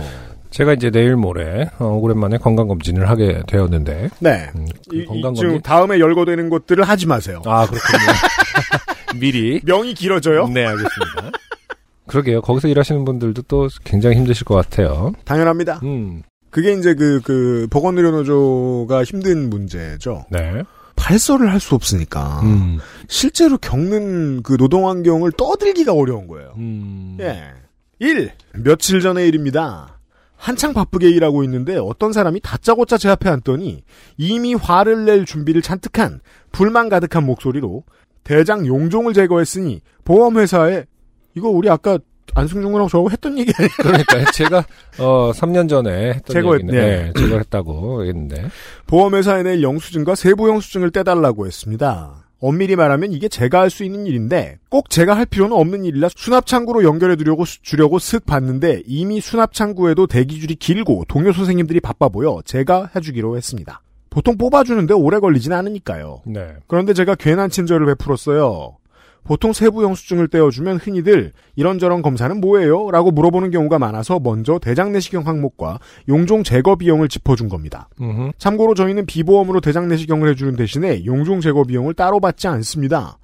제가 0.50 0.72
이제 0.72 0.90
내일 0.90 1.16
모레 1.16 1.70
어, 1.78 1.86
오랜만에 1.86 2.38
건강 2.38 2.66
검진을 2.68 3.10
하게 3.10 3.42
되었는데 3.46 4.08
네. 4.20 4.50
음, 4.54 4.66
그 4.88 4.96
이, 4.96 5.04
건강 5.04 5.34
검진 5.34 5.60
다음에 5.60 5.98
열거되는 5.98 6.48
것들을 6.48 6.82
하지 6.84 7.06
마세요. 7.06 7.42
아 7.44 7.66
그렇군요. 7.66 9.20
미리 9.20 9.60
명이 9.64 9.94
길어져요? 9.94 10.48
네 10.48 10.64
알겠습니다. 10.64 11.30
그러게요. 12.06 12.40
거기서 12.40 12.68
일하시는 12.68 13.04
분들도 13.04 13.42
또 13.42 13.68
굉장히 13.84 14.16
힘드실 14.16 14.44
것 14.44 14.54
같아요. 14.54 15.12
당연합니다. 15.24 15.80
음, 15.82 16.22
그게 16.50 16.72
이제 16.72 16.94
그, 16.94 17.20
그, 17.22 17.66
보건의료노조가 17.70 19.04
힘든 19.04 19.50
문제죠. 19.50 20.24
네. 20.30 20.62
발설을 20.96 21.52
할 21.52 21.60
수 21.60 21.74
없으니까. 21.74 22.40
음, 22.42 22.78
실제로 23.08 23.58
겪는 23.58 24.42
그 24.42 24.56
노동 24.56 24.88
환경을 24.88 25.32
떠들기가 25.32 25.92
어려운 25.92 26.26
거예요. 26.26 26.54
음, 26.56 27.16
예. 27.20 27.44
1. 27.98 28.30
며칠 28.54 29.00
전의 29.00 29.28
일입니다. 29.28 30.00
한창 30.36 30.74
바쁘게 30.74 31.08
일하고 31.08 31.42
있는데 31.44 31.76
어떤 31.78 32.12
사람이 32.12 32.40
다짜고짜 32.40 32.98
제 32.98 33.08
앞에 33.08 33.30
앉더니 33.30 33.82
이미 34.18 34.54
화를 34.54 35.06
낼 35.06 35.24
준비를 35.24 35.62
잔뜩한 35.62 36.20
불만 36.52 36.88
가득한 36.90 37.24
목소리로 37.24 37.84
대장 38.22 38.66
용종을 38.66 39.14
제거했으니 39.14 39.80
보험회사에 40.04 40.84
이거 41.36 41.48
우리 41.48 41.70
아까 41.70 41.98
안승준 42.34 42.70
군하고 42.72 42.88
저하고 42.88 43.10
했던 43.10 43.38
얘기 43.38 43.52
아니에요? 43.56 43.70
그러니까 43.78 44.30
제가 44.32 44.64
어 44.98 45.30
3년 45.34 45.68
전에 45.68 46.14
했던 46.14 46.34
제거했- 46.36 46.54
얘기는 46.62 46.74
네. 46.74 47.12
네, 47.14 47.20
제거했다고 47.20 48.04
했는데 48.04 48.48
보험회사에 48.86 49.42
낼 49.42 49.62
영수증과 49.62 50.14
세부 50.14 50.48
영수증을 50.48 50.90
떼달라고 50.90 51.46
했습니다. 51.46 52.22
엄밀히 52.38 52.76
말하면 52.76 53.12
이게 53.12 53.28
제가 53.28 53.60
할 53.60 53.70
수 53.70 53.82
있는 53.82 54.06
일인데 54.06 54.58
꼭 54.68 54.90
제가 54.90 55.16
할 55.16 55.24
필요는 55.24 55.56
없는 55.56 55.84
일이라 55.86 56.10
수납창구로 56.14 56.84
연결해 56.84 57.16
두려고 57.16 57.44
주려고 57.46 57.98
슥 57.98 58.26
봤는데 58.26 58.82
이미 58.86 59.20
수납창구에도 59.22 60.06
대기줄이 60.06 60.54
길고 60.56 61.04
동료 61.08 61.32
선생님들이 61.32 61.80
바빠 61.80 62.08
보여 62.10 62.42
제가 62.44 62.90
해주기로 62.94 63.36
했습니다. 63.38 63.80
보통 64.10 64.36
뽑아주는데 64.36 64.92
오래 64.94 65.18
걸리진 65.18 65.52
않으니까요. 65.52 66.22
네. 66.26 66.54
그런데 66.66 66.92
제가 66.92 67.14
괜한 67.14 67.48
친절을 67.50 67.86
베풀었어요. 67.86 68.76
보통 69.26 69.52
세부 69.52 69.82
영수증을 69.82 70.28
떼어주면 70.28 70.78
흔히들 70.78 71.32
이런저런 71.56 72.00
검사는 72.00 72.40
뭐예요? 72.40 72.90
라고 72.90 73.10
물어보는 73.10 73.50
경우가 73.50 73.78
많아서 73.78 74.20
먼저 74.20 74.58
대장 74.58 74.92
내시경 74.92 75.26
항목과 75.26 75.80
용종 76.08 76.44
제거 76.44 76.76
비용을 76.76 77.08
짚어준 77.08 77.48
겁니다. 77.48 77.88
음흠. 78.00 78.30
참고로 78.38 78.74
저희는 78.74 79.06
비보험으로 79.06 79.60
대장 79.60 79.88
내시경을 79.88 80.28
해주는 80.30 80.54
대신에 80.56 81.04
용종 81.04 81.40
제거 81.40 81.64
비용을 81.64 81.94
따로 81.94 82.20
받지 82.20 82.46
않습니다. 82.46 83.18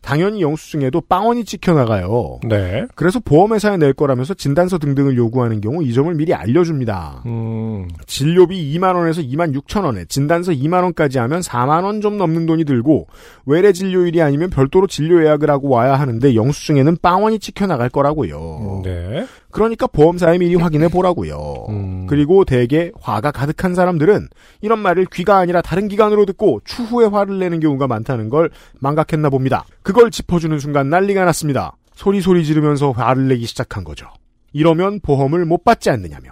당연히 0.00 0.40
영수증에도 0.42 1.02
빵원이 1.02 1.44
찍혀 1.44 1.74
나가요. 1.74 2.38
네. 2.48 2.86
그래서 2.94 3.20
보험회사에 3.20 3.76
낼 3.76 3.92
거라면서 3.92 4.34
진단서 4.34 4.78
등등을 4.78 5.16
요구하는 5.16 5.60
경우 5.60 5.82
이 5.82 5.92
점을 5.92 6.12
미리 6.14 6.32
알려줍니다. 6.34 7.22
음, 7.26 7.88
진료비 8.06 8.74
2만 8.78 8.94
원에서 8.94 9.20
2만 9.22 9.54
6천 9.60 9.84
원에 9.84 10.04
진단서 10.06 10.52
2만 10.52 10.82
원까지 10.84 11.18
하면 11.18 11.40
4만 11.40 11.84
원 11.84 11.98
좀 12.00 12.16
넘는 12.16 12.46
돈이 12.46 12.64
들고 12.64 13.08
외래 13.44 13.72
진료일이 13.72 14.22
아니면 14.22 14.50
별도로 14.50 14.86
진료 14.86 15.24
예약을 15.24 15.50
하고 15.50 15.68
와야 15.68 15.94
하는데 15.98 16.34
영수증에는 16.34 16.98
빵원이 17.02 17.40
찍혀 17.40 17.66
나갈 17.66 17.88
거라고요. 17.88 18.82
네. 18.84 19.26
그러니까 19.50 19.86
보험사에 19.86 20.38
미리 20.38 20.54
확인해 20.56 20.88
보라고요. 20.88 21.66
음. 21.70 22.06
그리고 22.06 22.44
대개 22.44 22.90
화가 23.00 23.30
가득한 23.30 23.74
사람들은 23.74 24.28
이런 24.60 24.78
말을 24.78 25.06
귀가 25.12 25.38
아니라 25.38 25.62
다른 25.62 25.88
기관으로 25.88 26.26
듣고 26.26 26.60
추후에 26.64 27.06
화를 27.06 27.38
내는 27.38 27.58
경우가 27.60 27.86
많다는 27.86 28.28
걸 28.28 28.50
망각했나 28.80 29.30
봅니다. 29.30 29.64
그걸 29.82 30.10
짚어주는 30.10 30.58
순간 30.58 30.90
난리가 30.90 31.24
났습니다. 31.24 31.76
소리 31.94 32.20
소리 32.20 32.44
지르면서 32.44 32.90
화를 32.92 33.28
내기 33.28 33.46
시작한 33.46 33.84
거죠. 33.84 34.06
이러면 34.52 35.00
보험을 35.00 35.44
못 35.46 35.64
받지 35.64 35.90
않느냐며. 35.90 36.30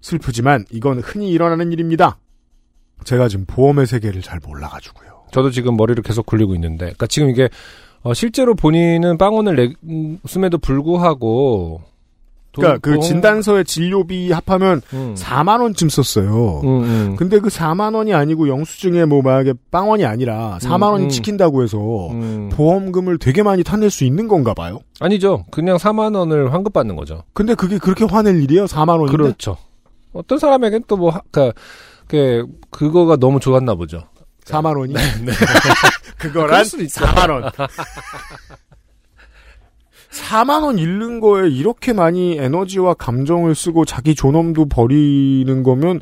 슬프지만 0.00 0.64
이건 0.70 1.00
흔히 1.00 1.30
일어나는 1.30 1.72
일입니다. 1.72 2.18
제가 3.04 3.28
지금 3.28 3.44
보험의 3.46 3.86
세계를 3.86 4.22
잘 4.22 4.40
몰라가지고요. 4.44 5.24
저도 5.32 5.50
지금 5.50 5.76
머리를 5.76 6.02
계속 6.02 6.26
굴리고 6.26 6.54
있는데, 6.54 6.86
그러니까 6.86 7.06
지금 7.06 7.30
이게 7.30 7.48
어, 8.02 8.14
실제로 8.14 8.54
본인은 8.54 9.18
빵원을 9.18 9.74
냈음에도 10.24 10.58
불구하고 10.58 11.80
돈- 11.80 11.95
그러니까 12.60 12.78
그 12.80 13.00
진단서에 13.00 13.64
진료비 13.64 14.32
합하면 14.32 14.82
음. 14.92 15.14
4만 15.16 15.60
원쯤 15.60 15.88
썼어요. 15.88 16.60
음, 16.64 16.82
음. 16.82 17.16
근데 17.16 17.38
그 17.38 17.48
4만 17.48 17.94
원이 17.94 18.14
아니고 18.14 18.48
영수증에 18.48 19.04
뭐 19.04 19.22
만약에 19.22 19.54
빵원이 19.70 20.04
아니라 20.04 20.58
4만 20.60 20.92
원이 20.92 21.04
음. 21.04 21.08
찍힌다고 21.08 21.62
해서 21.62 21.78
음. 22.10 22.48
보험금을 22.52 23.18
되게 23.18 23.42
많이 23.42 23.62
타낼 23.62 23.90
수 23.90 24.04
있는 24.04 24.28
건가 24.28 24.54
봐요. 24.54 24.80
아니죠. 25.00 25.44
그냥 25.50 25.76
4만 25.76 26.16
원을 26.16 26.52
환급 26.52 26.72
받는 26.72 26.96
거죠. 26.96 27.22
근데 27.32 27.54
그게 27.54 27.78
그렇게 27.78 28.04
화낼 28.04 28.42
일이에요? 28.42 28.64
4만 28.64 28.90
원인데? 28.90 29.16
그렇죠. 29.16 29.56
어떤 30.12 30.38
사람에겐 30.38 30.84
또 30.86 30.96
뭐, 30.96 31.12
그, 31.30 31.52
그, 32.08 32.46
그거가 32.70 33.16
너무 33.16 33.38
좋았나 33.40 33.74
보죠. 33.74 34.04
4만 34.44 34.78
원이? 34.78 34.94
네. 34.94 35.00
그거란 36.18 36.64
수도 36.64 36.82
있죠. 36.84 37.04
4만 37.04 37.30
원. 37.30 37.50
4만 40.16 40.62
원 40.62 40.78
잃는 40.78 41.20
거에 41.20 41.48
이렇게 41.48 41.92
많이 41.92 42.36
에너지와 42.38 42.94
감정을 42.94 43.54
쓰고 43.54 43.84
자기 43.84 44.14
존엄도 44.14 44.66
버리는 44.68 45.62
거면 45.62 46.00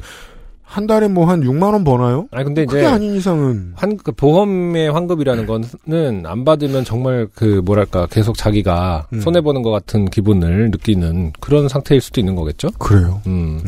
한 0.62 0.86
달에 0.88 1.06
뭐 1.08 1.26
한 1.26 1.42
6만 1.42 1.72
원 1.72 1.84
버나요? 1.84 2.26
아니 2.32 2.44
근데 2.44 2.64
그게 2.64 2.80
이제 2.80 2.86
아닌 2.86 3.14
이상은 3.14 3.72
환, 3.76 3.96
그 3.96 4.10
보험의 4.12 4.90
환급이라는 4.90 5.46
거는 5.46 6.26
안 6.26 6.44
받으면 6.44 6.84
정말 6.84 7.28
그 7.34 7.60
뭐랄까 7.64 8.06
계속 8.06 8.36
자기가 8.36 9.06
음. 9.12 9.20
손해 9.20 9.40
보는 9.40 9.62
것 9.62 9.70
같은 9.70 10.06
기분을 10.06 10.70
느끼는 10.70 11.32
그런 11.38 11.68
상태일 11.68 12.00
수도 12.00 12.20
있는 12.20 12.34
거겠죠. 12.34 12.70
그래요. 12.78 13.20
음. 13.26 13.60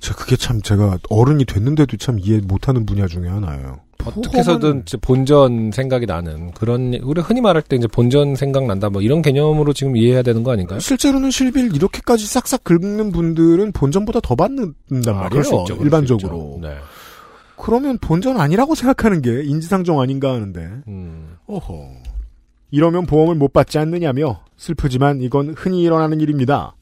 저 0.00 0.14
그게 0.14 0.36
참 0.36 0.60
제가 0.60 0.98
어른이 1.08 1.44
됐는데도 1.44 1.96
참 1.96 2.18
이해 2.18 2.40
못하는 2.42 2.86
분야 2.86 3.06
중에 3.06 3.28
하나예요. 3.28 3.80
어떻게 4.04 4.38
해서든 4.38 4.82
이제 4.84 4.96
본전 4.96 5.70
생각이 5.72 6.06
나는 6.06 6.50
그런 6.52 6.94
우리 7.02 7.20
흔히 7.20 7.40
말할 7.40 7.62
때 7.62 7.76
이제 7.76 7.86
본전 7.86 8.34
생각 8.34 8.66
난다 8.66 8.90
뭐 8.90 9.00
이런 9.00 9.22
개념으로 9.22 9.72
지금 9.72 9.96
이해해야 9.96 10.22
되는 10.22 10.42
거 10.42 10.52
아닌가요? 10.52 10.80
실제로는 10.80 11.30
실비를 11.30 11.74
이렇게까지 11.76 12.26
싹싹 12.26 12.64
긁는 12.64 13.12
분들은 13.12 13.72
본전보다 13.72 14.20
더 14.20 14.34
받는단 14.34 15.14
아, 15.14 15.22
말이에요. 15.22 15.42
있죠, 15.42 15.76
일반적으로. 15.80 16.56
있죠. 16.56 16.68
네. 16.68 16.76
그러면 17.56 17.96
본전 17.98 18.40
아니라고 18.40 18.74
생각하는 18.74 19.22
게 19.22 19.44
인지상정 19.44 20.00
아닌가 20.00 20.32
하는데. 20.32 20.60
음. 20.88 21.36
어허. 21.46 21.90
이러면 22.72 23.06
보험을 23.06 23.36
못 23.36 23.52
받지 23.52 23.78
않느냐며 23.78 24.40
슬프지만 24.56 25.20
이건 25.22 25.54
흔히 25.56 25.82
일어나는 25.82 26.20
일입니다. 26.20 26.74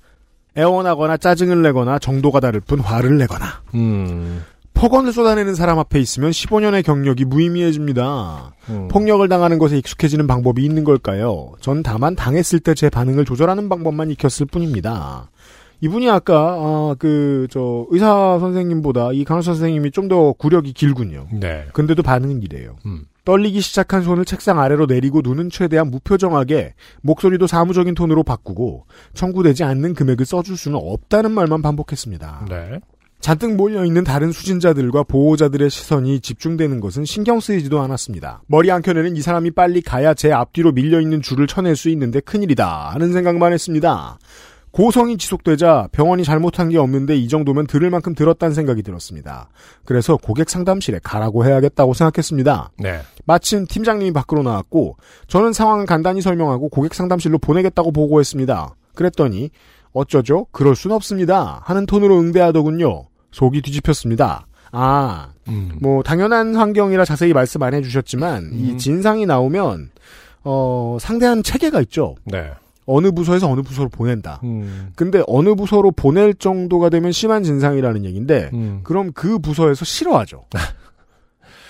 애원하거나 0.57 1.17
짜증을 1.17 1.63
내거나 1.63 1.99
정도가 1.99 2.41
다를 2.41 2.61
뿐 2.61 2.81
화를 2.81 3.19
내거나 3.19 3.47
음. 3.75 4.43
폭언을 4.75 5.13
쏟아내는 5.13 5.55
사람 5.55 5.79
앞에 5.79 6.01
있으면 6.01 6.31
15년의 6.31 6.83
경력이 6.85 7.25
무의미해집니다. 7.27 8.53
음. 8.71 8.89
폭력을 8.89 9.27
당하는 9.29 9.59
것에 9.59 9.77
익숙해지는 9.79 10.27
방법이 10.27 10.65
있는 10.65 10.85
걸까요? 10.85 11.53
전 11.61 11.83
다만 11.83 12.17
당했을 12.17 12.61
때 12.61 12.75
제 12.75 12.89
반응을 12.89 13.25
조절하는 13.27 13.69
방법만 13.69 14.11
익혔을 14.11 14.47
뿐입니다. 14.47 15.29
이분이 15.83 16.09
아까 16.11 16.35
아, 16.59 16.95
그저 16.99 17.87
의사 17.91 18.39
선생님보다 18.39 19.13
이 19.13 19.25
간호사 19.25 19.53
선생님이 19.55 19.91
좀 19.93 20.09
더 20.09 20.33
구력이 20.33 20.73
길군요. 20.73 21.27
네. 21.33 21.67
근데도 21.73 22.03
반응은 22.03 22.43
이래요. 22.43 22.77
음. 22.87 23.05
떨리기 23.31 23.61
시작한 23.61 24.03
손을 24.03 24.25
책상 24.25 24.59
아래로 24.59 24.87
내리고 24.87 25.21
눈은 25.23 25.51
최대한 25.51 25.89
무표정하게 25.89 26.75
목소리도 27.03 27.47
사무적인 27.47 27.95
톤으로 27.95 28.25
바꾸고 28.25 28.87
청구되지 29.15 29.63
않는 29.63 29.95
금액을 29.95 30.27
써줄 30.27 30.57
수는 30.57 30.81
없다는 30.83 31.31
말만 31.31 31.63
반복했습니다. 31.63 32.47
네. 32.51 32.81
잔뜩 33.21 33.55
몰려있는 33.55 34.03
다른 34.03 34.33
수진자들과 34.33 35.05
보호자들의 35.05 35.71
시선이 35.71 36.19
집중되는 36.19 36.81
것은 36.81 37.05
신경 37.05 37.39
쓰이지도 37.39 37.81
않았습니다. 37.81 38.43
머리 38.49 38.69
한켠에는 38.69 39.15
이 39.15 39.21
사람이 39.21 39.53
빨리 39.53 39.81
가야 39.81 40.15
제 40.15 40.33
앞뒤로 40.33 40.73
밀려있는 40.73 41.23
줄을 41.23 41.47
쳐낼 41.47 41.77
수 41.77 41.89
있는데 41.91 42.19
큰일이다 42.19 42.91
하는 42.91 43.13
생각만 43.13 43.53
했습니다. 43.53 44.19
고성이 44.73 45.19
지속되자 45.19 45.89
병원이 45.93 46.25
잘못한 46.25 46.69
게 46.69 46.79
없는데 46.79 47.17
이 47.17 47.29
정도면 47.29 47.67
들을 47.67 47.91
만큼 47.91 48.15
들었다는 48.15 48.55
생각이 48.55 48.83
들었습니다. 48.83 49.49
그래서 49.85 50.17
고객 50.17 50.49
상담실에 50.49 51.01
가라고 51.03 51.45
해야겠다고 51.45 51.95
생각했습니다. 51.95 52.71
네. 52.79 53.01
마침 53.25 53.67
팀장님이 53.67 54.13
밖으로 54.13 54.43
나왔고 54.43 54.97
저는 55.27 55.53
상황을 55.53 55.87
간단히 55.87 56.21
설명하고 56.21 56.69
고객 56.69 56.95
상담실로 56.95 57.39
보내겠다고 57.39 57.91
보고했습니다. 57.93 58.75
그랬더니 58.95 59.51
어쩌죠? 59.93 60.47
그럴 60.53 60.77
순 60.77 60.93
없습니다. 60.93 61.61
하는 61.65 61.87
톤으로 61.87 62.19
응대하더군요. 62.19 63.07
속이 63.33 63.63
뒤집혔습니다. 63.63 64.47
아, 64.73 65.33
음. 65.49 65.79
뭐 65.81 66.03
당연한 66.03 66.55
환경이라 66.55 67.05
자세히 67.05 67.33
말씀 67.33 67.63
안 67.63 67.75
해주셨지만 67.75 68.51
이 68.53 68.73
음. 68.73 68.79
진상이 68.79 69.27
나오면 69.27 69.91
어 70.45 70.97
상대하는 71.01 71.43
체계가 71.43 71.81
있죠. 71.83 72.15
네. 72.25 72.51
어느 72.91 73.11
부서에서 73.13 73.49
어느 73.49 73.63
부서로 73.63 73.89
보낸다. 73.89 74.41
음. 74.45 74.91
근데 74.97 75.23
어느 75.27 75.55
부서로 75.55 75.91
보낼 75.93 76.35
정도가 76.35 76.89
되면 76.89 77.13
심한 77.13 77.43
진상이라는 77.43 78.05
얘기인데 78.05 78.51
음. 78.53 78.81
그럼 78.83 79.13
그 79.13 79.39
부서에서 79.39 79.85
싫어하죠. 79.85 80.45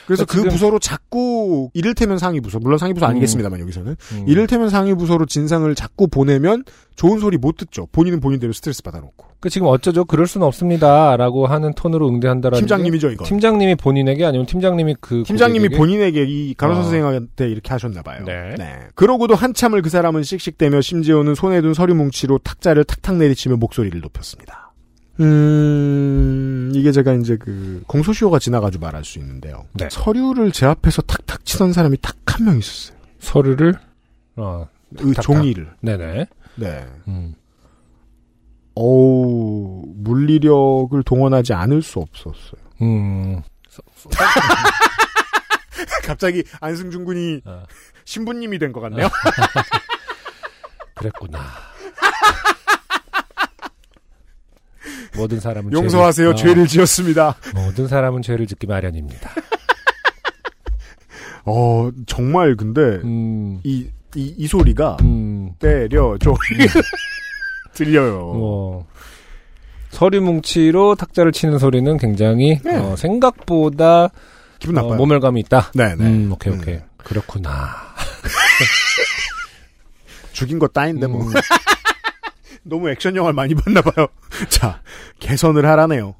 그래서 0.06 0.24
그러니까 0.24 0.50
그 0.50 0.54
부서로 0.54 0.78
자꾸 0.78 1.70
이를테면 1.74 2.18
상위 2.18 2.40
부서 2.40 2.58
물론 2.58 2.78
상위 2.78 2.94
부서 2.94 3.06
아니겠습니다만 3.06 3.60
여기서는 3.60 3.96
음. 4.12 4.24
이를테면 4.26 4.70
상위 4.70 4.94
부서로 4.94 5.26
진상을 5.26 5.72
자꾸 5.74 6.08
보내면 6.08 6.64
좋은 6.96 7.18
소리 7.18 7.38
못 7.38 7.56
듣죠. 7.56 7.86
본인은 7.92 8.20
본인대로 8.20 8.52
스트레스 8.52 8.82
받아놓고 8.82 9.26
그 9.40 9.48
지금 9.48 9.68
어쩌죠? 9.68 10.04
그럴 10.04 10.26
수는 10.26 10.46
없습니다라고 10.46 11.46
하는 11.46 11.72
톤으로 11.72 12.08
응대한다라는 12.08 12.58
팀장님이죠 12.60 13.08
게 13.08 13.14
이거. 13.14 13.24
팀장님이 13.24 13.74
본인에게 13.76 14.24
아니면 14.26 14.46
팀장님이 14.46 14.96
그 15.00 15.22
팀장님이 15.26 15.68
고객에게? 15.68 15.78
본인에게 15.78 16.24
이 16.24 16.54
간호사 16.54 16.80
아. 16.80 16.82
선생님한테 16.82 17.48
이렇게 17.48 17.70
하셨나 17.70 18.02
봐요. 18.02 18.24
네. 18.26 18.54
그러고도 18.94 19.34
한참을 19.34 19.80
그 19.80 19.88
사람은 19.88 20.24
씩씩대며 20.24 20.82
심지어는 20.82 21.34
손에 21.34 21.62
둔 21.62 21.72
서류 21.72 21.94
뭉치로 21.94 22.38
탁자를 22.38 22.84
탁탁 22.84 23.16
내리치며 23.16 23.56
목소리를 23.56 23.98
높였습니다. 24.00 24.69
음, 25.20 26.72
이게 26.74 26.92
제가 26.92 27.12
이제 27.14 27.36
그 27.36 27.82
공소시효가 27.86 28.38
지나가지고 28.38 28.84
말할 28.84 29.04
수 29.04 29.18
있는데요. 29.18 29.66
네. 29.74 29.88
서류를 29.90 30.52
제 30.52 30.66
앞에서 30.66 31.02
탁탁 31.02 31.44
치던 31.44 31.72
사람이 31.72 31.98
딱 32.00 32.16
한 32.30 32.44
명 32.46 32.58
있었어요. 32.58 32.96
서류를 33.18 33.74
어의 34.36 34.66
탁탁. 35.14 35.22
종이를. 35.22 35.74
네네. 35.82 36.26
네. 36.56 36.86
음. 37.08 37.34
어우, 38.74 39.82
물리력을 39.96 41.02
동원하지 41.02 41.52
않을 41.52 41.82
수 41.82 41.98
없었어요. 41.98 42.60
음. 42.80 43.42
갑자기 46.06 46.42
안승준 46.60 47.04
군이 47.04 47.42
어. 47.44 47.64
신부님이 48.04 48.58
된 48.58 48.72
것 48.72 48.80
같네요. 48.80 49.08
그랬구나. 50.94 51.40
모든 55.16 55.40
사람은 55.40 55.72
용서하세요. 55.72 56.34
죄를, 56.34 56.54
죄를 56.54 56.66
지었습니다. 56.66 57.28
어, 57.28 57.34
모든 57.54 57.88
사람은 57.88 58.22
죄를 58.22 58.46
짓기 58.46 58.66
마련입니다. 58.66 59.30
어, 61.44 61.90
정말 62.06 62.56
근데 62.56 62.80
음. 63.04 63.60
이, 63.64 63.88
이, 64.14 64.34
이 64.36 64.46
소리가 64.46 64.98
음. 65.02 65.52
때려줘. 65.58 66.34
들려요. 67.74 68.18
뭐 68.18 68.86
서류 69.90 70.20
뭉치로 70.20 70.94
탁자를 70.94 71.32
치는 71.32 71.58
소리는 71.58 71.96
굉장히 71.96 72.58
네. 72.62 72.76
어, 72.76 72.94
생각보다 72.96 74.08
기분 74.58 74.76
어, 74.78 74.82
나빠요. 74.82 74.96
모멸감이 74.98 75.40
있다. 75.40 75.72
네네. 75.74 76.04
음, 76.04 76.32
오케이 76.32 76.54
오케이. 76.54 76.74
음. 76.76 76.82
그렇구나. 76.98 77.74
죽인 80.32 80.58
거 80.58 80.68
따인데 80.68 81.06
뭐. 81.06 81.22
음. 81.22 81.32
너무 82.62 82.90
액션 82.90 83.16
영화를 83.16 83.34
많이 83.34 83.54
봤나 83.54 83.80
봐요. 83.80 84.06
자, 84.48 84.80
개선을 85.18 85.66
하라네요. 85.66 86.14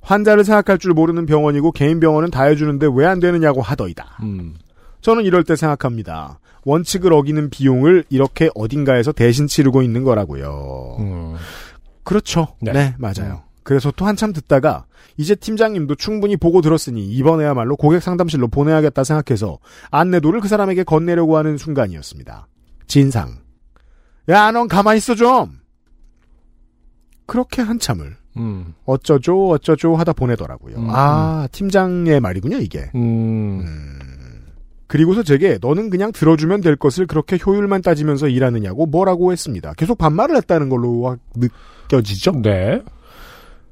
환자를 0.00 0.44
생각할 0.44 0.78
줄 0.78 0.92
모르는 0.92 1.24
병원이고 1.26 1.72
개인 1.72 1.98
병원은 2.00 2.30
다 2.30 2.44
해주는데 2.44 2.88
왜 2.94 3.06
안 3.06 3.20
되느냐고 3.20 3.62
하더이다. 3.62 4.18
음. 4.22 4.54
저는 5.00 5.24
이럴 5.24 5.44
때 5.44 5.56
생각합니다. 5.56 6.40
원칙을 6.64 7.12
어기는 7.12 7.50
비용을 7.50 8.04
이렇게 8.10 8.50
어딘가에서 8.54 9.12
대신 9.12 9.46
치르고 9.46 9.82
있는 9.82 10.02
거라고요. 10.04 10.96
음. 11.00 11.34
그렇죠. 12.02 12.48
네, 12.60 12.72
네. 12.72 12.94
맞아요. 12.98 13.42
그래서 13.62 13.90
또 13.96 14.04
한참 14.04 14.32
듣다가 14.34 14.84
이제 15.16 15.34
팀장님도 15.34 15.94
충분히 15.94 16.36
보고 16.36 16.60
들었으니 16.60 17.06
이번에야말로 17.06 17.76
고객 17.76 18.02
상담실로 18.02 18.48
보내야겠다 18.48 19.04
생각해서 19.04 19.58
안내도를 19.90 20.40
그 20.40 20.48
사람에게 20.48 20.84
건네려고 20.84 21.36
하는 21.38 21.56
순간이었습니다. 21.56 22.46
진상. 22.86 23.38
야, 24.28 24.50
넌 24.50 24.68
가만히 24.68 24.98
있어 24.98 25.14
좀. 25.14 25.60
그렇게 27.26 27.62
한참을 27.62 28.16
음. 28.36 28.74
어쩌죠 28.84 29.48
어쩌죠 29.50 29.94
하다 29.96 30.12
보내더라고요. 30.14 30.76
음, 30.76 30.86
아, 30.90 31.46
팀장의 31.52 32.20
말이군요, 32.20 32.58
이게. 32.58 32.90
음. 32.94 33.60
음. 33.64 33.98
그리고서 34.86 35.22
제게 35.22 35.58
너는 35.60 35.90
그냥 35.90 36.12
들어주면 36.12 36.60
될 36.60 36.76
것을 36.76 37.06
그렇게 37.06 37.38
효율만 37.44 37.82
따지면서 37.82 38.28
일하느냐고 38.28 38.86
뭐라고 38.86 39.32
했습니다. 39.32 39.72
계속 39.76 39.98
반말을 39.98 40.36
했다는 40.36 40.68
걸로 40.68 41.00
와- 41.00 41.16
느껴지죠? 41.34 42.42
네. 42.42 42.82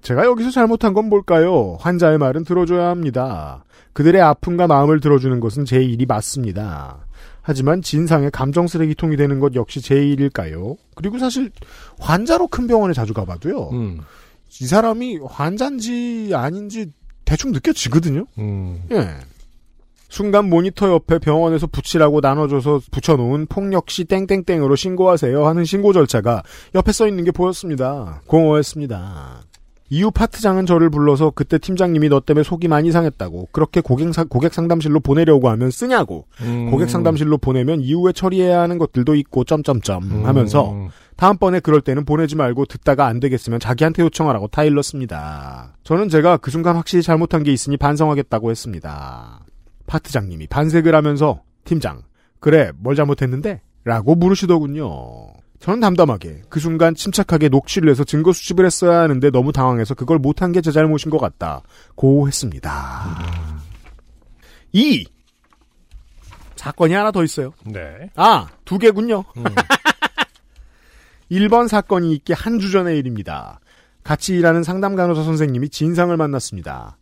제가 0.00 0.24
여기서 0.24 0.50
잘못한 0.50 0.94
건 0.94 1.08
뭘까요? 1.08 1.76
환자의 1.80 2.18
말은 2.18 2.44
들어줘야 2.44 2.88
합니다. 2.88 3.64
그들의 3.92 4.20
아픔과 4.20 4.66
마음을 4.66 4.98
들어주는 5.00 5.38
것은 5.38 5.64
제 5.64 5.80
일이 5.82 6.06
맞습니다. 6.06 7.06
하지만 7.42 7.82
진상의 7.82 8.30
감정 8.30 8.66
쓰레기통이 8.66 9.16
되는 9.16 9.40
것 9.40 9.54
역시 9.54 9.80
제 9.80 9.96
일일까요? 9.96 10.76
그리고 10.94 11.18
사실 11.18 11.50
환자로 11.98 12.46
큰 12.46 12.66
병원에 12.66 12.94
자주 12.94 13.12
가봐도요. 13.12 13.70
음. 13.72 14.00
이 14.60 14.66
사람이 14.66 15.18
환자인지 15.24 16.30
아닌지 16.34 16.92
대충 17.24 17.52
느껴지거든요. 17.52 18.26
음. 18.38 18.82
예. 18.92 19.08
순간 20.08 20.50
모니터 20.50 20.92
옆에 20.92 21.18
병원에서 21.18 21.66
붙이라고 21.66 22.20
나눠줘서 22.20 22.82
붙여놓은 22.90 23.46
폭력시 23.46 24.04
땡땡땡으로 24.04 24.76
신고하세요 24.76 25.46
하는 25.46 25.64
신고 25.64 25.94
절차가 25.94 26.42
옆에 26.74 26.92
써 26.92 27.08
있는 27.08 27.24
게 27.24 27.30
보였습니다. 27.30 28.20
공허했습니다. 28.26 29.42
이후 29.94 30.10
파트장은 30.10 30.64
저를 30.64 30.88
불러서 30.88 31.32
그때 31.34 31.58
팀장님이 31.58 32.08
너 32.08 32.20
때문에 32.20 32.44
속이 32.44 32.66
많이 32.66 32.90
상했다고 32.90 33.48
그렇게 33.52 33.82
고객, 33.82 34.10
사- 34.14 34.24
고객 34.24 34.54
상담실로 34.54 35.00
보내려고 35.00 35.50
하면 35.50 35.70
쓰냐고 35.70 36.24
음. 36.40 36.70
고객 36.70 36.88
상담실로 36.88 37.36
보내면 37.36 37.82
이후에 37.82 38.12
처리해야 38.12 38.58
하는 38.62 38.78
것들도 38.78 39.14
있고 39.16 39.44
점점점 39.44 40.02
음. 40.04 40.24
하면서 40.24 40.88
다음번에 41.16 41.60
그럴 41.60 41.82
때는 41.82 42.06
보내지 42.06 42.36
말고 42.36 42.64
듣다가 42.64 43.04
안 43.06 43.20
되겠으면 43.20 43.60
자기한테 43.60 44.02
요청하라고 44.04 44.46
타일렀습니다. 44.48 45.76
저는 45.84 46.08
제가 46.08 46.38
그 46.38 46.50
순간 46.50 46.76
확실히 46.76 47.02
잘못한 47.02 47.42
게 47.42 47.52
있으니 47.52 47.76
반성하겠다고 47.76 48.50
했습니다. 48.50 49.40
파트장님이 49.86 50.46
반색을 50.46 50.94
하면서 50.94 51.42
팀장 51.64 52.00
그래 52.40 52.70
뭘 52.78 52.96
잘못했는데? 52.96 53.60
라고 53.84 54.14
물으시더군요. 54.14 54.88
저는 55.62 55.78
담담하게 55.80 56.42
그 56.48 56.58
순간 56.58 56.94
침착하게 56.94 57.48
녹취를 57.48 57.88
해서 57.88 58.02
증거 58.02 58.32
수집을 58.32 58.66
했어야 58.66 58.98
하는데 59.00 59.30
너무 59.30 59.52
당황해서 59.52 59.94
그걸 59.94 60.18
못한 60.18 60.50
게 60.52 60.60
제 60.60 60.72
잘못인 60.72 61.10
것 61.10 61.18
같다. 61.18 61.62
고 61.94 62.26
했습니다. 62.26 62.70
2. 64.72 65.04
사건이 66.56 66.94
하나 66.94 67.10
더 67.12 67.22
있어요. 67.24 67.52
네. 67.64 68.10
아, 68.16 68.48
두 68.64 68.78
개군요. 68.78 69.24
음. 69.36 69.44
1번 71.30 71.68
사건이 71.68 72.12
있기 72.14 72.32
한 72.32 72.58
주 72.58 72.70
전의 72.70 72.98
일입니다. 72.98 73.60
같이 74.04 74.34
일하는 74.34 74.62
상담 74.64 74.96
간호사 74.96 75.22
선생님이 75.22 75.68
진상을 75.68 76.14
만났습니다. 76.16 76.96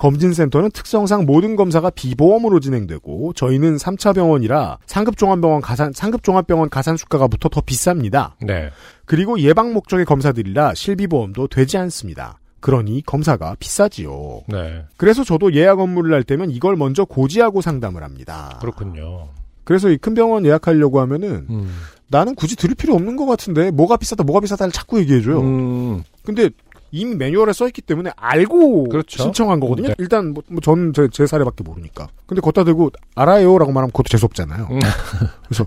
검진센터는 0.00 0.70
특성상 0.70 1.26
모든 1.26 1.56
검사가 1.56 1.90
비보험으로 1.90 2.58
진행되고 2.58 3.34
저희는 3.34 3.76
3차 3.76 4.14
병원이라 4.14 4.78
상급종합병원 4.86 5.60
가산 5.60 5.92
상급종합병원 5.92 6.70
가산 6.70 6.96
수가가 6.96 7.28
붙어 7.28 7.50
더 7.50 7.60
비쌉니다. 7.60 8.32
네. 8.40 8.70
그리고 9.04 9.38
예방 9.40 9.74
목적의 9.74 10.06
검사들이라 10.06 10.72
실비보험도 10.74 11.48
되지 11.48 11.76
않습니다. 11.76 12.38
그러니 12.60 13.02
검사가 13.04 13.56
비싸지요. 13.58 14.42
네. 14.48 14.84
그래서 14.96 15.22
저도 15.22 15.52
예약 15.54 15.80
업무를 15.80 16.14
할 16.14 16.22
때면 16.24 16.50
이걸 16.50 16.76
먼저 16.76 17.04
고지하고 17.04 17.60
상담을 17.60 18.02
합니다. 18.02 18.56
그렇군요. 18.62 19.28
그래서 19.64 19.90
이 19.90 19.98
큰 19.98 20.14
병원 20.14 20.46
예약하려고 20.46 21.00
하면은 21.00 21.46
음. 21.50 21.70
나는 22.08 22.34
굳이 22.34 22.56
들을 22.56 22.74
필요 22.74 22.94
없는 22.94 23.16
것 23.16 23.26
같은데 23.26 23.70
뭐가 23.70 23.98
비싸다 23.98 24.24
뭐가 24.24 24.40
비싸다를 24.40 24.72
자꾸 24.72 24.98
얘기해줘요. 24.98 25.40
음. 25.42 26.02
근데 26.24 26.48
이미 26.90 27.14
매뉴얼에 27.14 27.52
써있기 27.52 27.82
때문에 27.82 28.10
알고 28.16 28.88
그렇죠. 28.88 29.22
신청한 29.22 29.60
거거든요. 29.60 29.88
네. 29.88 29.94
일단 29.98 30.32
뭐, 30.32 30.42
뭐 30.48 30.60
저는 30.60 30.92
제, 30.92 31.08
제 31.12 31.26
사례밖에 31.26 31.62
모르니까. 31.62 32.08
근데 32.26 32.40
걷다 32.40 32.64
대고 32.64 32.90
알아요라고 33.14 33.72
말하면 33.72 33.90
그것도 33.90 34.08
재수 34.08 34.26
없잖아요. 34.26 34.68
음. 34.70 34.78
그래서 35.46 35.66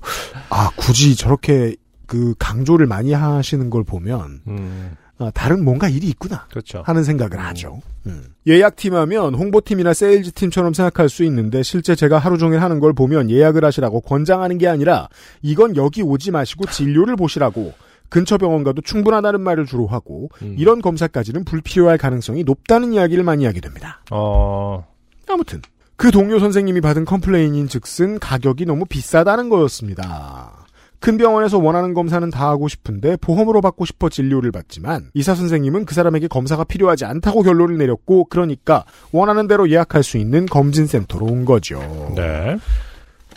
아 0.50 0.70
굳이 0.76 1.16
저렇게 1.16 1.76
그 2.06 2.36
강조를 2.38 2.86
많이 2.86 3.14
하시는 3.14 3.70
걸 3.70 3.84
보면 3.84 4.42
음. 4.48 4.96
아, 5.20 5.32
다른 5.34 5.64
뭔가 5.64 5.88
일이 5.88 6.08
있구나 6.08 6.48
그렇죠. 6.50 6.84
하는 6.86 7.04
생각을 7.04 7.40
하죠. 7.40 7.82
음. 8.08 8.26
예약팀 8.48 8.96
하면 8.96 9.36
홍보팀이나 9.36 9.94
세일즈팀처럼 9.94 10.74
생각할 10.74 11.08
수 11.08 11.24
있는데 11.24 11.64
실제 11.64 11.96
제가 11.96 12.18
하루 12.18 12.38
종일 12.38 12.62
하는 12.62 12.80
걸 12.80 12.94
보면 12.94 13.30
예약을 13.30 13.64
하시라고 13.64 14.02
권장하는 14.02 14.58
게 14.58 14.68
아니라 14.68 15.08
이건 15.42 15.76
여기 15.76 16.02
오지 16.02 16.32
마시고 16.32 16.66
진료를 16.66 17.16
보시라고 17.16 17.74
근처 18.10 18.38
병원 18.38 18.64
가도 18.64 18.82
충분하다는 18.82 19.42
말을 19.42 19.66
주로 19.66 19.88
하고 19.88 20.30
음. 20.42 20.56
이런 20.58 20.82
검사까지는 20.82 21.46
불필요할 21.46 21.98
가능성이 21.98 22.44
높다는 22.44 22.94
이야기를 22.94 23.24
많이 23.24 23.46
하게 23.46 23.60
됩니다. 23.60 24.02
어. 24.12 24.86
아무튼 25.28 25.62
그 25.96 26.12
동료 26.12 26.40
선생님이 26.40 26.82
받은 26.82 27.06
complain인즉슨 27.06 28.20
가격이 28.20 28.66
너무 28.66 28.86
비싸다는 28.86 29.50
거였습니다. 29.50 30.64
큰 31.04 31.18
병원에서 31.18 31.58
원하는 31.58 31.94
검사는 31.94 32.30
다 32.30 32.48
하고 32.48 32.70
싶은데 32.70 33.18
보험으로 33.18 33.60
받고 33.60 33.84
싶어 33.84 34.08
진료를 34.08 34.54
받지만 34.54 35.10
의사 35.16 35.36
선생님은 35.36 35.84
그 35.84 35.94
사람에게 35.94 36.30
검사가 36.30 36.64
필요하지 36.64 37.04
않다고 37.04 37.42
결론을 37.44 37.78
내렸고 37.78 38.26
그러니까 38.26 38.86
원하는 39.12 39.48
대로 39.48 39.70
예약할 39.70 40.02
수 40.02 40.18
있는 40.18 40.46
검진센터로 40.46 41.26
온 41.26 41.44
거죠. 41.44 41.80
네. 42.16 42.58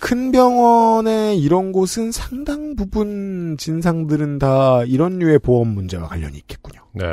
큰 0.01 0.33
병원의 0.33 1.39
이런 1.41 1.73
곳은 1.73 2.13
상당 2.13 2.77
부분 2.77 3.57
진상들은 3.59 4.39
다 4.39 4.83
이런 4.85 5.19
류의 5.19 5.39
보험 5.39 5.69
문제와 5.69 6.09
관련이 6.09 6.37
있겠군요. 6.39 6.83
네. 6.95 7.05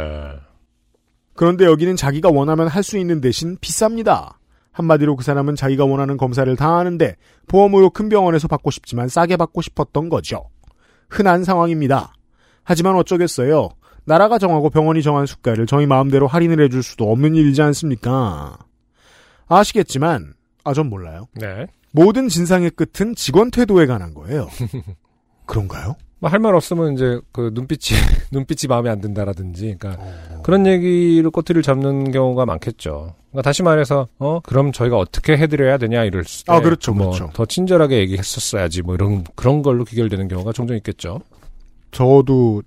그런데 1.36 1.66
여기는 1.66 1.96
자기가 1.96 2.30
원하면 2.30 2.68
할 2.68 2.84
수 2.84 2.98
있는 2.98 3.22
대신 3.22 3.58
비쌉니다. 3.58 4.36
한마디로 4.72 5.16
그 5.16 5.24
사람은 5.24 5.56
자기가 5.56 5.86
원하는 5.86 6.18
검사를 6.18 6.54
다 6.56 6.78
하는데 6.78 7.16
보험으로 7.48 7.90
큰 7.90 8.10
병원에서 8.10 8.48
받고 8.48 8.72
싶지만 8.72 9.08
싸게 9.08 9.38
받고 9.38 9.62
싶었던 9.62 10.10
거죠. 10.10 10.50
흔한 11.10 11.44
상황입니다. 11.44 12.14
하지만 12.64 12.96
어쩌겠어요. 12.96 13.70
나라가 14.06 14.38
정하고 14.38 14.70
병원이 14.70 15.02
정한 15.02 15.26
수가를 15.26 15.66
저희 15.68 15.86
마음대로 15.86 16.28
할인을 16.28 16.64
해줄 16.64 16.84
수도 16.84 17.12
없는 17.12 17.36
일이지 17.36 17.62
않습니까? 17.62 18.58
아시겠지만, 19.48 20.34
아, 20.64 20.74
전 20.74 20.90
몰라요. 20.90 21.28
네. 21.36 21.68
모든 21.94 22.28
진상의 22.28 22.72
끝은 22.72 23.16
직원 23.16 23.50
태도에 23.52 23.86
관한 23.86 24.14
거예요. 24.14 24.50
그런가요? 25.46 25.96
뭐 26.20 26.30
할 26.32 26.39
말 26.39 26.56
없으면 26.56 26.94
이제 26.94 27.20
그 27.34 27.52
눈빛이 27.54 28.00
눈빛이 28.32 28.70
마음에 28.70 28.89
안 28.89 29.02
든다라든지 29.02 29.76
그러니까 29.78 30.02
그런 30.41 30.66
얘기를 30.66 31.30
꼬투리를 31.30 31.62
잡는 31.64 32.12
경우가 32.12 32.46
많겠죠. 32.46 33.16
그러니까 33.30 33.41
다시 33.41 33.62
말해서 33.62 34.08
어 34.20 34.39
그럼 34.39 34.72
저희가 34.72 34.98
어떻게 34.98 35.36
해드려야 35.38 35.78
되냐 35.78 36.06
이럴 36.06 36.24
때 36.24 36.30
아, 36.48 36.62
그렇죠, 36.62 36.94
뭐 36.94 37.12
그렇죠. 37.12 37.30
더 37.34 37.46
친절하게 37.46 37.98
얘기했었어야지 38.00 38.84
뭐 38.84 38.96
이런 38.96 39.26
그런 39.36 39.62
걸로 39.62 39.84
귀결되는 39.84 40.30
경우가 40.30 40.54
종종 40.54 40.78
있겠죠. 40.78 41.20
저도 41.91 42.64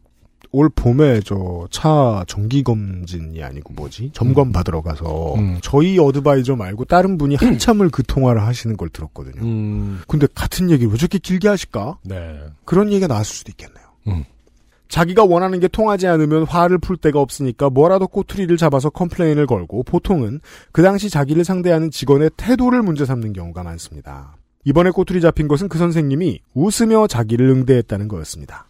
올 0.56 0.70
봄에 0.70 1.20
저 1.20 1.66
차 1.70 2.24
정기 2.26 2.62
검진이 2.62 3.42
아니고 3.42 3.74
뭐지 3.74 4.10
점검 4.14 4.50
받으러 4.52 4.80
가서 4.80 5.34
음. 5.34 5.58
저희 5.62 5.98
어드바이저 5.98 6.56
말고 6.56 6.86
다른 6.86 7.18
분이 7.18 7.34
한참을 7.36 7.90
그 7.90 8.02
통화를 8.02 8.42
하시는 8.42 8.76
걸 8.76 8.88
들었거든요. 8.88 9.42
음, 9.42 10.00
근데 10.08 10.26
같은 10.34 10.70
얘기 10.70 10.86
왜 10.86 10.96
저렇게 10.96 11.18
길게 11.18 11.48
하실까? 11.48 11.98
네. 12.04 12.40
그런 12.64 12.88
얘기가 12.88 13.08
나왔을 13.08 13.34
수도 13.34 13.50
있겠네요. 13.50 13.84
음. 14.08 14.24
자기가 14.88 15.24
원하는 15.24 15.60
게 15.60 15.68
통하지 15.68 16.06
않으면 16.06 16.44
화를 16.44 16.78
풀 16.78 16.96
데가 16.96 17.20
없으니까 17.20 17.68
뭐라도 17.68 18.06
꼬투리를 18.06 18.56
잡아서 18.56 18.88
complain을 18.88 19.46
걸고 19.46 19.82
보통은 19.82 20.40
그 20.72 20.82
당시 20.82 21.10
자기를 21.10 21.44
상대하는 21.44 21.90
직원의 21.90 22.30
태도를 22.36 22.82
문제 22.82 23.04
삼는 23.04 23.32
경우가 23.32 23.64
많습니다. 23.64 24.36
이번에 24.64 24.90
꼬투리 24.90 25.20
잡힌 25.20 25.48
것은 25.48 25.68
그 25.68 25.76
선생님이 25.78 26.40
웃으며 26.54 27.06
자기를 27.06 27.48
응대했다는 27.48 28.08
거였습니다. 28.08 28.65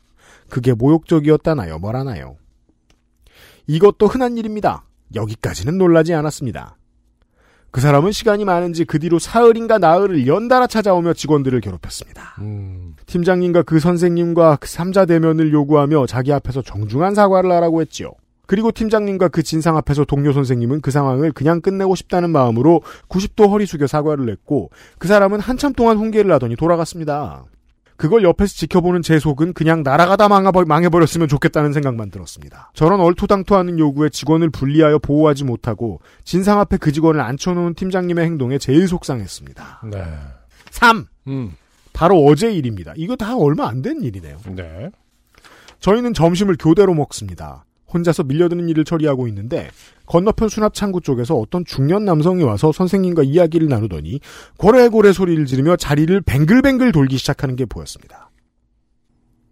그게 0.49 0.73
모욕적이었다나요, 0.73 1.79
뭐라나요? 1.79 2.37
이것도 3.67 4.07
흔한 4.07 4.37
일입니다. 4.37 4.85
여기까지는 5.15 5.79
놀라지 5.79 6.15
않았습니다. 6.15 6.77
그 7.71 7.81
사람은 7.81 8.13
시간이 8.13 8.45
많은지 8.45 8.85
그 8.85 8.99
뒤로 8.99 9.19
사흘인가 9.19 9.79
나흘을 9.79 10.27
연달아 10.27 10.67
찾아오며 10.67 11.13
직원들을 11.13 11.61
괴롭혔습니다. 11.61 12.37
음, 12.39 12.95
팀장님과 13.05 13.65
그 13.65 13.81
선생님과 13.81 14.57
그 14.61 14.69
삼자 14.69 15.05
대면을 15.05 15.53
요구하며 15.53 16.07
자기 16.07 16.33
앞에서 16.33 16.63
정중한 16.63 17.15
사과를 17.15 17.53
하라고 17.53 17.83
했지요. 17.83 18.13
그리고 18.47 18.71
팀장님과 18.71 19.29
그 19.29 19.43
진상 19.43 19.77
앞에서 19.77 20.05
동료 20.05 20.33
선생님은 20.33 20.81
그 20.81 20.91
상황을 20.91 21.33
그냥 21.33 21.61
끝내고 21.61 21.97
싶다는 21.97 22.31
마음으로 22.31 22.81
90도 23.09 23.51
허리 23.51 23.67
숙여 23.67 23.87
사과를 23.87 24.31
했고 24.31 24.71
그 24.99 25.09
사람은 25.09 25.41
한참 25.41 25.73
동안 25.73 25.99
훈계를 25.99 26.33
하더니 26.33 26.57
돌아갔습니다. 26.57 27.45
그걸 27.97 28.23
옆에서 28.23 28.55
지켜보는 28.55 29.03
제 29.03 29.19
속은 29.19 29.53
그냥 29.53 29.83
날아가다 29.83 30.29
망해버- 30.29 30.67
망해버렸으면 30.67 31.29
좋겠다는 31.29 31.73
생각만 31.73 32.11
들었습니다. 32.11 32.71
저런 32.75 33.01
얼토당토하는 33.01 33.79
요구에 33.79 34.09
직원을 34.09 34.51
분리하여 34.51 34.99
보호하지 35.01 35.45
못하고 35.45 36.01
진상 36.25 36.59
앞에 36.61 36.77
그 36.79 36.93
직원을 36.93 37.21
앉혀놓은 37.21 37.75
팀장님의 37.75 38.25
행동에 38.25 38.59
제일 38.59 38.89
속상했습니다. 38.89 39.83
네. 39.91 40.05
3. 40.71 41.07
음, 41.29 41.53
바로 41.93 42.25
어제 42.25 42.53
일입니다. 42.53 42.93
이거 42.97 43.17
다 43.17 43.37
얼마 43.37 43.69
안 43.69 43.83
된 43.83 44.03
일이네요. 44.03 44.39
네. 44.55 44.91
저희는 45.81 46.15
점심을 46.15 46.57
교대로 46.59 46.95
먹습니다. 46.95 47.66
혼자서 47.97 48.23
밀려드는 48.25 48.69
일을 48.69 48.85
처리하고 48.85 49.27
있는데 49.29 49.71
건너편 50.07 50.49
수납 50.49 50.75
창구 50.75 51.01
쪽에서 51.01 51.35
어떤 51.35 51.65
중년 51.65 52.05
남성이 52.05 52.43
와서 52.45 52.71
선생님과 52.73 53.23
이야기를 53.25 53.69
나누더니 53.69 54.21
고래고래 54.59 55.13
소리를 55.13 55.45
지르며 55.47 55.77
자리를 55.77 56.21
뱅글뱅글 56.21 56.93
돌기 56.93 57.19
시작하는 57.19 57.57
게 57.57 57.65
보였습니다. 57.65 58.31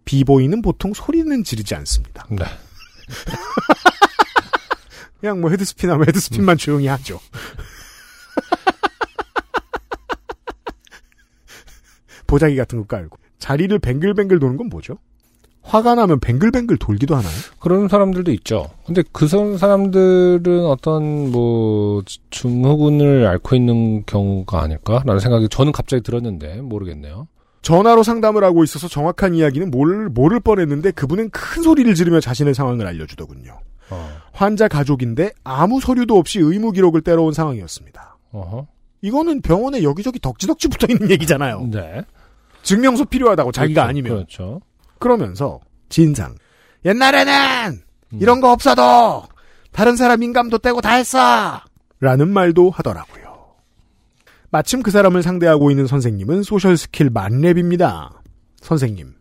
비보이는 0.05 0.61
보통 0.61 0.93
소리는 0.93 1.43
지르지 1.43 1.75
않습니다. 1.75 2.25
네. 2.29 2.45
그냥 5.19 5.41
뭐 5.41 5.49
헤드스핀 5.49 5.89
하면 5.89 6.07
헤드스핀만 6.07 6.55
조용히 6.57 6.87
하죠. 6.87 7.19
보자기 12.27 12.55
같은 12.55 12.79
거 12.79 12.85
깔고. 12.85 13.17
자리를 13.39 13.77
뱅글뱅글 13.79 14.39
도는 14.39 14.55
건 14.57 14.69
뭐죠? 14.69 14.99
화가 15.65 15.95
나면 15.95 16.19
뱅글뱅글 16.19 16.77
돌기도 16.77 17.15
하나요? 17.15 17.33
그런 17.59 17.87
사람들도 17.87 18.31
있죠. 18.33 18.69
근데 18.85 19.03
그 19.11 19.27
선- 19.27 19.57
사람들은 19.57 20.65
어떤 20.65 21.31
뭐 21.31 22.03
증후군을 22.29 23.25
앓고 23.27 23.55
있는 23.55 24.05
경우가 24.05 24.61
아닐까라는 24.61 25.19
생각이 25.19 25.49
저는 25.49 25.71
갑자기 25.71 26.03
들었는데 26.03 26.61
모르겠네요. 26.61 27.27
전화로 27.63 28.03
상담을 28.03 28.43
하고 28.43 28.63
있어서 28.63 28.87
정확한 28.87 29.33
이야기는 29.33 29.71
모를, 29.71 30.07
모를 30.07 30.39
뻔했는데 30.39 30.91
그분은 30.91 31.31
큰 31.31 31.63
소리를 31.63 31.91
지르며 31.95 32.19
자신의 32.19 32.53
상황을 32.53 32.85
알려주더군요. 32.85 33.57
어. 33.89 34.09
환자 34.33 34.67
가족인데 34.67 35.31
아무 35.43 35.81
서류도 35.81 36.15
없이 36.15 36.39
의무 36.39 36.73
기록을 36.73 37.01
떼러온 37.01 37.33
상황이었습니다. 37.33 38.17
어허. 38.33 38.67
이거는 39.01 39.41
병원에 39.41 39.81
여기저기 39.81 40.19
덕지덕지 40.19 40.67
붙어 40.67 40.85
있는 40.87 41.09
얘기잖아요. 41.09 41.67
네. 41.71 42.03
증명서 42.61 43.05
필요하다고 43.05 43.51
자기가 43.51 43.81
그렇죠. 43.83 43.89
아니면. 43.89 44.11
그렇죠. 44.13 44.61
그러면서 44.99 45.59
진상. 45.89 46.35
옛날에는 46.83 47.81
음. 48.13 48.19
이런 48.21 48.41
거 48.41 48.51
없어도 48.51 49.23
다른 49.71 49.95
사람 49.95 50.23
인감도 50.23 50.59
떼고 50.59 50.81
다 50.81 50.93
했어. 50.93 51.61
라는 51.99 52.29
말도 52.29 52.69
하더라고요. 52.69 53.25
마침 54.51 54.83
그 54.83 54.91
사람을 54.91 55.23
상대하고 55.23 55.71
있는 55.71 55.87
선생님은 55.87 56.43
social 56.43 56.77
skill 56.77 57.09
만렙입니다. 57.09 58.21
선생님. 58.61 59.13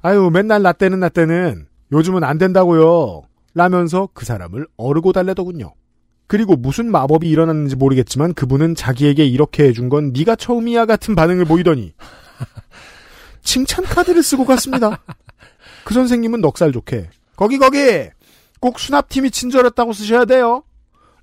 아유, 0.00 0.30
맨날 0.32 0.62
나 0.62 0.72
때는 0.72 1.00
나 1.00 1.08
때는 1.08 1.66
요즘은 1.92 2.24
안 2.24 2.38
된다고요. 2.38 3.22
라면서 3.54 4.08
그 4.14 4.24
사람을 4.24 4.66
어르고 4.76 5.12
달래더군요. 5.12 5.74
그리고 6.26 6.56
무슨 6.56 6.90
마법이 6.90 7.28
일어났는지 7.28 7.76
모르겠지만 7.76 8.34
그분은 8.34 8.74
자기에게 8.74 9.24
이렇게 9.24 9.64
해준 9.64 9.88
건 9.88 10.12
네가 10.12 10.36
처음이야 10.36 10.86
같은 10.86 11.14
반응을 11.14 11.46
보이더니 11.46 11.94
칭찬 13.42 13.84
카드를 13.84 14.22
쓰고 14.22 14.44
갔습니다. 14.44 15.00
그 15.84 15.94
선생님은 15.94 16.40
넉살 16.40 16.72
좋게 16.72 17.10
거기 17.36 17.58
거기 17.58 17.78
꼭 18.60 18.78
수납팀이 18.78 19.30
친절했다고 19.30 19.92
쓰셔야 19.92 20.24
돼요. 20.24 20.64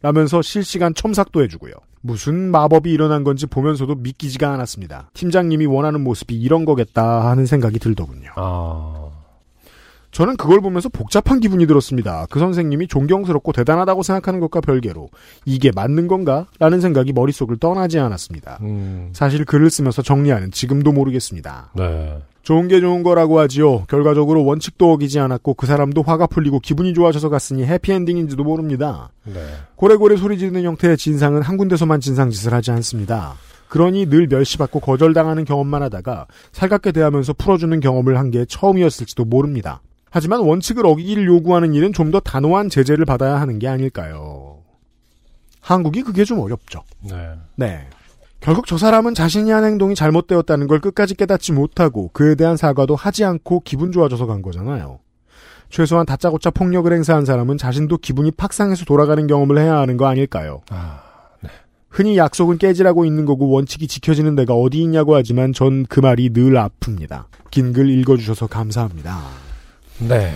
라면서 0.01 0.41
실시간 0.41 0.93
첨삭도 0.93 1.43
해주고요. 1.43 1.73
무슨 2.01 2.51
마법이 2.51 2.91
일어난 2.91 3.23
건지 3.23 3.47
보면서도 3.47 3.95
믿기지가 3.95 4.53
않았습니다. 4.53 5.09
팀장님이 5.13 5.65
원하는 5.65 6.01
모습이 6.01 6.35
이런 6.35 6.63
거겠다 6.63 7.27
하는 7.27 7.45
생각이 7.45 7.79
들더군요. 7.79 8.31
아. 8.35 9.04
저는 10.15 10.37
그걸 10.37 10.61
보면서 10.61 10.87
복잡한 10.87 11.41
기분이 11.41 11.67
들었습니다. 11.67 12.25
그 12.29 12.39
선생님이 12.39 12.87
존경스럽고 12.87 13.51
대단하다고 13.51 14.01
생각하는 14.01 14.39
것과 14.39 14.61
별개로 14.61 15.09
이게 15.43 15.73
맞는 15.75 16.07
건가? 16.07 16.45
라는 16.57 16.79
생각이 16.79 17.11
머릿속을 17.11 17.57
떠나지 17.57 17.99
않았습니다. 17.99 18.59
음. 18.61 19.09
사실 19.11 19.43
글을 19.43 19.69
쓰면서 19.69 20.01
정리하는 20.01 20.51
지금도 20.51 20.93
모르겠습니다. 20.93 21.71
네. 21.75 22.17
좋은 22.43 22.69
게 22.69 22.79
좋은 22.79 23.03
거라고 23.03 23.39
하지요. 23.41 23.83
결과적으로 23.89 24.45
원칙도 24.45 24.89
어기지 24.93 25.19
않았고 25.19 25.55
그 25.55 25.65
사람도 25.67 26.01
화가 26.03 26.27
풀리고 26.27 26.61
기분이 26.61 26.93
좋아져서 26.93 27.27
갔으니 27.27 27.65
해피엔딩인지도 27.65 28.41
모릅니다. 28.41 29.09
네. 29.25 29.33
고래고래 29.75 30.15
소리 30.15 30.37
지르는 30.37 30.63
형태의 30.63 30.95
진상은 30.95 31.41
한 31.41 31.57
군데서만 31.57 31.99
진상짓을 31.99 32.53
하지 32.53 32.71
않습니다. 32.71 33.33
그러니 33.67 34.05
늘 34.05 34.27
멸시받고 34.27 34.79
거절당하는 34.79 35.43
경험만 35.43 35.83
하다가 35.83 36.27
살갑게 36.53 36.93
대하면서 36.93 37.33
풀어주는 37.33 37.77
경험을 37.81 38.17
한 38.17 38.31
게 38.31 38.45
처음이었을지도 38.45 39.25
모릅니다. 39.25 39.81
하지만 40.15 40.39
원칙을 40.39 40.85
어기기를 40.85 41.27
요구하는 41.27 41.73
일은 41.73 41.91
좀 41.91 42.05
더 42.11 42.21
단호한 42.21 42.69
제재를 42.69 43.03
받아야 43.03 43.41
하는 43.41 43.59
게 43.59 43.67
아닐까요? 43.67 44.59
한국이 45.59 46.03
그게 46.03 46.23
좀 46.23 46.39
어렵죠. 46.39 46.83
네. 47.01 47.31
네. 47.55 47.87
결국 48.39 48.65
저 48.65 48.77
사람은 48.77 49.13
자신이 49.13 49.51
한 49.51 49.65
행동이 49.65 49.93
잘못되었다는 49.95 50.67
걸 50.67 50.79
끝까지 50.79 51.15
깨닫지 51.15 51.51
못하고 51.51 52.11
그에 52.13 52.35
대한 52.35 52.55
사과도 52.55 52.95
하지 52.95 53.25
않고 53.25 53.61
기분 53.65 53.91
좋아져서 53.91 54.25
간 54.27 54.41
거잖아요. 54.41 54.99
최소한 55.69 56.05
다짜고짜 56.05 56.51
폭력을 56.51 56.93
행사한 56.93 57.25
사람은 57.25 57.57
자신도 57.57 57.97
기분이 57.97 58.31
팍상해서 58.31 58.85
돌아가는 58.85 59.27
경험을 59.27 59.57
해야 59.57 59.79
하는 59.79 59.97
거 59.97 60.05
아닐까요? 60.05 60.61
아. 60.69 61.01
흔히 61.89 62.17
약속은 62.17 62.57
깨지라고 62.59 63.03
있는 63.03 63.25
거고 63.25 63.49
원칙이 63.49 63.87
지켜지는 63.87 64.35
데가 64.35 64.53
어디 64.53 64.81
있냐고 64.81 65.15
하지만 65.15 65.51
전 65.53 65.85
그 65.89 65.99
말이 65.99 66.29
늘 66.31 66.53
아픕니다. 66.53 67.25
긴 67.51 67.73
글 67.73 67.89
읽어주셔서 67.89 68.47
감사합니다. 68.47 69.44
네. 69.99 70.31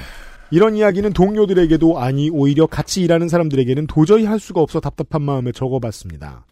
이런 0.51 0.75
이야기는 0.75 1.13
동료들에게도 1.13 1.99
아니 1.99 2.29
오히려 2.29 2.65
같이 2.65 3.01
일하는 3.01 3.29
사람들에게는 3.29 3.87
도저히 3.87 4.25
할 4.25 4.39
수가 4.39 4.61
없어 4.61 4.79
답답한 4.79 5.21
마음에 5.21 5.51
적어봤습니다. 5.51 6.45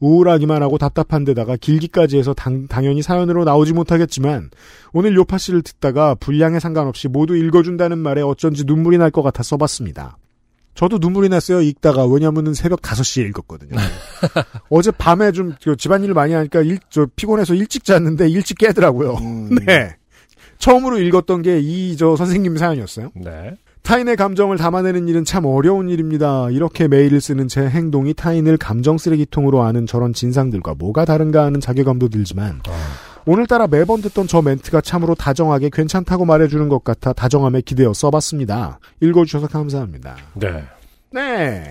우울하기만 0.00 0.62
하고 0.62 0.78
답답한 0.78 1.22
데다가 1.24 1.56
길기까지 1.56 2.18
해서 2.18 2.34
당, 2.34 2.66
당연히 2.66 3.02
사연으로 3.02 3.44
나오지 3.44 3.72
못하겠지만 3.72 4.50
오늘 4.92 5.14
요파 5.14 5.38
씨를 5.38 5.62
듣다가 5.62 6.14
분량에 6.16 6.58
상관없이 6.58 7.06
모두 7.08 7.36
읽어준다는 7.36 7.98
말에 7.98 8.20
어쩐지 8.22 8.64
눈물이 8.64 8.98
날 8.98 9.10
것 9.12 9.22
같아 9.22 9.42
써봤습니다. 9.42 10.16
저도 10.74 10.96
눈물이 10.98 11.28
났어요. 11.28 11.60
읽다가 11.60 12.06
왜냐면은 12.06 12.54
새벽 12.54 12.80
5시에 12.80 13.28
읽었거든요. 13.28 13.76
어제 14.70 14.90
밤에 14.90 15.30
좀저 15.30 15.74
집안일을 15.76 16.14
많이 16.14 16.32
하니까 16.32 16.62
일, 16.62 16.78
저 16.88 17.06
피곤해서 17.14 17.54
일찍 17.54 17.84
잤는데 17.84 18.28
일찍 18.28 18.56
깨더라고요. 18.58 19.18
네. 19.66 19.94
처음으로 20.62 20.98
읽었던 21.00 21.42
게 21.42 21.58
이 21.60 21.96
저 21.98 22.14
선생님 22.16 22.56
사연이었어요. 22.56 23.10
네. 23.16 23.56
타인의 23.82 24.14
감정을 24.16 24.58
담아내는 24.58 25.08
일은 25.08 25.24
참 25.24 25.44
어려운 25.44 25.88
일입니다. 25.88 26.48
이렇게 26.50 26.86
메일을 26.86 27.20
쓰는 27.20 27.48
제 27.48 27.62
행동이 27.68 28.14
타인을 28.14 28.56
감정 28.58 28.96
쓰레기통으로 28.96 29.62
아는 29.62 29.86
저런 29.86 30.12
진상들과 30.12 30.74
뭐가 30.78 31.04
다른가 31.04 31.44
하는 31.44 31.58
자괴감도 31.60 32.08
들지만 32.08 32.60
오늘따라 33.26 33.66
매번 33.66 34.00
듣던 34.00 34.28
저 34.28 34.40
멘트가 34.40 34.80
참으로 34.82 35.16
다정하게 35.16 35.70
괜찮다고 35.72 36.24
말해주는 36.24 36.68
것 36.68 36.84
같아 36.84 37.12
다정함에 37.12 37.62
기대어 37.62 37.92
써봤습니다. 37.92 38.78
읽어주셔서 39.00 39.48
감사합니다. 39.48 40.16
네. 40.34 40.62
네. 41.10 41.64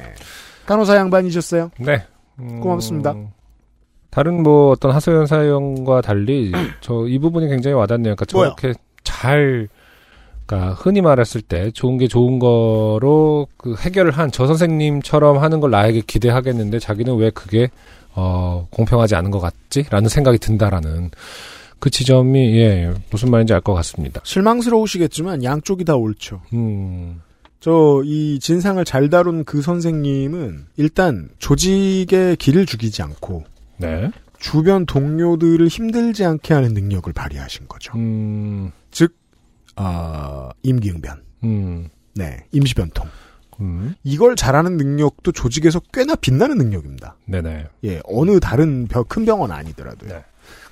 간호사 0.65 0.97
양반이셨어요? 0.97 1.71
네. 1.79 2.05
음, 2.39 2.59
고맙습니다. 2.59 3.15
다른 4.11 4.43
뭐 4.43 4.71
어떤 4.71 4.91
하소연 4.91 5.25
사연과 5.25 6.01
달리 6.01 6.51
저 6.81 7.07
이 7.07 7.17
부분이 7.17 7.47
굉장히 7.47 7.73
와닿네요. 7.75 8.15
그러니까? 8.15 8.25
저렇게 8.25 8.73
잘 9.03 9.67
그러니까 10.45 10.73
흔히 10.73 11.01
말했을 11.01 11.41
때 11.41 11.71
좋은 11.71 11.97
게 11.97 12.07
좋은 12.07 12.37
거로 12.39 13.47
그 13.57 13.75
해결을 13.79 14.11
한 14.11 14.29
저 14.31 14.45
선생님처럼 14.47 15.37
하는 15.39 15.59
걸 15.61 15.71
나에게 15.71 16.01
기대하겠는데 16.05 16.79
자기는 16.79 17.15
왜 17.17 17.29
그게 17.29 17.69
어 18.13 18.67
공평하지 18.71 19.15
않은 19.15 19.31
것 19.31 19.39
같지라는 19.39 20.09
생각이 20.09 20.37
든다라는 20.39 21.11
그 21.79 21.89
지점이 21.89 22.57
예 22.59 22.93
무슨 23.09 23.31
말인지 23.31 23.53
알 23.53 23.61
것 23.61 23.73
같습니다. 23.75 24.19
실망스러우시겠지만 24.25 25.43
양쪽이 25.43 25.85
다 25.85 25.95
옳죠. 25.95 26.41
음. 26.53 27.21
저 27.61 28.01
이 28.03 28.39
진상을 28.41 28.83
잘 28.85 29.09
다룬 29.09 29.43
그 29.45 29.61
선생님은 29.61 30.65
일단 30.77 31.29
조직에 31.39 32.35
길을 32.37 32.65
죽이지 32.65 33.01
않고 33.03 33.43
네. 33.81 34.11
주변 34.39 34.85
동료들을 34.85 35.67
힘들지 35.67 36.25
않게 36.25 36.53
하는 36.53 36.73
능력을 36.73 37.11
발휘하신 37.13 37.67
거죠. 37.67 37.93
음. 37.97 38.71
아, 39.75 40.49
임기응변. 40.63 41.21
음. 41.43 41.89
네, 42.15 42.37
임시변통. 42.51 43.07
음. 43.61 43.95
이걸 44.03 44.35
잘하는 44.35 44.75
능력도 44.77 45.31
조직에서 45.31 45.79
꽤나 45.93 46.15
빛나는 46.15 46.57
능력입니다. 46.57 47.15
네네. 47.25 47.67
예, 47.85 48.01
어느 48.05 48.39
다른 48.39 48.87
벼- 48.87 49.03
큰 49.03 49.23
병원 49.25 49.51
아니더라도요. 49.51 50.09
네. 50.09 50.23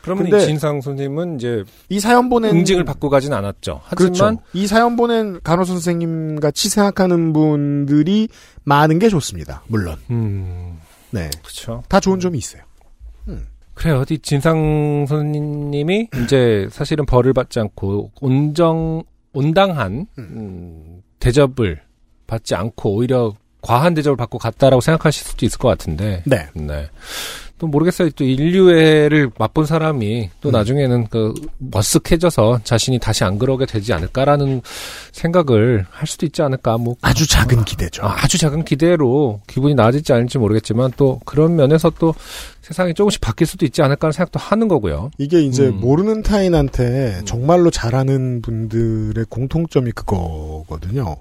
그러면 0.01 0.27
이 0.27 0.39
진상 0.45 0.81
선생님은 0.81 1.35
이제 1.37 1.63
이 1.89 1.99
사연 1.99 2.29
보낸 2.29 2.55
응징을 2.55 2.83
받고 2.85 3.09
가진 3.09 3.33
않았죠. 3.33 3.81
하지만 3.83 4.11
그렇죠. 4.37 4.41
이 4.53 4.65
사연 4.65 4.95
보낸 4.95 5.39
간호사 5.43 5.73
선생님 5.73 6.39
같이 6.39 6.69
생각하는 6.69 7.31
분들이 7.33 8.27
많은 8.63 8.97
게 8.99 9.09
좋습니다. 9.09 9.61
물론. 9.67 9.97
음. 10.09 10.77
네. 11.11 11.29
그렇죠. 11.43 11.83
다 11.89 11.99
좋은 11.99 12.19
점이 12.19 12.37
있어요. 12.37 12.63
그래요. 13.79 14.03
이 14.09 14.19
진상 14.19 15.05
선생님이 15.07 16.09
이제 16.23 16.67
사실은 16.69 17.05
벌을 17.05 17.31
받지 17.31 17.61
않고 17.61 18.11
온정 18.19 19.03
온당한 19.31 20.05
음, 20.17 21.01
대접을 21.19 21.81
받지 22.27 22.55
않고 22.55 22.95
오히려 22.95 23.33
과한 23.61 23.93
대접을 23.93 24.17
받고 24.17 24.37
갔다라고 24.37 24.81
생각하실 24.81 25.25
수도 25.25 25.45
있을 25.45 25.59
것 25.59 25.69
같은데. 25.69 26.23
네. 26.25 26.47
네. 26.53 26.89
또 27.59 27.67
모르겠어요. 27.67 28.09
또 28.11 28.23
인류애를 28.23 29.31
맛본 29.37 29.65
사람이 29.65 30.29
또 30.41 30.49
음. 30.49 30.51
나중에는 30.51 31.07
그 31.09 31.33
머쓱해져서 31.71 32.63
자신이 32.63 32.99
다시 32.99 33.25
안 33.25 33.37
그러게 33.37 33.65
되지 33.65 33.93
않을까라는 33.93 34.61
생각을 35.11 35.85
할 35.91 36.07
수도 36.07 36.25
있지 36.25 36.41
않을까. 36.41 36.77
뭐 36.77 36.95
아주 37.01 37.27
작은 37.27 37.65
기대죠. 37.65 38.03
아, 38.03 38.15
아주 38.23 38.37
작은 38.37 38.63
기대로 38.63 39.41
기분이 39.47 39.75
나아질지 39.75 40.13
않을지 40.13 40.37
모르겠지만 40.37 40.93
또 40.95 41.19
그런 41.25 41.57
면에서 41.57 41.91
또 41.99 42.15
세상이 42.61 42.93
조금씩 42.93 43.19
바뀔 43.19 43.45
수도 43.45 43.65
있지 43.65 43.81
않을까 43.81 44.07
하는 44.07 44.13
생각도 44.13 44.39
하는 44.39 44.67
거고요. 44.69 45.11
이게 45.17 45.41
이제 45.41 45.67
음. 45.67 45.81
모르는 45.81 46.23
타인한테 46.23 47.21
정말로 47.25 47.69
잘하는 47.69 48.41
분들의 48.41 49.25
공통점이 49.29 49.91
그거거든요. 49.91 51.17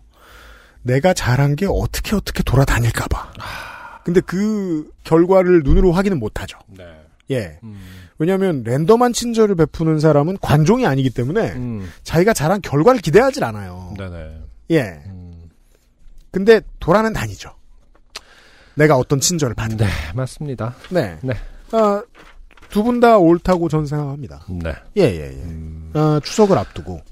내가 0.83 1.13
잘한 1.13 1.57
게 1.57 1.67
어떻게 1.69 2.15
어떻게 2.15 2.45
돌아다닐까봐. 2.45 3.33
근데 4.09 4.23
그 4.23 4.91
결과를 5.05 5.61
눈으로 5.65 5.93
확인은 5.93 6.19
못하죠. 6.19 6.59
네. 6.69 6.83
예. 7.31 7.59
왜냐하면 8.17 8.63
랜덤한 8.65 9.13
친절을 9.13 9.55
베푸는 9.55 10.01
사람은 10.01 10.39
관종이 10.41 10.87
아니기 10.87 11.11
때문에 11.11 11.53
음. 11.53 11.87
자기가 12.05 12.33
잘한 12.33 12.63
결과를 12.63 13.03
기대하질 13.03 13.45
않아요. 13.45 13.93
네네. 13.99 14.39
예. 14.71 15.03
음. 15.09 15.51
근데 16.31 16.63
돌아는 16.81 17.13
다니죠. 17.13 17.51
내가 18.77 18.97
어떤 18.97 19.21
친절을 19.21 19.55
받은. 19.55 19.77
네, 19.77 19.87
맞습니다. 20.15 20.75
네. 20.89 21.19
네. 21.21 21.35
아, 21.73 22.03
두 22.71 22.83
분 22.83 23.01
다 23.01 23.19
옳다고 23.19 23.69
전 23.69 23.85
생각합니다. 23.85 24.47
네. 24.49 24.73
예, 24.97 25.03
예, 25.03 25.21
예. 25.35 25.43
음. 25.43 25.91
아, 25.93 26.19
추석을 26.25 26.57
앞두고 26.57 27.03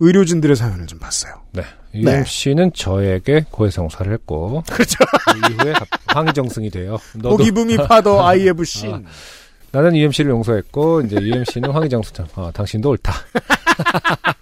의료진들의 0.00 0.56
사연을 0.56 0.86
좀 0.86 0.98
봤어요. 0.98 1.34
네. 1.52 1.62
UMC는 1.94 2.72
저에게 2.72 3.44
고해성사를 3.50 4.12
했고. 4.12 4.62
그렇죠. 4.70 4.96
그 5.32 5.52
이후에 5.52 5.72
갑- 5.74 5.88
황정승이 6.06 6.70
돼요. 6.70 6.96
너도 7.14 7.36
보기붐이 7.36 7.76
파더 7.76 8.26
I 8.26 8.40
have 8.40 8.62
seen. 8.62 9.04
아, 9.06 9.10
나는 9.72 9.94
UMC를 9.94 10.30
용서했고 10.30 11.02
이제 11.02 11.16
UMC는 11.16 11.70
황희정수처럼 11.70 12.30
어, 12.36 12.50
당신도 12.52 12.90
옳다. 12.90 13.12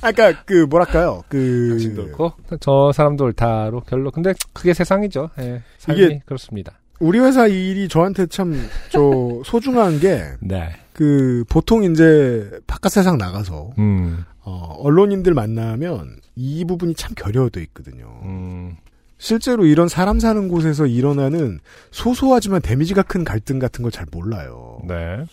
아까 0.00 0.32
그 0.44 0.66
뭐랄까요? 0.70 1.24
그 1.28 1.68
당신도 1.70 2.02
옳고 2.04 2.32
저 2.60 2.92
사람도 2.94 3.24
옳다로 3.24 3.80
결론. 3.80 4.12
근데 4.12 4.34
그게 4.52 4.72
세상이죠. 4.72 5.30
예, 5.40 5.62
이게- 5.90 6.20
그렇습니다. 6.24 6.78
우리 7.00 7.18
회사 7.18 7.46
일이 7.46 7.88
저한테 7.88 8.26
참 8.26 8.54
저 8.90 9.42
소중한 9.44 9.98
게 10.00 10.22
네. 10.40 10.70
그 10.92 11.44
보통 11.48 11.84
이제 11.84 12.48
바깥 12.66 12.92
세상 12.92 13.18
나가서 13.18 13.72
음. 13.78 14.24
어, 14.48 14.76
언론인들 14.78 15.34
만나면 15.34 16.16
이 16.36 16.64
부분이 16.64 16.94
참 16.94 17.12
결여돼 17.16 17.60
있거든요. 17.64 18.20
음. 18.22 18.76
실제로 19.18 19.66
이런 19.66 19.88
사람 19.88 20.20
사는 20.20 20.46
곳에서 20.48 20.86
일어나는 20.86 21.58
소소하지만 21.90 22.62
데미지가 22.62 23.02
큰 23.02 23.24
갈등 23.24 23.58
같은 23.58 23.82
걸 23.82 23.90
잘 23.90 24.06
몰라요. 24.12 24.78
네. 24.86 25.24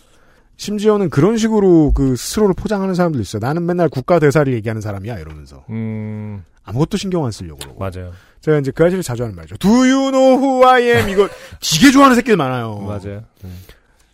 심지어는 0.57 1.09
그런 1.09 1.37
식으로 1.37 1.91
그 1.93 2.15
스스로를 2.15 2.53
포장하는 2.55 2.95
사람도 2.95 3.19
있어요. 3.19 3.39
나는 3.39 3.65
맨날 3.65 3.89
국가 3.89 4.19
대사를 4.19 4.51
얘기하는 4.53 4.81
사람이야 4.81 5.19
이러면서 5.19 5.63
음. 5.69 6.43
아무것도 6.63 6.97
신경 6.97 7.25
안 7.25 7.31
쓰려고 7.31 7.59
그러고. 7.59 7.79
맞아요. 7.79 8.13
제가 8.41 8.59
이제 8.59 8.71
그 8.71 8.83
아저씨 8.85 9.03
자주 9.03 9.23
하는 9.23 9.35
말이죠. 9.35 9.57
Do 9.57 9.69
you 9.71 10.11
know 10.11 10.37
who 10.41 10.65
I 10.65 10.83
am? 10.83 11.09
이거 11.09 11.27
되게 11.61 11.91
좋아하는 11.91 12.15
새끼들 12.15 12.37
많아요. 12.37 12.77
맞아요. 12.79 13.23
음. 13.43 13.59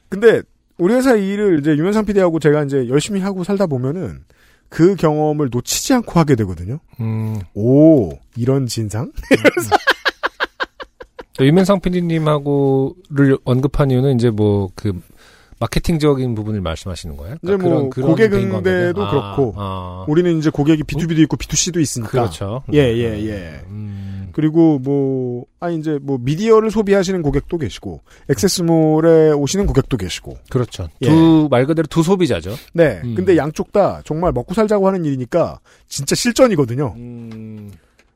근데 0.09 0.41
우리 0.77 0.93
회사 0.95 1.13
일을 1.15 1.59
이제 1.59 1.71
유면상 1.71 2.05
PD하고 2.05 2.39
제가 2.39 2.63
이제 2.63 2.87
열심히 2.89 3.21
하고 3.21 3.43
살다 3.43 3.67
보면은 3.67 4.23
그 4.69 4.95
경험을 4.95 5.49
놓치지 5.51 5.93
않고 5.93 6.19
하게 6.19 6.35
되거든요. 6.35 6.79
음. 6.99 7.39
오, 7.53 8.11
이런 8.35 8.67
진상? 8.67 9.11
또 11.37 11.45
유면상 11.45 11.79
PD님하고를 11.79 13.37
언급한 13.45 13.91
이유는 13.91 14.15
이제 14.15 14.29
뭐 14.29 14.69
그 14.75 15.01
마케팅적인 15.59 16.35
부분을 16.35 16.61
말씀하시는 16.61 17.17
거예요? 17.17 17.35
이제 17.43 17.55
뭐 17.57 17.89
고객 17.89 18.29
대인 18.29 18.49
관계는? 18.49 18.79
응대도 18.87 19.09
그렇고 19.09 19.53
아, 19.57 20.05
우리는 20.07 20.37
이제 20.37 20.49
고객이 20.49 20.83
B2B도 20.83 21.19
있고 21.19 21.37
B2C도 21.37 21.81
있으니까. 21.81 22.11
그렇죠. 22.11 22.63
예, 22.73 22.79
예, 22.79 23.27
예. 23.27 23.61
음, 23.67 24.29
그리고 24.31 24.79
뭐, 24.79 25.45
아니 25.59 25.77
이제 25.77 25.99
뭐 26.01 26.17
미디어를 26.21 26.71
소비하시는 26.71 27.21
고객도 27.21 27.57
계시고, 27.57 28.01
액세스몰에 28.29 29.31
오시는 29.33 29.65
고객도 29.65 29.97
계시고. 29.97 30.37
그렇죠. 30.49 30.87
예. 31.01 31.09
두말 31.09 31.65
그대로 31.65 31.87
두 31.87 32.03
소비자죠. 32.03 32.55
네. 32.73 33.01
음. 33.03 33.15
근데 33.15 33.35
양쪽 33.35 33.73
다 33.73 34.01
정말 34.05 34.31
먹고 34.31 34.53
살자고 34.53 34.87
하는 34.87 35.03
일이니까 35.03 35.59
진짜 35.89 36.15
실전이거든요. 36.15 36.93
음, 36.95 37.71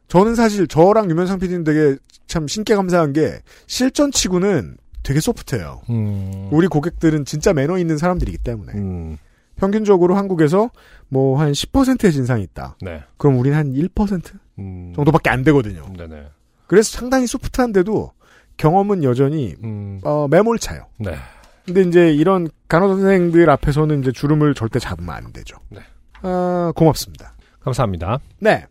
저는 0.08 0.36
사실 0.36 0.68
저랑 0.68 1.10
유면상 1.10 1.40
PD는 1.40 1.66
되게 1.66 1.98
참 2.28 2.48
신께 2.48 2.76
감사한 2.76 3.12
게 3.12 3.40
실전치고는 3.68 4.78
되게 5.04 5.20
소프트해요. 5.20 5.82
음, 5.90 6.50
우리 6.52 6.68
고객들은 6.68 7.26
진짜 7.26 7.54
매너 7.54 7.78
있는 7.78 7.98
사람들이기 7.98 8.38
때문에. 8.40 8.74
음, 8.74 9.18
평균적으로 9.56 10.16
한국에서 10.16 10.72
뭐 11.10 11.38
한 11.40 11.52
10%의 11.52 12.12
진상이 12.12 12.44
있다. 12.44 12.76
네. 12.82 13.04
그럼 13.18 13.38
우리는 13.38 13.56
한 13.58 13.74
1% 13.74 14.32
음, 14.60 14.94
정도밖에 14.96 15.30
안 15.30 15.44
되거든요. 15.44 15.86
네네. 15.98 16.28
그래서 16.68 16.98
상당히 16.98 17.28
소프트한데도 17.28 18.12
경험은 18.58 19.04
여전히 19.04 19.56
음, 19.64 20.00
어, 20.04 20.28
매몰차요. 20.30 20.86
네. 21.00 21.16
근데 21.66 21.82
이제 21.82 22.14
이런 22.14 22.50
간호사 22.68 22.96
선생님들 22.96 23.50
앞에서는 23.50 24.02
이제 24.02 24.12
주름을 24.12 24.54
절대 24.54 24.80
잡으면 24.80 25.14
안 25.14 25.32
되죠. 25.32 25.58
네. 25.70 25.80
아, 26.22 26.72
고맙습니다. 26.76 27.34
감사합니다. 27.62 28.20
네. 28.40 28.66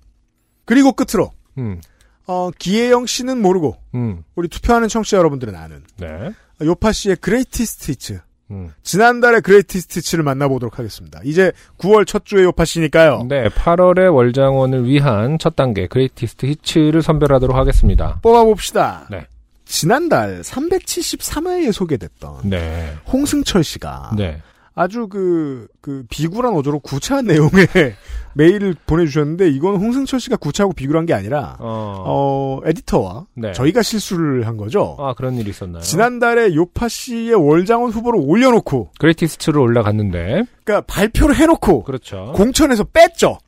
그리고 0.65 0.93
끝으로 0.93 1.31
음, 1.59 1.81
어, 2.27 2.51
기혜영 2.57 3.07
씨는 3.07 3.41
모르고 3.43 3.77
음, 3.95 4.25
우리 4.35 4.49
투표하는 4.49 4.89
청취자 4.89 5.17
여러분들은 5.17 5.55
아는 5.55 5.83
네. 5.97 6.31
요파 6.61 6.93
씨의 6.93 7.17
greatest 7.17 7.65
hits 7.65 8.19
음. 8.51 8.71
지난달에 8.83 9.41
greatest 9.41 9.81
hits를 9.81 10.23
만나보도록 10.25 10.79
하겠습니다. 10.79 11.21
이제 11.25 11.53
9월 11.79 12.07
첫 12.07 12.25
주에 12.25 12.45
요파 12.45 12.65
씨니까요. 12.65 13.25
네, 13.29 13.49
8월의 13.49 14.15
월장원을 14.15 14.87
위한 14.87 15.39
첫 15.39 15.57
단계 15.57 15.87
greatest 15.87 16.47
hits를 16.47 17.03
선별하도록 17.03 17.57
하겠습니다. 17.57 18.21
뽑아봅시다. 18.23 19.09
네. 19.11 19.27
지난달 19.65 20.43
373회에 20.43 21.73
소개됐던 21.73 22.41
네. 22.45 22.95
홍승철 23.11 23.65
씨가 23.65 24.13
네. 24.17 24.43
아주 24.75 25.07
그, 25.09 25.67
그, 25.81 26.05
비굴한 26.09 26.55
어조로 26.55 26.79
구차한 26.81 27.27
내용의 27.27 27.67
메일을 28.35 28.75
보내주셨는데, 28.87 29.51
이건 29.51 29.77
홍승철 29.77 30.19
씨가 30.19 30.37
구차하고 30.37 30.73
비굴한 30.73 31.05
게 31.05 31.13
아니라, 31.13 31.57
어. 31.61 32.05
어, 32.07 32.61
에디터와 32.65 33.27
네. 33.35 33.53
저희가 33.53 33.83
실수를 33.83 34.47
한 34.47 34.57
거죠. 34.57 34.97
아, 34.99 35.13
그런 35.15 35.35
일이 35.37 35.51
있었나요? 35.51 35.83
지난달에 35.83 36.55
요파 36.55 36.89
씨의 36.89 37.35
월장원 37.35 37.91
후보를 37.91 38.21
올려놓고, 38.25 38.93
greatest로 38.99 39.61
올라갔는데. 39.61 40.45
그러니까 40.65 40.87
발표를 40.87 41.37
해놓고, 41.37 41.83
그렇죠. 41.85 42.33
공천에서 42.35 42.85
뺐죠. 42.85 43.39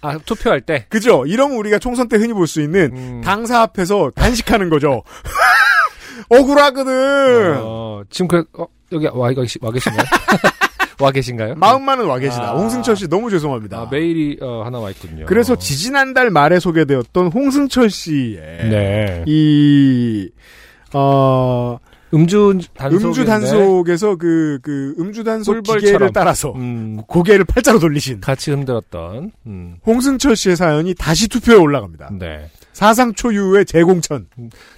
아, 0.00 0.18
투표할 0.18 0.60
때. 0.60 0.84
그죠? 0.90 1.24
이러면 1.26 1.56
우리가 1.58 1.78
총선 1.78 2.08
때 2.08 2.16
흔히 2.16 2.34
볼 2.34 2.46
수 2.46 2.60
있는 2.60 2.90
음. 2.94 3.20
당사 3.24 3.60
앞에서 3.62 4.10
단식하는 4.14 4.68
거죠. 4.68 5.02
억울하거든. 6.28 7.58
어, 7.62 8.02
지금 8.10 8.28
그, 8.28 8.44
어, 8.58 8.66
여기 8.92 9.06
와, 9.12 9.30
계시, 9.32 9.58
와 9.60 9.70
계신가요? 9.70 10.04
와 11.00 11.10
계신가요? 11.10 11.54
마음만은 11.56 12.06
와 12.06 12.18
계시다. 12.18 12.50
아. 12.50 12.56
홍승철 12.56 12.96
씨 12.96 13.08
너무 13.08 13.30
죄송합니다. 13.30 13.78
아, 13.78 13.88
메일이, 13.90 14.38
어, 14.40 14.62
하나 14.64 14.78
와 14.78 14.90
있군요. 14.90 15.26
그래서 15.26 15.56
지지난달 15.56 16.30
말에 16.30 16.60
소개되었던 16.60 17.32
홍승철 17.32 17.90
씨의 17.90 18.38
네. 18.70 19.24
이, 19.26 20.30
어, 20.92 21.78
음주 22.14 22.60
단속. 22.76 23.04
음주 23.08 23.24
단속에서 23.24 24.14
그, 24.16 24.60
그, 24.62 24.94
음주 25.00 25.24
단속. 25.24 25.62
기계를 25.64 26.12
따라서 26.12 26.52
음, 26.52 27.00
고개를 27.08 27.44
팔자로 27.44 27.80
돌리신 27.80 28.20
같이 28.20 28.52
흔들었던, 28.52 29.32
음, 29.46 29.76
홍승철 29.84 30.36
씨의 30.36 30.54
사연이 30.54 30.94
다시 30.94 31.26
투표에 31.28 31.56
올라갑니다. 31.56 32.10
네. 32.20 32.48
사상 32.74 33.14
초유의 33.14 33.64
재공천. 33.64 34.26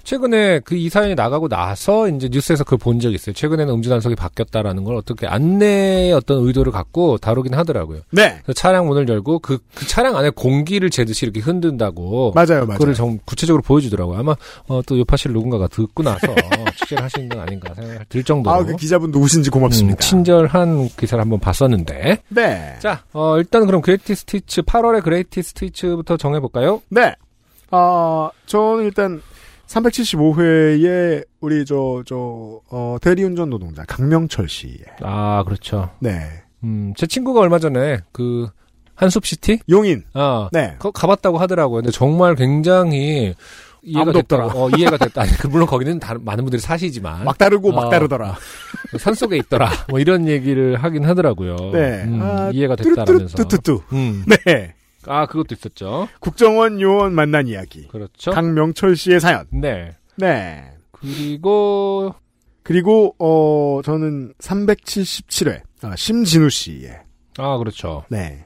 최근에 0.03 0.61
그 0.61 0.77
이 0.77 0.89
사연이 0.89 1.15
나가고 1.15 1.49
나서 1.49 2.07
이제 2.07 2.29
뉴스에서 2.31 2.63
그걸 2.63 2.77
본 2.77 2.99
적이 2.99 3.15
있어요. 3.15 3.33
최근에는 3.33 3.73
음주 3.73 3.89
단속이 3.89 4.15
바뀌었다라는 4.15 4.83
걸 4.83 4.95
어떻게 4.95 5.25
안내의 5.27 6.13
어떤 6.13 6.45
의도를 6.45 6.71
갖고 6.71 7.17
다루긴 7.17 7.55
하더라고요. 7.55 8.01
네. 8.11 8.39
차량 8.55 8.87
문을 8.87 9.09
열고 9.09 9.39
그, 9.39 9.57
그 9.73 9.87
차량 9.87 10.15
안에 10.15 10.29
공기를 10.29 10.89
재듯이 10.89 11.25
이렇게 11.25 11.39
흔든다고. 11.39 12.33
맞아요, 12.35 12.65
맞아요. 12.65 12.67
그거를 12.67 12.93
정, 12.93 13.19
구체적으로 13.25 13.61
보여주더라고요. 13.63 14.17
아마 14.19 14.35
어, 14.67 14.81
또 14.85 14.97
요파씨를 14.99 15.33
누군가가 15.33 15.67
듣고 15.67 16.03
나서 16.03 16.19
취재를 16.77 17.03
하시는 17.03 17.27
건 17.27 17.39
아닌가 17.39 17.73
생각들 17.73 18.23
정도로. 18.23 18.55
아, 18.55 18.63
그 18.63 18.75
기자분 18.75 19.11
누구신지 19.11 19.49
음, 19.49 19.51
고맙습니다. 19.51 19.99
친절한 19.99 20.89
기사를 20.89 21.19
한번 21.19 21.39
봤었는데. 21.39 22.19
네. 22.29 22.75
자, 22.79 23.03
어, 23.13 23.37
일단 23.39 23.65
그럼 23.65 23.81
greatest 23.81 24.13
hits, 24.13 24.61
8월의 24.61 25.03
greatest 25.03 25.41
hits부터 25.41 26.17
정해볼까요? 26.17 26.81
네. 26.89 27.15
아, 27.71 28.29
저는 28.45 28.85
일단 28.85 29.21
375회에 29.67 31.25
우리 31.41 31.65
저, 31.65 32.01
저, 32.05 32.61
어, 32.69 32.97
대리운전 33.01 33.49
노동자 33.49 33.83
강명철 33.85 34.47
씨의 34.49 34.77
아, 35.01 35.43
그렇죠. 35.45 35.89
네. 35.99 36.21
음, 36.63 36.93
제 36.95 37.05
친구가 37.05 37.41
얼마 37.41 37.59
전에 37.59 37.99
그, 38.11 38.47
한숲시티? 38.95 39.59
용인. 39.69 40.03
아, 40.13 40.49
네. 40.51 40.75
거, 40.79 40.91
가봤다고 40.91 41.37
하더라고요. 41.37 41.81
근데 41.81 41.91
정말 41.91 42.33
굉장히 42.35 43.35
이해가. 43.83 44.11
없더라. 44.15 44.47
어, 44.47 44.69
이해가 44.75 44.97
됐다. 44.97 45.21
아니, 45.21 45.31
그 45.33 45.47
물론 45.47 45.67
거기는 45.67 45.99
다른, 45.99 46.25
많은 46.25 46.43
분들이 46.43 46.59
사시지만. 46.59 47.23
막 47.23 47.37
다르고 47.37 47.71
막 47.71 47.85
어. 47.85 47.89
다르더라. 47.89 48.35
산 48.97 49.13
속에 49.13 49.37
있더라. 49.37 49.69
뭐 49.89 49.99
이런 49.99 50.27
얘기를 50.27 50.75
하긴 50.77 51.05
하더라고요. 51.05 51.55
네. 51.73 52.03
음, 52.05 52.19
아, 52.21 52.49
이해가 52.51 52.75
됐다라면서. 52.75 53.37
뚜뚜뚜뚜뚜. 53.37 53.81
음. 53.93 54.25
네. 54.45 54.73
아, 55.07 55.25
그것도 55.25 55.55
있었죠. 55.55 56.07
국정원 56.19 56.79
요원 56.81 57.13
만난 57.13 57.47
이야기. 57.47 57.87
그렇죠. 57.87 58.31
강명철 58.31 58.95
씨의 58.95 59.19
사연. 59.19 59.45
네. 59.51 59.91
네. 60.17 60.71
그리고 60.91 62.13
그리고, 62.67 63.15
어, 63.17 63.81
저는 63.81 64.33
377회. 64.39 65.61
아, 65.83 65.95
심진우 65.95 66.49
씨의. 66.49 66.99
아, 67.37 67.57
그렇죠. 67.57 68.03
네. 68.09 68.45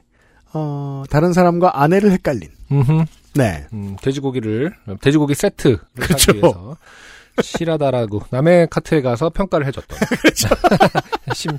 어, 0.54 1.02
다른 1.10 1.32
사람과 1.32 1.82
아내를 1.82 2.12
헷갈린. 2.12 2.48
음흠. 2.70 3.04
네. 3.34 3.66
음, 3.72 3.96
돼지고기를 4.00 4.74
돼지고기 5.00 5.34
세트를 5.34 5.78
그렇죠. 5.96 6.32
위해서 6.32 6.76
실하다라고 7.40 8.22
남의 8.30 8.68
카트에 8.70 9.00
가서 9.02 9.30
평가를 9.30 9.66
해줬던 9.66 9.98
그렇죠. 10.20 10.48
심 11.34 11.50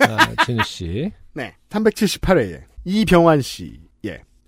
아, 0.00 0.44
진우 0.44 0.64
씨. 0.64 1.12
네. 1.34 1.54
378회에 1.68 2.62
이병환 2.84 3.40
씨의 3.40 3.78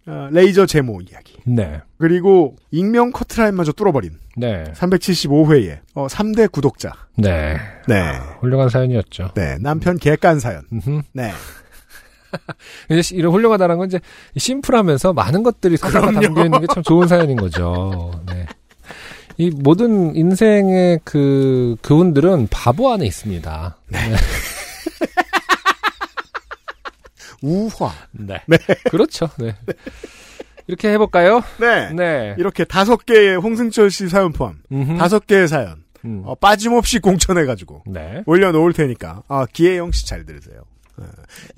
어, 0.07 0.29
레이저 0.33 0.67
제모 0.67 1.01
이야기. 1.03 1.37
네, 1.45 1.81
그리고 1.99 2.57
익명 2.71 3.13
커트라인마저 3.13 3.73
뚫어버린 3.73 4.13
네, 4.37 4.65
375회에 4.75 5.79
어, 5.95 6.07
3대 6.09 6.51
구독자. 6.51 6.93
네. 7.17 7.57
네. 7.87 8.03
훌륭한 8.41 8.69
사연이었죠. 8.69 9.31
네. 9.35 9.57
남편 9.61 9.97
개깐 9.99 10.41
사연. 10.41 10.63
음흠. 10.73 11.03
네. 11.13 11.31
이제 12.91 13.03
시- 13.03 13.15
이런 13.15 13.33
훌륭하다는 13.33 13.77
건 13.79 13.87
이제 13.89 14.01
심플하면서 14.37 15.13
많은 15.13 15.43
것들이 15.43 15.77
서사가 15.77 16.11
담겨 16.13 16.45
있는 16.47 16.61
게 16.61 16.67
참 16.73 16.83
좋은 16.83 17.07
사연인 17.07 17.37
거죠. 17.37 18.11
네. 18.27 18.47
이 19.39 19.51
모든 19.51 20.17
인생의 20.17 21.01
그 21.05 21.77
교훈들은 21.83 22.49
바보 22.51 22.91
안에 22.93 23.05
있습니다. 23.07 23.77
네. 23.89 23.99
우화. 27.43 27.93
네. 28.13 28.41
그렇죠. 28.91 29.29
네. 29.39 29.55
이렇게 30.67 30.91
해볼까요? 30.93 31.43
네. 31.61 31.93
네. 31.93 32.35
이렇게 32.39 32.65
다섯 32.65 33.05
개의 33.05 33.37
홍승철 33.37 33.91
씨 33.91 34.09
사연 34.09 34.33
포함. 34.33 34.63
다섯 34.99 35.27
개의 35.27 35.49
사연, 35.49 35.83
음. 36.05 36.23
어, 36.25 36.35
빠짐없이 36.37 37.01
공천해가지고, 37.01 37.85
네. 37.89 38.23
올려놓을 38.27 38.73
테니까, 38.73 39.23
아, 39.29 39.47
기혜영 39.53 39.91
씨 39.93 40.07
잘 40.07 40.25
들으세요. 40.25 40.63
어, 40.99 41.05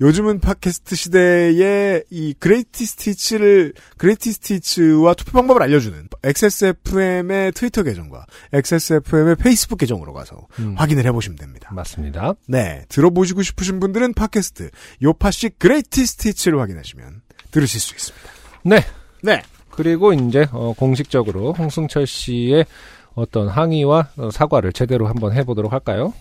요즘은 0.01 0.39
팟캐스트 0.39 0.95
시대에 0.95 2.03
이 2.09 2.33
greatest 2.39 2.85
hits를, 2.85 3.73
greatest 3.97 4.31
hits와 4.31 5.13
투표 5.13 5.33
방법을 5.33 5.61
알려주는 5.63 6.07
XSFM의 6.23 7.51
트위터 7.51 7.83
계정과 7.83 8.25
XSFM의 8.53 9.35
페이스북 9.35 9.77
계정으로 9.77 10.13
가서 10.13 10.47
음. 10.59 10.75
확인을 10.77 11.05
해보시면 11.05 11.37
됩니다. 11.37 11.69
맞습니다. 11.73 12.35
네. 12.47 12.85
들어보시고 12.89 13.41
싶으신 13.41 13.79
분들은 13.79 14.13
팟캐스트, 14.13 14.69
요파시 15.01 15.51
그레이티 15.57 16.05
스티치를 16.05 16.59
확인하시면 16.59 17.21
들으실 17.51 17.79
수 17.79 17.93
있습니다. 17.93 18.29
네. 18.63 18.83
네. 19.21 19.41
그리고 19.69 20.13
이제 20.13 20.47
어, 20.51 20.73
공식적으로 20.77 21.53
홍승철 21.53 22.07
씨의 22.07 22.65
어떤 23.13 23.47
항의와 23.47 24.09
어, 24.17 24.29
사과를 24.31 24.73
제대로 24.73 25.07
한번 25.07 25.33
해보도록 25.33 25.73
할까요? 25.73 26.13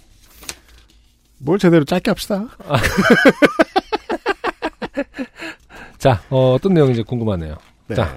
뭘 1.44 1.58
제대로 1.58 1.84
짧게 1.84 2.10
합시다. 2.10 2.46
자, 5.98 6.22
어, 6.30 6.56
떤 6.60 6.72
내용인지 6.74 7.02
궁금하네요. 7.02 7.56
네. 7.88 7.94
자. 7.94 8.14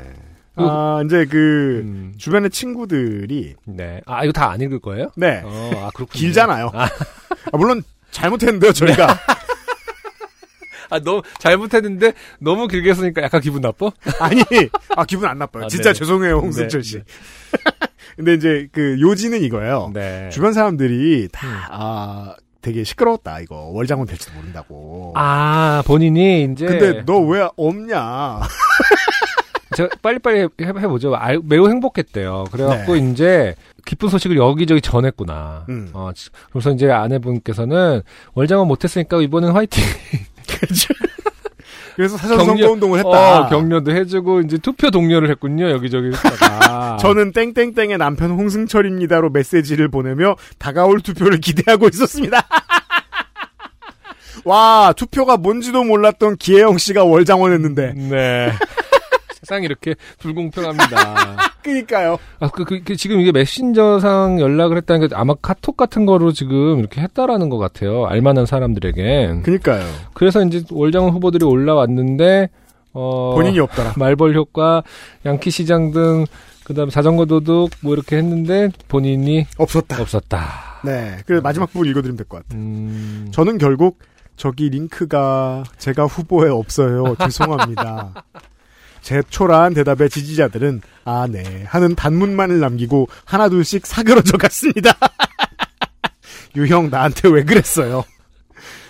아, 0.56 1.02
이제 1.06 1.26
그, 1.26 1.82
음, 1.86 2.14
주변의 2.18 2.50
친구들이, 2.50 3.56
네. 3.66 4.02
아, 4.06 4.24
이거 4.24 4.32
다 4.32 4.50
안 4.50 4.60
읽을 4.62 4.80
거예요? 4.80 5.12
네. 5.16 5.42
어, 5.46 5.72
아, 5.76 5.92
그렇군요. 5.94 6.20
길잖아요. 6.20 6.72
아, 6.74 6.86
아, 6.86 7.58
물론, 7.58 7.84
잘못했는데요, 8.12 8.72
저희가. 8.74 9.08
아, 10.90 11.00
너무 11.00 11.22
잘못했는데 11.40 12.14
너무 12.40 12.68
길게 12.68 12.94
쓰니까 12.96 13.22
약간 13.22 13.42
기분 13.42 13.62
나빠? 13.62 13.92
아니, 14.20 14.42
아, 14.96 15.04
기분 15.06 15.28
안 15.30 15.38
나빠요. 15.38 15.66
아, 15.66 15.68
진짜 15.68 15.92
네네. 15.92 15.94
죄송해요, 16.00 16.38
홍승철 16.40 16.82
네, 16.82 16.88
씨. 16.90 16.98
네. 16.98 17.04
근데 18.16 18.34
이제 18.34 18.68
그, 18.72 18.98
요지는 19.00 19.44
이거예요. 19.44 19.92
네. 19.94 20.30
주변 20.32 20.54
사람들이 20.54 21.28
다, 21.32 21.46
음. 21.48 21.54
아, 21.70 22.36
되게 22.68 22.84
시끄러웠다, 22.84 23.40
이거. 23.40 23.70
월장원 23.72 24.08
될지도 24.08 24.34
모른다고. 24.36 25.14
아, 25.16 25.82
본인이 25.86 26.44
이제 26.52 26.66
근데 26.66 27.02
너 27.06 27.18
왜 27.22 27.48
없냐? 27.56 28.42
제가 29.76 29.90
빨리빨리 30.02 30.40
해, 30.42 30.48
해보죠. 30.60 31.16
알- 31.16 31.40
매우 31.46 31.70
행복했대요. 31.70 32.46
그래갖고 32.52 32.96
네. 32.96 33.10
이제 33.10 33.56
기쁜 33.86 34.10
소식을 34.10 34.36
여기저기 34.36 34.82
전했구나. 34.82 35.66
음. 35.70 35.90
어, 35.94 36.12
지- 36.14 36.30
그래서 36.52 36.72
이제 36.72 36.92
아내분께서는 36.92 38.02
월장원 38.34 38.68
못했으니까 38.68 39.22
이번엔 39.22 39.52
화이팅. 39.52 39.82
그 40.60 40.68
래서 41.98 42.16
사전 42.18 42.38
격려- 42.38 42.46
선거 42.46 42.72
운동을 42.74 43.00
했다. 43.00 43.10
어, 43.42 43.50
격려도 43.50 43.92
해주고 43.92 44.42
이제 44.42 44.58
투표 44.58 44.92
동료를 44.92 45.30
했군요. 45.32 45.70
여기저기 45.72 46.08
했다가. 46.10 46.98
저는 47.02 47.32
땡땡땡의 47.34 47.98
남편 47.98 48.32
홍승철입니다로 48.32 49.32
메시지를 49.32 49.90
보내며 49.90 50.36
다가올 50.60 51.02
투표를 51.02 51.40
기대하고 51.40 51.88
있었습니다. 51.88 52.42
와, 54.46 54.94
투표가 54.96 55.38
뭔지도 55.38 55.84
몰랐던 55.84 56.38
기혜영 56.38 56.78
씨가 56.78 57.04
월장원했는데. 57.04 57.94
네. 57.96 58.52
세상이 59.48 59.66
이렇게 59.66 59.96
불공평합니다. 60.20 61.38
그니까요. 61.64 62.18
아, 62.40 62.50
그, 62.50 62.66
그, 62.66 62.84
그 62.84 62.96
지금 62.98 63.20
이게 63.22 63.32
메신저상 63.32 64.40
연락을 64.42 64.76
했다는 64.78 65.08
게 65.08 65.16
아마 65.16 65.34
카톡 65.42 65.78
같은 65.78 66.06
거로 66.06 66.34
지금 66.34 66.80
이렇게 66.80 67.00
했다라는 67.02 67.50
것 67.50 67.58
같아요. 67.58 68.06
알만한 68.08 68.46
사람들에겐. 68.46 69.44
그니까요. 69.44 69.86
그래서 70.14 70.44
이제 70.44 70.64
월장원 70.70 71.14
후보들이 71.14 71.46
올라왔는데, 71.46 72.50
어. 72.94 73.34
본인이 73.36 73.60
없더라. 73.60 73.94
말벌 73.96 74.36
효과, 74.36 74.84
양키 75.26 75.50
시장 75.50 75.92
등, 75.92 76.26
그 76.66 76.74
다음에 76.74 76.92
자전거 76.92 77.26
도둑, 77.26 77.72
뭐 77.82 77.94
이렇게 77.94 78.18
했는데, 78.18 78.70
본인이 78.90 79.46
없었다. 79.58 80.02
없었다. 80.02 80.82
네. 80.84 81.18
그래서 81.26 81.42
마지막 81.42 81.72
부분 81.72 81.88
읽어드리면 81.88 82.18
될 82.18 82.28
것 82.28 82.44
같아요. 82.44 82.60
음. 82.62 83.28
저는 83.32 83.58
결국 83.58 84.00
저기 84.36 84.70
링크가 84.70 85.64
제가 85.78 86.06
후보에 86.06 86.50
없어요. 86.50 87.16
죄송합니다. 87.20 88.14
제 89.08 89.22
초라한 89.30 89.74
대답에 89.74 90.10
지지자들은 90.10 90.82
아, 91.06 91.28
네. 91.32 91.64
하는 91.66 91.96
단문만을 91.96 92.60
남기고 92.60 93.08
하나둘씩 93.24 93.88
사그러져 93.88 94.38
갔습니다. 94.38 94.92
유형 96.58 96.90
나한테 96.90 97.30
왜 97.30 97.46
그랬어요? 97.46 98.04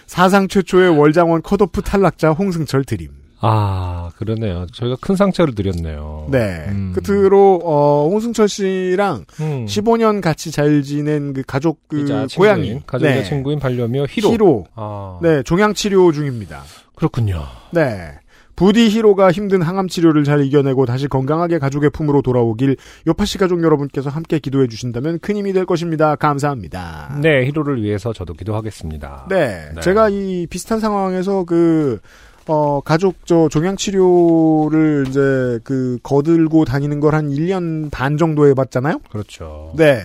사상 0.07 0.47
최초의 0.47 0.97
월장원 0.97 1.43
컷오프 1.43 1.83
탈락자 1.83 2.31
홍승철 2.31 2.85
드림. 2.85 3.11
아, 3.41 4.09
그러네요. 4.17 4.65
저희가 4.73 4.97
큰 4.99 5.15
상처를 5.15 5.53
드렸네요. 5.53 6.29
네. 6.31 6.65
음. 6.69 6.95
끝으로 6.95 7.61
어, 7.63 8.09
홍승철 8.09 8.47
씨랑 8.47 9.25
음. 9.39 9.65
15년 9.67 10.21
같이 10.21 10.49
잘 10.49 10.81
지낸 10.81 11.33
그 11.33 11.43
가족 11.45 11.87
그 11.87 12.25
고양이 12.35 12.63
친구인, 12.63 12.83
가족이자 12.87 13.19
네. 13.19 13.23
친구인 13.23 13.59
반려묘 13.59 14.07
히로. 14.09 14.31
히로. 14.31 14.65
아. 14.73 15.19
네, 15.21 15.43
종양 15.43 15.75
치료 15.75 16.11
중입니다. 16.11 16.63
그렇군요. 16.95 17.45
네. 17.71 18.17
부디 18.57 18.89
히로가 18.89 19.31
힘든 19.31 19.61
항암 19.61 19.87
치료를 19.87 20.23
잘 20.23 20.43
이겨내고 20.43 20.87
다시 20.87 21.07
건강하게 21.07 21.59
가족의 21.59 21.91
품으로 21.91 22.23
돌아오길 22.23 22.75
요파시 23.05 23.37
가족 23.37 23.61
여러분께서 23.63 24.09
함께 24.09 24.39
기도해 24.39 24.67
주신다면 24.67 25.19
큰 25.19 25.37
힘이 25.37 25.53
될 25.53 25.65
것입니다. 25.67 26.15
감사합니다. 26.15 27.19
네, 27.21 27.45
히로를 27.45 27.81
위해서 27.83 28.11
저도 28.13 28.33
기도하겠습니다. 28.33 29.27
네. 29.29 29.69
네. 29.75 29.81
제가 29.81 30.09
이 30.09 30.47
비슷한 30.49 30.79
상황에서 30.79 31.43
그, 31.43 31.99
어, 32.47 32.81
가족 32.81 33.25
저 33.25 33.47
종양 33.47 33.75
치료를 33.77 35.05
이제 35.07 35.59
그 35.63 35.99
거들고 36.01 36.65
다니는 36.65 36.99
걸 36.99 37.13
한 37.13 37.29
1년 37.29 37.91
반 37.91 38.17
정도 38.17 38.47
해 38.47 38.55
봤잖아요? 38.55 39.01
그렇죠. 39.11 39.71
네. 39.77 40.01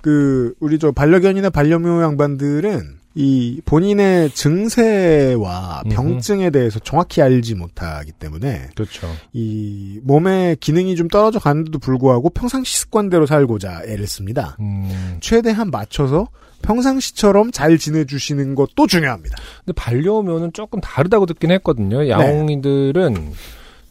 그, 0.00 0.54
우리 0.60 0.78
저 0.78 0.92
반려견이나 0.92 1.50
반려묘 1.50 2.02
양반들은 2.02 2.99
이 3.14 3.60
본인의 3.64 4.30
증세와. 4.30 5.82
병증에 5.90 6.50
대해서 6.50 6.78
정확히 6.78 7.22
알지 7.22 7.56
못하기 7.56 8.12
때문에 8.12 8.68
그렇죠. 8.74 9.08
이 9.32 9.98
몸의 10.04 10.56
기능이 10.56 10.94
좀 10.94 11.08
떨어져 11.08 11.38
가는데도 11.40 11.78
불구하고 11.80 12.30
평상시 12.30 12.76
습관대로 12.78 13.26
살고자 13.26 13.82
애를 13.86 14.06
씁니다. 14.06 14.56
음. 14.60 15.18
최대한 15.20 15.70
맞춰서 15.70 16.28
평상시처럼 16.62 17.50
잘 17.52 17.78
지내주시는 17.78 18.54
것도 18.54 18.86
중요합니다. 18.86 19.36
근데 19.64 19.72
반려묘는 19.74 20.52
조금 20.52 20.80
다르다고 20.80 21.26
듣긴 21.26 21.48
네. 21.48 21.54
했거든요. 21.54 22.08
양홍이들은 22.08 23.32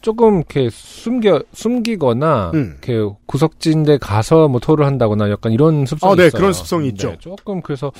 조금 0.00 0.36
이렇게 0.36 0.70
숨겨 0.72 1.42
숨기거나 1.52 2.52
음. 2.54 2.78
이렇게 2.82 3.16
구석진데 3.26 3.98
가서 3.98 4.48
뭐 4.48 4.60
토를 4.60 4.86
한다거나 4.86 5.30
약간 5.30 5.52
이런 5.52 5.84
습성이 5.84 6.12
어, 6.12 6.16
네, 6.16 6.28
있어요. 6.28 6.38
그런 6.38 6.52
습성이 6.52 6.88
있죠. 6.88 7.16
조금 7.18 7.60
그래서 7.60 7.92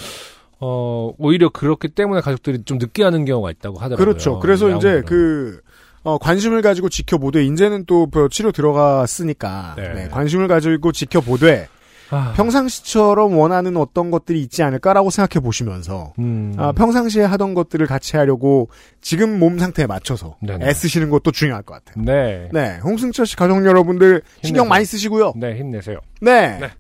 어 0.61 1.13
오히려 1.19 1.49
그렇기 1.49 1.89
때문에 1.89 2.21
가족들이 2.21 2.65
좀 2.65 2.79
늦게 2.79 3.03
하는 3.03 3.25
경우가 3.25 3.51
있다고 3.51 3.79
하더라고요. 3.79 4.05
그렇죠. 4.05 4.39
그래서 4.39 4.71
이제. 4.77 5.03
그 5.07 5.61
어, 6.03 6.17
관심을 6.19 6.63
가지고 6.63 6.89
지켜보되 6.89 7.45
이제는 7.45 7.85
또그 7.85 8.29
치료 8.31 8.53
들어갔으니까 8.53 9.75
네. 9.77 9.93
네, 9.95 10.09
관심을 10.09 10.49
가지고 10.49 10.93
지켜보되 10.93 11.69
아, 12.11 12.33
평상시처럼 12.37 13.37
원하는 13.39 13.77
어떤 13.77 14.11
것들이 14.11 14.41
있지 14.43 14.63
않을까라고 14.63 15.11
생각해 15.11 15.43
보시면서 15.45 16.13
음. 16.19 16.55
아, 16.57 16.73
평상시에 16.73 17.23
하던 17.25 17.55
것들을 17.55 17.87
같이 17.87 18.17
하려고 18.17 18.69
지금 19.01 19.39
몸 19.39 19.59
상태에 19.59 19.87
맞춰서 19.87 20.37
네네. 20.43 20.67
애쓰시는 20.69 21.11
것도 21.11 21.31
중요할 21.31 21.63
것 21.63 21.85
같아요. 21.85 22.05
네. 22.05 22.49
네, 22.53 22.79
홍승철 22.83 23.27
씨 23.27 23.37
가족 23.37 23.65
여러분들 23.65 24.23
신경 24.43 24.65
힘내세요. 24.65 24.69
많이 24.69 24.85
쓰시고요. 24.85 25.35
네, 25.37 25.57
힘내세요. 25.57 25.99
네. 26.21 26.59
네. 26.59 26.71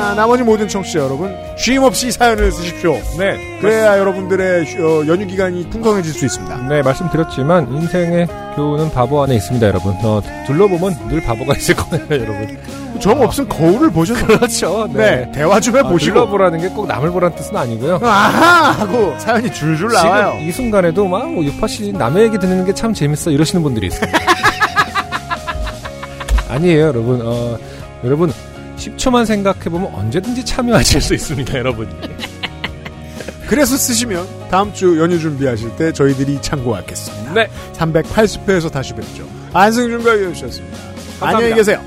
아, 0.00 0.14
나머지 0.14 0.42
모든 0.42 0.66
청취자 0.66 1.00
여러분 1.00 1.36
쉼 1.56 1.78
없이 1.78 2.10
사연을 2.10 2.50
쓰십시오. 2.50 2.94
네. 3.18 3.58
그래야 3.60 3.98
여러분들의 3.98 4.64
휴- 4.64 4.82
어, 5.02 5.06
연휴 5.06 5.26
기간이 5.26 5.68
풍성해질 5.68 6.12
수 6.12 6.24
있습니다. 6.24 6.56
네, 6.68 6.82
말씀드렸지만 6.82 7.70
인생의 7.72 8.26
교훈은 8.56 8.90
바보 8.92 9.22
안에 9.22 9.34
있습니다, 9.36 9.66
여러분. 9.66 9.94
어, 10.02 10.22
둘러보면 10.46 10.96
늘 11.08 11.22
바보가 11.22 11.54
있을 11.56 11.76
거예요, 11.76 12.04
여러분. 12.10 12.58
정 12.98 13.20
없으면 13.22 13.48
거울을 13.48 13.90
보셔서 13.90 14.26
그렇죠. 14.26 14.88
네, 14.92 15.30
대화 15.32 15.60
좀 15.60 15.74
아, 15.76 15.78
해보시고 15.78 16.14
둘러보라는 16.14 16.60
게 16.60 16.68
꼭 16.70 16.86
남을 16.86 17.10
보라는 17.10 17.36
뜻은 17.36 17.56
아니고요. 17.56 18.00
아하 18.02 18.70
하고 18.72 19.14
사연이 19.18 19.52
줄줄 19.52 19.92
나와요. 19.92 20.32
지금 20.36 20.48
이 20.48 20.52
순간에도 20.52 21.06
막 21.06 21.30
뭐, 21.30 21.44
유파 21.44 21.66
씨 21.66 21.92
남의 21.92 22.24
얘기 22.24 22.38
듣는 22.38 22.64
게 22.64 22.72
참 22.72 22.94
재밌어 22.94 23.30
이러시는 23.30 23.62
분들이 23.62 23.88
있습니다. 23.88 24.18
아니에요, 26.48 26.86
여러분. 26.86 27.20
어, 27.22 27.58
여러분 28.04 28.32
10초만 28.80 29.26
생각해보면 29.26 29.94
언제든지 29.94 30.44
참여하실 30.44 31.00
수 31.00 31.14
있습니다, 31.14 31.58
여러분. 31.58 31.88
그래서 33.46 33.76
쓰시면 33.76 34.48
다음 34.50 34.72
주 34.72 34.98
연휴 34.98 35.18
준비하실 35.18 35.76
때 35.76 35.92
저희들이 35.92 36.40
참고하겠습니다. 36.40 37.34
네. 37.34 37.50
308회에서 37.74 38.70
다시 38.70 38.94
뵙죠. 38.94 39.28
안승준과 39.52 40.16
유현수였습니다. 40.18 40.76
감사합니다. 41.18 41.36
안녕히 41.36 41.54
계세요. 41.54 41.80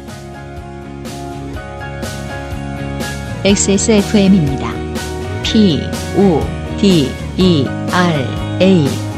XSFM입니다. 3.45 4.71
P, 5.43 5.81
O, 6.17 6.41
D, 6.79 7.09
E, 7.37 7.65
R, 7.91 8.27
A. 8.61 9.12